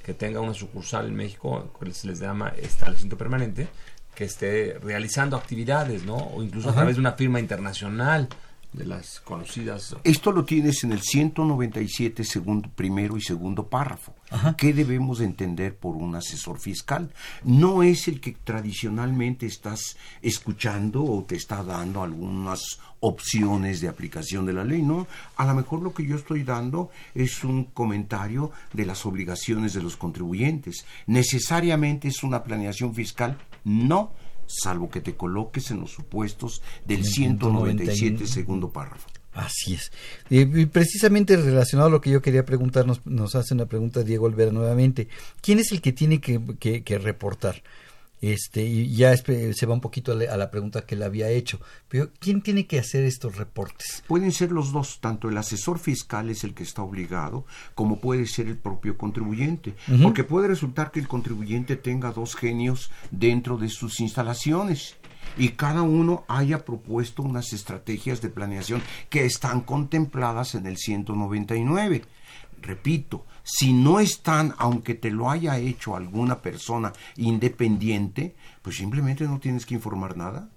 que 0.02 0.12
tenga 0.12 0.40
una 0.40 0.54
sucursal 0.54 1.06
en 1.06 1.14
México, 1.14 1.70
que 1.78 1.92
se 1.92 2.08
les 2.08 2.18
llama 2.18 2.52
establecimiento 2.56 3.16
permanente, 3.16 3.68
que 4.14 4.24
esté 4.24 4.78
realizando 4.82 5.36
actividades, 5.36 6.04
¿no? 6.04 6.16
O 6.16 6.42
incluso 6.42 6.70
a 6.70 6.74
través 6.74 6.96
de 6.96 7.00
una 7.00 7.12
firma 7.12 7.38
internacional 7.38 8.28
de 8.72 8.84
las 8.84 9.20
conocidas. 9.20 9.96
Esto 10.04 10.30
lo 10.30 10.44
tienes 10.44 10.84
en 10.84 10.92
el 10.92 11.00
197 11.00 12.22
segundo, 12.24 12.68
primero 12.74 13.16
y 13.16 13.22
segundo 13.22 13.68
párrafo. 13.68 14.14
¿Qué 14.58 14.74
debemos 14.74 15.18
de 15.18 15.24
entender 15.24 15.74
por 15.76 15.96
un 15.96 16.14
asesor 16.14 16.58
fiscal? 16.58 17.10
No 17.44 17.82
es 17.82 18.08
el 18.08 18.20
que 18.20 18.32
tradicionalmente 18.32 19.46
estás 19.46 19.96
escuchando 20.20 21.02
o 21.02 21.24
te 21.24 21.36
está 21.36 21.62
dando 21.62 22.02
algunas 22.02 22.78
opciones 23.00 23.80
de 23.80 23.88
aplicación 23.88 24.44
de 24.44 24.52
la 24.52 24.64
ley, 24.64 24.82
¿no? 24.82 25.06
A 25.36 25.46
lo 25.46 25.54
mejor 25.54 25.82
lo 25.82 25.94
que 25.94 26.04
yo 26.04 26.16
estoy 26.16 26.42
dando 26.42 26.90
es 27.14 27.44
un 27.44 27.64
comentario 27.64 28.50
de 28.72 28.84
las 28.84 29.06
obligaciones 29.06 29.72
de 29.72 29.82
los 29.82 29.96
contribuyentes. 29.96 30.84
¿Necesariamente 31.06 32.08
es 32.08 32.22
una 32.22 32.42
planeación 32.44 32.94
fiscal? 32.94 33.38
No, 33.64 34.12
salvo 34.48 34.90
que 34.90 35.00
te 35.00 35.14
coloques 35.14 35.70
en 35.70 35.80
los 35.80 35.90
supuestos 35.92 36.62
del 36.86 37.04
197 37.04 38.26
segundo 38.26 38.70
párrafo. 38.70 39.08
Así 39.34 39.74
es. 39.74 39.92
Y 40.30 40.66
precisamente 40.66 41.36
relacionado 41.36 41.88
a 41.88 41.92
lo 41.92 42.00
que 42.00 42.10
yo 42.10 42.20
quería 42.20 42.44
preguntar, 42.44 42.86
nos, 42.86 43.06
nos 43.06 43.36
hace 43.36 43.54
una 43.54 43.66
pregunta 43.66 44.02
Diego 44.02 44.26
Olvera 44.26 44.50
nuevamente. 44.50 45.06
¿Quién 45.42 45.60
es 45.60 45.70
el 45.70 45.80
que 45.80 45.92
tiene 45.92 46.20
que, 46.20 46.40
que- 46.58 46.82
que 46.82 46.98
reportar? 46.98 47.62
Este, 48.20 48.64
y 48.64 48.94
ya 48.94 49.16
se 49.16 49.66
va 49.66 49.74
un 49.74 49.80
poquito 49.80 50.12
a 50.12 50.36
la, 50.36 50.50
pregunta 50.50 50.84
que 50.84 50.96
le 50.96 51.04
había 51.04 51.28
hecho. 51.30 51.60
Pero, 51.88 52.10
¿quién 52.18 52.42
tiene 52.42 52.66
que 52.66 52.78
hacer 52.78 53.04
estos 53.04 53.36
reportes? 53.36 54.02
Pueden 54.06 54.32
ser 54.32 54.50
los 54.50 54.72
dos, 54.72 54.98
tanto 55.00 55.28
el 55.28 55.36
asesor 55.36 55.78
fiscal 55.78 56.28
es 56.30 56.42
el 56.44 56.54
que 56.54 56.64
está 56.64 56.82
obligado, 56.82 57.44
como 57.74 58.00
puede 58.00 58.26
ser 58.26 58.48
el 58.48 58.56
propio 58.56 58.98
contribuyente, 58.98 59.74
porque 60.02 60.24
puede 60.24 60.48
resultar 60.48 60.90
que 60.90 61.00
el 61.00 61.08
contribuyente 61.08 61.76
tenga 61.76 62.12
dos 62.12 62.34
genios 62.34 62.90
dentro 63.10 63.56
de 63.56 63.68
sus 63.68 64.00
instalaciones 64.00 64.96
y 65.36 65.50
cada 65.50 65.82
uno 65.82 66.24
haya 66.28 66.64
propuesto 66.64 67.22
unas 67.22 67.52
estrategias 67.52 68.20
de 68.20 68.30
planeación 68.30 68.82
que 69.08 69.24
están 69.24 69.60
contempladas 69.60 70.54
en 70.54 70.66
el 70.66 70.76
199. 70.76 72.02
Repito, 72.60 73.24
si 73.50 73.72
no 73.72 73.98
están, 73.98 74.54
aunque 74.58 74.94
te 74.94 75.10
lo 75.10 75.30
haya 75.30 75.56
hecho 75.58 75.96
alguna 75.96 76.42
persona 76.42 76.92
independiente, 77.16 78.34
pues 78.62 78.76
simplemente 78.76 79.24
no 79.24 79.38
tienes 79.40 79.64
que 79.64 79.74
informar 79.74 80.16
nada. 80.18 80.50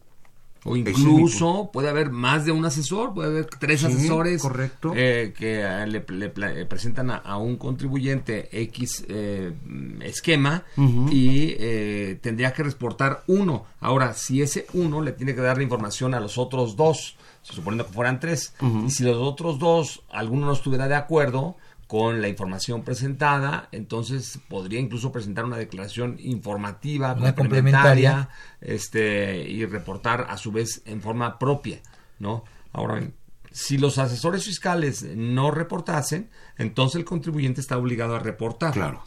O 0.63 0.75
incluso 0.75 1.71
puede 1.73 1.89
haber 1.89 2.11
más 2.11 2.45
de 2.45 2.51
un 2.51 2.63
asesor, 2.65 3.15
puede 3.15 3.29
haber 3.29 3.45
tres 3.47 3.79
Sí, 3.79 3.87
asesores 3.87 4.41
correcto. 4.43 4.93
eh, 4.95 5.33
que 5.35 5.61
eh, 5.63 5.87
le, 5.87 6.05
eh, 6.05 6.65
presentan 6.65 7.09
a, 7.09 7.15
a 7.15 7.37
un 7.37 7.55
contribuyente 7.57 8.47
X 8.65 9.05
eh, 9.07 9.53
esquema 10.01 10.63
y 11.09 11.55
eh, 11.57 12.19
tendría 12.21 12.53
que 12.53 12.61
reportar 12.61 13.23
uno. 13.25 13.65
Ahora, 13.79 14.13
si 14.13 14.43
ese 14.43 14.67
uno 14.73 15.01
le 15.01 15.13
tiene 15.13 15.33
que 15.33 15.41
dar 15.41 15.57
la 15.57 15.63
información 15.63 16.13
a 16.13 16.19
los 16.19 16.37
otros 16.37 16.75
dos, 16.75 17.15
suponiendo 17.41 17.87
que 17.87 17.93
fueran 17.93 18.19
tres, 18.19 18.53
y 18.85 18.91
si 18.91 19.03
los 19.03 19.17
otros 19.17 19.57
dos, 19.57 20.03
alguno 20.11 20.45
no 20.45 20.53
estuviera 20.53 20.87
de 20.87 20.93
acuerdo 20.95 21.55
con 21.91 22.21
la 22.21 22.29
información 22.29 22.83
presentada, 22.83 23.67
entonces 23.73 24.39
podría 24.47 24.79
incluso 24.79 25.11
presentar 25.11 25.43
una 25.43 25.57
declaración 25.57 26.15
informativa, 26.21 27.11
Una 27.11 27.35
complementaria, 27.35 28.11
complementaria. 28.11 28.29
este 28.61 29.49
y 29.49 29.65
reportar 29.65 30.25
a 30.29 30.37
su 30.37 30.53
vez 30.53 30.83
en 30.85 31.01
forma 31.01 31.37
propia, 31.37 31.81
¿no? 32.17 32.45
Ahora 32.71 32.95
bien, 32.95 33.13
si 33.51 33.77
los 33.77 33.97
asesores 33.97 34.45
fiscales 34.45 35.03
no 35.03 35.51
reportasen, 35.51 36.29
entonces 36.57 36.95
el 36.95 37.03
contribuyente 37.03 37.59
está 37.59 37.77
obligado 37.77 38.15
a 38.15 38.19
reportar. 38.19 38.71
Claro. 38.71 39.03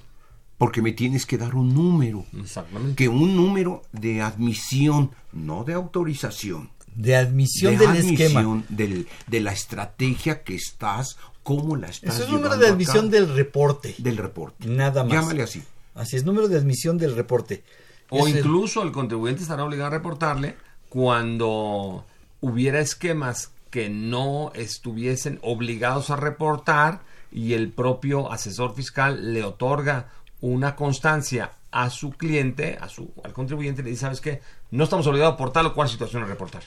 Porque 0.59 0.83
me 0.83 0.93
tienes 0.93 1.25
que 1.25 1.39
dar 1.39 1.55
un 1.55 1.73
número. 1.73 2.27
Exactamente. 2.39 2.97
Que 2.97 3.09
un 3.09 3.35
número 3.35 3.81
de 3.93 4.21
admisión, 4.21 5.11
no 5.33 5.65
de 5.65 5.73
autorización. 5.73 6.69
De 6.95 7.17
admisión 7.17 7.79
de 7.79 7.87
del 7.87 7.97
esquema. 7.97 8.41
admisión 8.41 8.67
del- 8.69 9.09
de 9.27 9.41
la 9.41 9.53
estrategia 9.53 10.45
que 10.45 10.55
estás, 10.55 11.17
cómo 11.45 11.77
la 11.77 11.87
estás 11.87 12.17
Eso 12.17 12.25
es 12.25 12.31
número 12.31 12.57
de 12.57 12.67
a 12.67 12.71
admisión 12.71 13.11
del 13.11 13.33
reporte. 13.33 13.95
Del 13.99 14.17
reporte. 14.17 14.67
Nada 14.67 15.05
más. 15.05 15.13
Llámale 15.13 15.45
así. 15.45 15.63
Así 15.95 16.17
es, 16.17 16.25
número 16.25 16.49
de 16.49 16.59
admisión 16.59 16.99
del 16.99 17.15
reporte. 17.15 17.63
O 18.11 18.27
Es 18.27 18.35
incluso 18.35 18.83
el 18.83 18.91
contribuyente 18.91 19.43
estará 19.43 19.65
obligado 19.65 19.89
a 19.89 19.91
reportarle 19.91 20.57
cuando 20.89 22.05
hubiera 22.41 22.81
esquemas 22.81 23.53
que 23.71 23.89
no 23.89 24.53
estuviesen 24.55 25.39
obligados 25.43 26.11
a 26.11 26.17
reportar 26.17 27.03
y 27.31 27.53
el 27.55 27.73
propio 27.73 28.33
asesor 28.33 28.75
fiscal 28.75 29.33
le 29.33 29.45
otorga 29.45 30.11
una 30.41 30.77
constancia 30.77 31.53
a 31.71 31.91
su 31.91 32.13
cliente, 32.13 32.79
a 32.81 32.89
su, 32.89 33.11
al 33.25 33.33
contribuyente, 33.33 33.83
y 33.83 33.85
le 33.85 33.91
dice, 33.91 34.03
¿sabes 34.03 34.21
qué? 34.21 34.41
No 34.71 34.85
estamos 34.85 35.07
obligados 35.07 35.37
por 35.37 35.53
tal 35.53 35.67
o 35.67 35.75
cual 35.75 35.89
situación 35.89 36.23
a 36.23 36.27
reportar. 36.27 36.63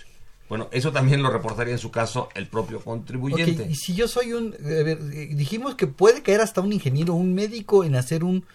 Bueno, 0.50 0.70
eso 0.72 0.92
también 0.92 1.22
lo 1.22 1.30
reportaría 1.30 1.74
en 1.74 1.80
su 1.80 1.92
caso 1.92 2.30
el 2.36 2.48
propio 2.48 2.80
contribuyente. 2.82 3.68
Y 3.70 3.76
si 3.76 3.96
yo 3.96 4.08
soy 4.08 4.34
un, 4.34 4.54
a 4.54 4.68
ver, 4.68 5.00
eh, 5.14 5.30
dijimos 5.34 5.76
que 5.76 5.88
puede 5.88 6.22
caer 6.22 6.42
hasta 6.42 6.62
un 6.62 6.72
ingeniero, 6.72 7.14
un 7.14 7.34
médico 7.34 7.84
en 7.84 7.96
hacer 7.96 8.24
un, 8.24 8.46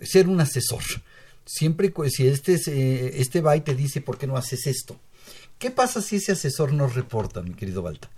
ser 0.00 0.28
un 0.28 0.40
asesor. 0.40 0.82
Siempre, 1.46 1.92
si 2.10 2.26
este, 2.26 2.54
es, 2.54 2.68
eh, 2.68 3.20
este 3.20 3.40
va 3.40 3.56
y 3.56 3.62
te 3.62 3.74
dice, 3.74 4.02
¿por 4.02 4.18
qué 4.18 4.26
no 4.26 4.36
haces 4.36 4.66
esto? 4.66 4.96
¿Qué 5.58 5.70
pasa 5.70 6.02
si 6.02 6.16
ese 6.16 6.32
asesor 6.32 6.72
no 6.72 6.86
reporta, 6.86 7.42
mi 7.42 7.54
querido 7.54 7.82
Balta? 7.82 8.10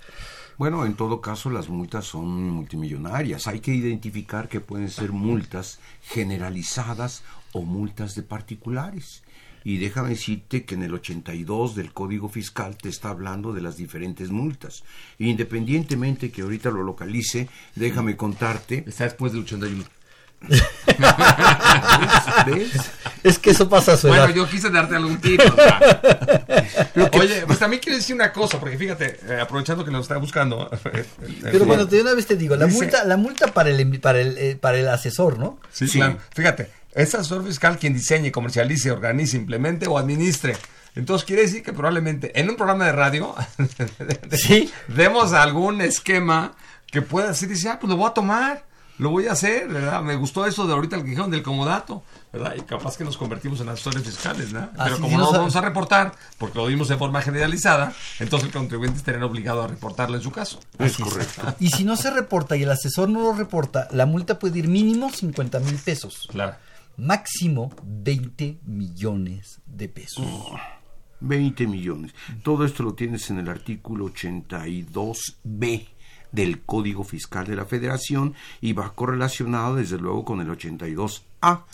Bueno, 0.59 0.85
en 0.85 0.95
todo 0.95 1.23
caso 1.23 1.49
las 1.49 1.71
multas 1.71 2.05
son 2.05 2.51
multimillonarias. 2.51 3.47
Hay 3.47 3.61
que 3.61 3.73
identificar 3.73 4.49
que 4.49 4.61
pueden 4.61 4.91
ser 4.91 5.11
multas 5.13 5.79
generalizadas 6.03 7.23
o 7.53 7.63
multas 7.63 8.15
de 8.15 8.23
particulares. 8.23 9.23
Y 9.65 9.79
déjame 9.79 10.11
decirte 10.11 10.65
que 10.65 10.75
en 10.75 10.83
el 10.83 10.95
82 10.95 11.75
del 11.75 11.93
Código 11.93 12.29
Fiscal 12.29 12.77
te 12.77 12.89
está 12.89 13.11
hablando 13.11 13.53
de 13.53 13.61
las 13.61 13.77
diferentes 13.77 14.31
multas. 14.31 14.85
Independientemente 15.19 16.31
que 16.31 16.43
ahorita 16.43 16.71
lo 16.71 16.83
localice, 16.83 17.49
déjame 17.75 18.17
contarte. 18.17 18.85
Está 18.87 19.05
después 19.05 19.33
del 19.33 19.43
81. 19.43 19.85
¿Ves? 22.47 22.71
Es 23.23 23.39
que 23.39 23.51
eso 23.51 23.69
pasa 23.69 23.93
a 23.93 23.97
su 23.99 24.09
Bueno, 24.09 24.25
edad. 24.25 24.35
yo 24.35 24.49
quise 24.49 24.71
darte 24.71 24.97
algún 24.97 25.21
tip. 25.21 25.39
o 25.41 25.55
sea. 25.55 26.01
Oye, 27.13 27.43
pues 27.47 27.59
también 27.59 27.83
quiero 27.83 27.99
decir 27.99 28.15
una 28.15 28.33
cosa, 28.33 28.59
porque 28.59 28.79
fíjate, 28.79 29.21
eh, 29.29 29.41
aprovechando 29.41 29.85
que 29.85 29.91
lo 29.91 30.01
está 30.01 30.17
buscando. 30.17 30.71
Pero 31.43 31.67
bueno, 31.67 31.85
de 31.85 32.01
una 32.01 32.15
vez 32.15 32.27
te 32.27 32.37
digo, 32.37 32.57
la 32.57 32.65
Dice- 32.67 32.79
multa, 32.79 33.05
la 33.05 33.17
multa 33.19 33.49
para 33.49 33.69
el, 33.71 34.01
para 34.01 34.21
el, 34.21 34.39
eh, 34.39 34.57
para 34.57 34.79
el 34.79 34.89
asesor, 34.89 35.39
¿no? 35.39 35.59
Sí, 35.71 35.87
claro. 35.89 36.19
Fíjate, 36.35 36.71
es 36.95 37.15
asesor 37.15 37.45
fiscal 37.47 37.79
quien 37.79 37.95
diseñe, 37.95 38.31
comercialice, 38.33 38.91
organice, 38.91 39.37
implemente 39.37 39.87
o 39.87 39.99
administre. 39.99 40.57
Entonces 40.97 41.25
quiere 41.25 41.43
decir 41.43 41.63
que 41.63 41.73
probablemente 41.73 42.39
en 42.39 42.51
un 42.51 42.57
programa 42.57 42.87
de 42.87 42.93
radio 42.93 43.35
demos 44.89 45.33
algún 45.33 45.81
esquema 45.81 46.53
que 46.87 47.03
pueda 47.03 47.29
decir, 47.29 47.49
dice, 47.49 47.69
ah, 47.69 47.79
pues 47.81 47.89
lo 47.91 47.97
voy 47.97 48.09
a 48.11 48.15
tomar, 48.15 48.65
lo 48.99 49.11
voy 49.11 49.29
a 49.29 49.33
hacer, 49.33 49.69
¿verdad? 49.69 50.03
Me 50.03 50.17
gustó 50.17 50.45
eso 50.47 50.67
de 50.67 50.73
ahorita 50.75 50.97
el 50.97 51.03
que 51.03 51.11
dijeron 51.11 51.31
del 51.31 51.43
comodato, 51.43 52.03
¿verdad? 52.33 52.55
Y 52.59 52.63
capaz 52.63 52.97
que 52.97 53.05
nos 53.05 53.17
convertimos 53.17 53.61
en 53.61 53.69
asesores 53.69 54.03
fiscales, 54.03 54.53
¿no? 54.53 54.69
Pero 54.85 54.99
como 55.01 55.17
no 55.17 55.27
sabe- 55.27 55.39
vamos 55.39 55.57
a 55.57 55.61
reportar, 55.61 56.13
porque 56.39 56.59
lo 56.59 56.67
dimos 56.67 56.89
de 56.89 56.97
forma 56.97 57.23
generalizada, 57.23 57.93
entonces 58.19 58.49
el 58.49 58.53
contribuyente 58.53 58.99
estaría 58.99 59.25
obligado 59.25 59.63
a 59.63 59.69
reportarlo 59.69 60.17
en 60.17 60.23
su 60.23 60.33
caso. 60.33 60.59
Así 60.79 61.03
Y 61.61 61.71
si 61.71 61.85
no 61.85 61.97
se 61.97 62.11
reporta 62.11 62.57
y 62.57 62.65
el 62.65 62.71
asesor 62.71 63.09
no 63.09 63.21
lo 63.23 63.33
reporta, 63.33 63.87
la 63.93 64.05
multa 64.07 64.39
puede 64.41 64.59
ir 64.59 64.69
mínimo 64.69 65.11
50 65.11 65.61
mil 65.61 65.77
pesos. 65.77 66.27
Claro. 66.31 66.57
Máximo 67.01 67.73
20 67.85 68.59
millones 68.65 69.61
de 69.67 69.89
pesos. 69.89 70.27
20 71.21 71.67
millones. 71.67 72.13
Todo 72.43 72.65
esto 72.65 72.83
lo 72.83 72.95
tienes 72.95 73.29
en 73.31 73.39
el 73.39 73.49
artículo 73.49 74.07
82B 74.07 75.87
del 76.33 76.61
Código 76.63 77.05
Fiscal 77.05 77.47
de 77.47 77.57
la 77.57 77.65
Federación 77.65 78.35
y 78.61 78.73
va 78.73 78.95
correlacionado 78.95 79.77
desde 79.77 79.99
luego 79.99 80.25
con 80.25 80.41
el 80.41 80.49
82A. 80.49 81.65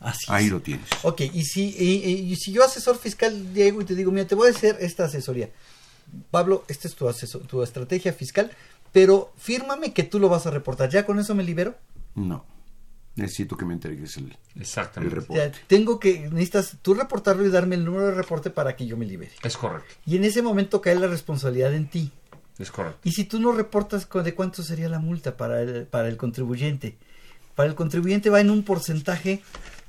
Así 0.00 0.26
Ahí 0.28 0.46
es. 0.46 0.50
lo 0.52 0.60
tienes. 0.60 0.86
Ok, 1.02 1.22
y 1.32 1.42
si, 1.44 1.74
y, 1.78 2.32
y 2.32 2.36
si 2.36 2.52
yo 2.52 2.62
asesor 2.64 2.96
fiscal 2.98 3.52
Diego 3.54 3.80
y 3.80 3.84
te 3.84 3.94
digo, 3.94 4.12
mira, 4.12 4.26
te 4.26 4.34
voy 4.34 4.48
a 4.48 4.50
hacer 4.50 4.76
esta 4.80 5.04
asesoría. 5.06 5.50
Pablo, 6.30 6.64
esta 6.68 6.86
es 6.86 6.94
tu, 6.94 7.06
asesor- 7.08 7.46
tu 7.46 7.62
estrategia 7.62 8.12
fiscal, 8.12 8.50
pero 8.92 9.32
fírmame 9.36 9.92
que 9.92 10.04
tú 10.04 10.20
lo 10.20 10.28
vas 10.28 10.46
a 10.46 10.50
reportar. 10.50 10.90
¿Ya 10.90 11.04
con 11.04 11.18
eso 11.18 11.34
me 11.34 11.42
libero? 11.42 11.74
No. 12.14 12.44
Necesito 13.16 13.56
que 13.56 13.64
me 13.64 13.72
entregues 13.74 14.16
el, 14.18 14.36
Exactamente. 14.60 15.14
el 15.16 15.22
O 15.22 15.26
sea, 15.26 15.44
reporte. 15.46 15.64
tengo 15.66 15.98
que, 15.98 16.28
necesitas 16.30 16.76
tú 16.82 16.94
reportarlo 16.94 17.44
y 17.46 17.50
darme 17.50 17.74
el 17.76 17.84
número 17.84 18.06
de 18.06 18.12
reporte 18.14 18.50
para 18.50 18.76
que 18.76 18.86
yo 18.86 18.96
me 18.96 19.06
libere. 19.06 19.32
Es 19.42 19.56
correcto. 19.56 19.94
Y 20.06 20.16
en 20.16 20.24
ese 20.24 20.42
momento 20.42 20.80
cae 20.80 20.94
la 20.96 21.06
responsabilidad 21.06 21.74
en 21.74 21.88
ti. 21.88 22.12
Es 22.58 22.70
correcto. 22.70 23.00
Y 23.04 23.12
si 23.12 23.24
tú 23.24 23.40
no 23.40 23.52
reportas, 23.52 24.06
¿cu- 24.06 24.20
¿de 24.22 24.34
cuánto 24.34 24.62
sería 24.62 24.88
la 24.88 24.98
multa 24.98 25.36
para 25.36 25.60
el, 25.62 25.86
para 25.86 26.08
el 26.08 26.16
contribuyente? 26.16 26.96
Para 27.54 27.68
el 27.68 27.74
contribuyente 27.74 28.28
va 28.30 28.40
en 28.40 28.50
un 28.50 28.62
porcentaje 28.64 29.42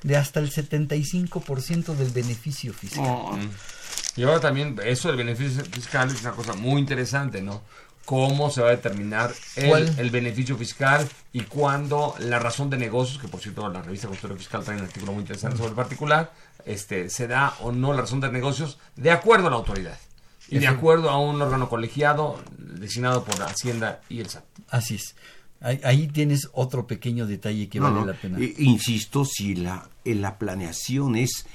de 0.04 0.16
hasta 0.16 0.40
el 0.40 0.50
75% 0.52 1.96
del 1.96 2.10
beneficio 2.12 2.74
fiscal. 2.74 3.06
Mm. 3.40 3.50
Y 4.20 4.24
ahora 4.24 4.40
también, 4.40 4.78
eso 4.84 5.10
del 5.10 5.18
beneficio 5.18 5.64
fiscal 5.66 6.10
es 6.10 6.22
una 6.22 6.32
cosa 6.32 6.54
muy 6.54 6.80
interesante, 6.80 7.42
¿no? 7.42 7.62
Cómo 8.08 8.50
se 8.50 8.62
va 8.62 8.70
a 8.70 8.72
determinar 8.72 9.34
el, 9.58 10.00
el 10.00 10.10
beneficio 10.12 10.56
fiscal 10.56 11.06
y 11.34 11.42
cuándo 11.42 12.16
la 12.20 12.40
razón 12.40 12.70
de 12.70 12.78
negocios, 12.78 13.20
que 13.22 13.28
por 13.28 13.42
cierto 13.42 13.68
la 13.68 13.82
revista 13.82 14.08
Consultorio 14.08 14.38
Fiscal 14.38 14.64
trae 14.64 14.78
un 14.78 14.84
artículo 14.86 15.12
muy 15.12 15.22
interesante 15.24 15.58
sobre 15.58 15.72
el 15.72 15.76
particular, 15.76 16.32
este, 16.66 17.10
se 17.10 17.28
da 17.28 17.54
o 17.60 17.74
no 17.74 17.92
la 17.92 18.00
razón 18.02 18.22
de 18.22 18.32
negocios 18.32 18.78
de 18.96 19.12
acuerdo 19.12 19.48
a 19.48 19.50
la 19.50 19.58
autoridad 19.58 19.98
y 20.48 20.60
de 20.60 20.68
acuerdo 20.68 21.10
a 21.10 21.20
un 21.20 21.42
órgano 21.42 21.68
colegiado 21.68 22.42
designado 22.58 23.26
por 23.26 23.42
Hacienda 23.44 24.00
y 24.08 24.22
el 24.22 24.30
SAT. 24.30 24.46
Así 24.70 24.96
es. 24.96 25.16
Ahí, 25.60 25.82
ahí 25.84 26.08
tienes 26.08 26.48
otro 26.54 26.88
pequeño 26.88 27.28
detalle 27.28 27.68
que 27.68 27.80
No, 27.80 27.86
vale 27.88 28.00
no, 28.00 28.06
la 28.06 28.14
pena. 28.14 28.40
eh, 28.40 28.54
insisto, 28.60 29.26
si 29.26 29.56
la, 29.56 29.90
eh, 30.06 30.16
la 30.16 30.38
planeación 30.38 31.18
es 31.18 31.46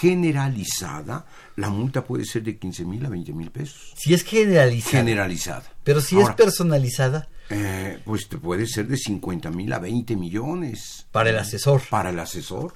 generalizada, 0.00 1.26
la 1.56 1.70
multa 1.70 2.04
puede 2.04 2.24
ser 2.24 2.42
de 2.42 2.58
15 2.58 2.84
mil 2.84 3.04
a 3.04 3.08
20 3.08 3.32
mil 3.32 3.50
pesos. 3.50 3.94
Si 3.96 4.14
es 4.14 4.22
generalizada. 4.24 4.98
Generalizada. 4.98 5.64
Pero 5.82 6.00
si 6.00 6.16
Ahora, 6.16 6.30
es 6.30 6.36
personalizada, 6.36 7.28
eh, 7.50 7.98
pues 8.04 8.28
te 8.28 8.38
puede 8.38 8.66
ser 8.66 8.86
de 8.86 8.96
50 8.96 9.50
mil 9.50 9.72
a 9.72 9.78
20 9.78 10.16
millones. 10.16 11.06
Para 11.10 11.30
el 11.30 11.38
asesor. 11.38 11.82
Para 11.88 12.10
el 12.10 12.18
asesor. 12.18 12.74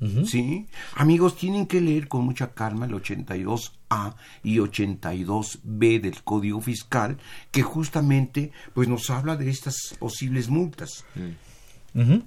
Ujú. 0.00 0.26
Sí. 0.26 0.66
Amigos, 0.96 1.36
tienen 1.36 1.66
que 1.66 1.80
leer 1.80 2.08
con 2.08 2.24
mucha 2.24 2.52
calma 2.52 2.86
el 2.86 2.92
82A 2.92 4.16
y 4.42 4.58
82B 4.58 6.00
del 6.00 6.24
Código 6.24 6.60
Fiscal, 6.60 7.18
que 7.52 7.62
justamente 7.62 8.50
pues 8.74 8.88
nos 8.88 9.08
habla 9.10 9.36
de 9.36 9.48
estas 9.48 9.94
posibles 9.98 10.48
multas. 10.48 11.04
Ujú. 11.94 12.24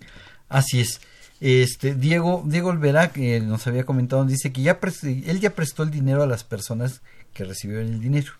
Así 0.47 0.79
es. 0.79 1.01
Este 1.39 1.95
Diego 1.95 2.43
Diego 2.45 2.69
Olvera 2.69 3.11
que 3.11 3.39
nos 3.41 3.67
había 3.67 3.85
comentado 3.85 4.23
dice 4.25 4.53
que 4.53 4.61
ya 4.61 4.79
él 5.03 5.39
ya 5.39 5.55
prestó 5.55 5.83
el 5.83 5.91
dinero 5.91 6.23
a 6.23 6.27
las 6.27 6.43
personas 6.43 7.01
que 7.33 7.43
recibieron 7.43 7.87
el 7.87 7.99
dinero. 7.99 8.31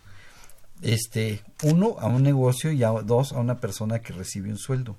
Este, 0.82 1.42
uno 1.64 1.96
a 2.00 2.08
un 2.08 2.24
negocio 2.24 2.72
y 2.72 2.84
a, 2.84 2.90
dos 2.90 3.32
a 3.32 3.40
una 3.40 3.60
persona 3.60 4.00
que 4.00 4.14
recibe 4.14 4.50
un 4.50 4.58
sueldo. 4.58 4.98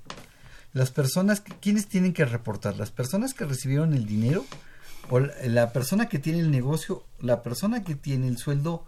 Las 0.72 0.90
personas, 0.90 1.42
¿quiénes 1.60 1.86
tienen 1.86 2.12
que 2.12 2.24
reportar? 2.24 2.76
Las 2.76 2.90
personas 2.90 3.32
que 3.34 3.44
recibieron 3.44 3.94
el 3.94 4.06
dinero 4.06 4.44
o 5.10 5.20
la 5.20 5.72
persona 5.72 6.08
que 6.08 6.18
tiene 6.18 6.40
el 6.40 6.50
negocio, 6.50 7.04
la 7.20 7.42
persona 7.42 7.84
que 7.84 7.94
tiene 7.94 8.28
el 8.28 8.38
sueldo 8.38 8.84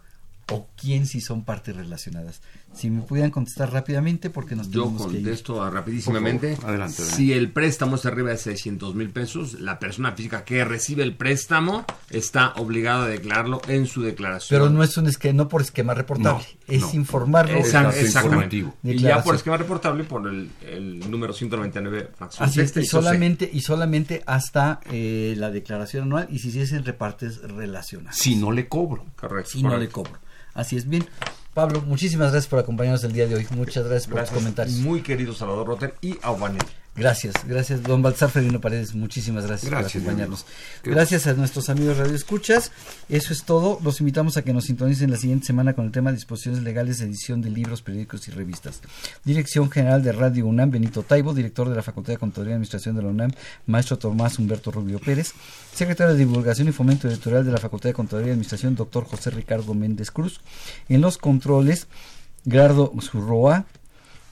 o 0.53 0.69
quién 0.77 1.07
si 1.07 1.21
son 1.21 1.45
partes 1.45 1.75
relacionadas. 1.75 2.41
Si 2.73 2.89
me 2.91 3.03
pudieran 3.03 3.31
contestar 3.33 3.73
rápidamente 3.73 4.31
porque 4.31 4.55
nos 4.55 4.71
Yo 4.71 4.85
tenemos 4.85 5.07
que 5.11 5.19
ir. 5.19 5.25
contesto 5.25 5.63
a- 5.63 5.71
rapidísimamente. 5.71 6.49
Adelante, 6.63 6.67
adelante. 6.67 7.03
Si 7.03 7.33
el 7.33 7.51
préstamo 7.51 7.97
es 7.97 8.07
arriba 8.07 8.31
de 8.31 8.37
600 8.37 8.95
mil 8.95 9.11
pesos, 9.11 9.55
la 9.61 9.79
persona 9.81 10.13
física 10.13 10.45
que 10.45 10.65
recibe 10.65 11.03
el 11.03 11.17
préstamo 11.17 11.85
está 12.11 12.53
obligada 12.57 13.07
a 13.07 13.09
declararlo 13.09 13.61
en 13.67 13.87
su 13.87 14.03
declaración. 14.03 14.61
Pero 14.61 14.71
no 14.71 14.83
es 14.85 14.97
un 14.97 15.07
esquema, 15.09 15.37
no 15.37 15.49
por 15.49 15.63
esquema 15.63 15.95
reportable, 15.95 16.45
No, 16.69 16.73
es 16.75 16.83
no. 16.83 16.95
informarlo. 16.95 17.59
Exact- 17.59 17.97
exactamente. 17.97 18.65
Y 18.85 18.99
ya 18.99 19.23
por 19.25 19.35
esquema 19.35 19.57
reportable 19.57 20.05
por 20.05 20.29
el, 20.29 20.51
el 20.65 21.11
número 21.11 21.33
199 21.33 22.11
fracción 22.17 22.49
Así 22.49 22.61
es, 22.61 22.77
y 22.77 22.81
y 22.81 22.87
so 22.87 22.99
se. 22.99 23.05
solamente, 23.05 23.51
y 23.53 23.61
solamente 23.63 24.23
hasta 24.27 24.79
eh, 24.93 25.35
la 25.39 25.51
declaración 25.51 26.05
anual 26.05 26.29
y 26.31 26.39
si 26.39 26.57
es 26.61 26.71
en 26.73 26.85
repartes 26.85 27.39
relacionados. 27.43 28.17
Si 28.19 28.37
no 28.37 28.53
le 28.53 28.69
cobro. 28.69 29.07
Correcto. 29.17 29.51
Si 29.51 29.63
no 29.63 29.77
le 29.77 29.89
cobro. 29.89 30.13
Así 30.57 30.77
es, 30.77 30.89
bien. 30.89 31.07
Pablo, 31.55 31.83
muchísimas 31.83 32.33
gracias 32.33 32.49
por 32.49 32.59
acompañarnos 32.59 33.05
el 33.05 33.13
día 33.13 33.27
de 33.27 33.37
hoy. 33.37 33.47
Muchas 33.51 33.85
gracias 33.85 34.11
por 34.11 34.21
tus 34.21 34.31
comentarios. 34.31 34.77
Muy 34.79 35.03
querido 35.03 35.33
Salvador 35.35 35.67
Rotter 35.69 35.95
y 36.01 36.19
Aubanel. 36.23 36.63
Gracias, 36.97 37.35
gracias, 37.47 37.83
don 37.83 38.01
Balsar 38.01 38.31
Ferino 38.31 38.59
Paredes, 38.59 38.95
muchísimas 38.95 39.47
gracias, 39.47 39.71
Gracias, 39.71 39.93
por 39.93 40.01
acompañarnos. 40.01 40.47
Gracias 40.83 41.27
a 41.27 41.35
nuestros 41.35 41.69
amigos 41.69 41.99
Radio 41.99 42.15
Escuchas. 42.15 42.73
Eso 43.11 43.35
es 43.35 43.45
todo. 43.45 43.79
Los 43.85 44.01
invitamos 44.01 44.39
a 44.39 44.43
que 44.43 44.55
nos 44.55 44.65
sintonicen 44.65 45.11
la 45.11 45.19
siguiente 45.19 45.47
semana 45.47 45.75
con 45.75 45.85
el 45.85 45.93
tema 45.93 46.11
Disposiciones 46.11 46.63
Legales 46.63 46.99
de 46.99 47.05
Edición 47.05 47.43
de 47.43 47.51
Libros, 47.51 47.83
Periódicos 47.83 48.27
y 48.29 48.31
Revistas. 48.31 48.81
Dirección 49.25 49.71
General 49.71 50.03
de 50.03 50.13
Radio 50.13 50.47
UNAM, 50.47 50.71
Benito 50.71 51.03
Taibo, 51.03 51.35
director 51.35 51.69
de 51.69 51.77
la 51.77 51.83
Facultad 51.83 52.15
de 52.15 52.19
Contaduría 52.19 52.53
y 52.53 52.55
Administración 52.55 52.97
de 52.97 53.03
la 53.03 53.09
UNAM, 53.09 53.33
maestro 53.67 53.99
Tomás 53.99 54.39
Humberto 54.39 54.71
Rubio 54.71 54.99
Pérez, 54.99 55.33
secretario 55.75 56.15
de 56.15 56.19
Divulgación 56.19 56.69
y 56.69 56.73
Fomento 56.73 57.09
Editorial 57.09 57.45
de 57.45 57.53
la 57.53 57.59
Facultad 57.59 57.91
de 57.91 57.95
Contaduría 57.95 58.29
y 58.29 58.33
Administración, 58.33 58.75
doctor 58.75 59.05
José 59.05 59.31
Ricardo 59.31 59.75
Méndez 59.75 60.11
Cruz. 60.11 60.41
En 60.89 61.03
los 61.03 61.19
controles, 61.19 61.89
Gardo 62.47 62.91
Zurroa, 63.03 63.67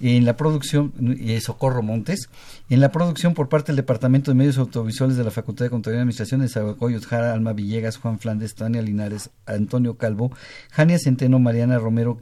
en 0.01 0.24
la 0.24 0.36
producción, 0.36 0.92
Socorro 1.40 1.82
Montes, 1.82 2.28
en 2.68 2.80
la 2.80 2.90
producción 2.90 3.34
por 3.34 3.49
parte 3.49 3.68
del 3.68 3.76
Departamento 3.76 4.30
de 4.30 4.36
Medios 4.36 4.59
Audiovisuales 4.59 5.16
de 5.16 5.24
la 5.24 5.30
Facultad 5.30 5.66
de 5.66 5.70
Contaduría 5.70 5.99
y 5.99 6.03
Administración 6.03 6.40
de 6.40 6.49
Zahualcóyotl, 6.49 7.07
Jara, 7.07 7.32
Alma 7.32 7.53
Villegas, 7.53 7.99
Juan 7.99 8.18
Flandes, 8.18 8.55
Tania 8.55 8.82
Linares, 8.82 9.30
Antonio 9.47 9.97
Calvo, 9.97 10.32
Jania 10.70 10.99
Centeno, 10.99 11.38
Mariana 11.38 11.78
Romero, 11.78 12.18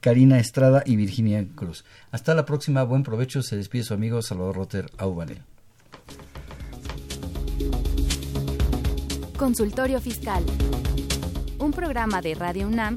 Karina 0.00 0.38
Estrada 0.38 0.82
y 0.86 0.96
Virginia 0.96 1.44
Cruz. 1.54 1.84
Hasta 2.12 2.34
la 2.34 2.44
próxima, 2.44 2.84
buen 2.84 3.02
provecho, 3.02 3.42
se 3.42 3.56
despide 3.56 3.82
su 3.82 3.94
amigo 3.94 4.22
Salvador 4.22 4.56
Roter 4.56 4.90
Aubanel. 4.98 5.42
Consultorio 9.36 10.00
Fiscal. 10.00 10.44
Un 11.58 11.72
programa 11.72 12.22
de 12.22 12.34
Radio 12.34 12.68
UNAM 12.68 12.96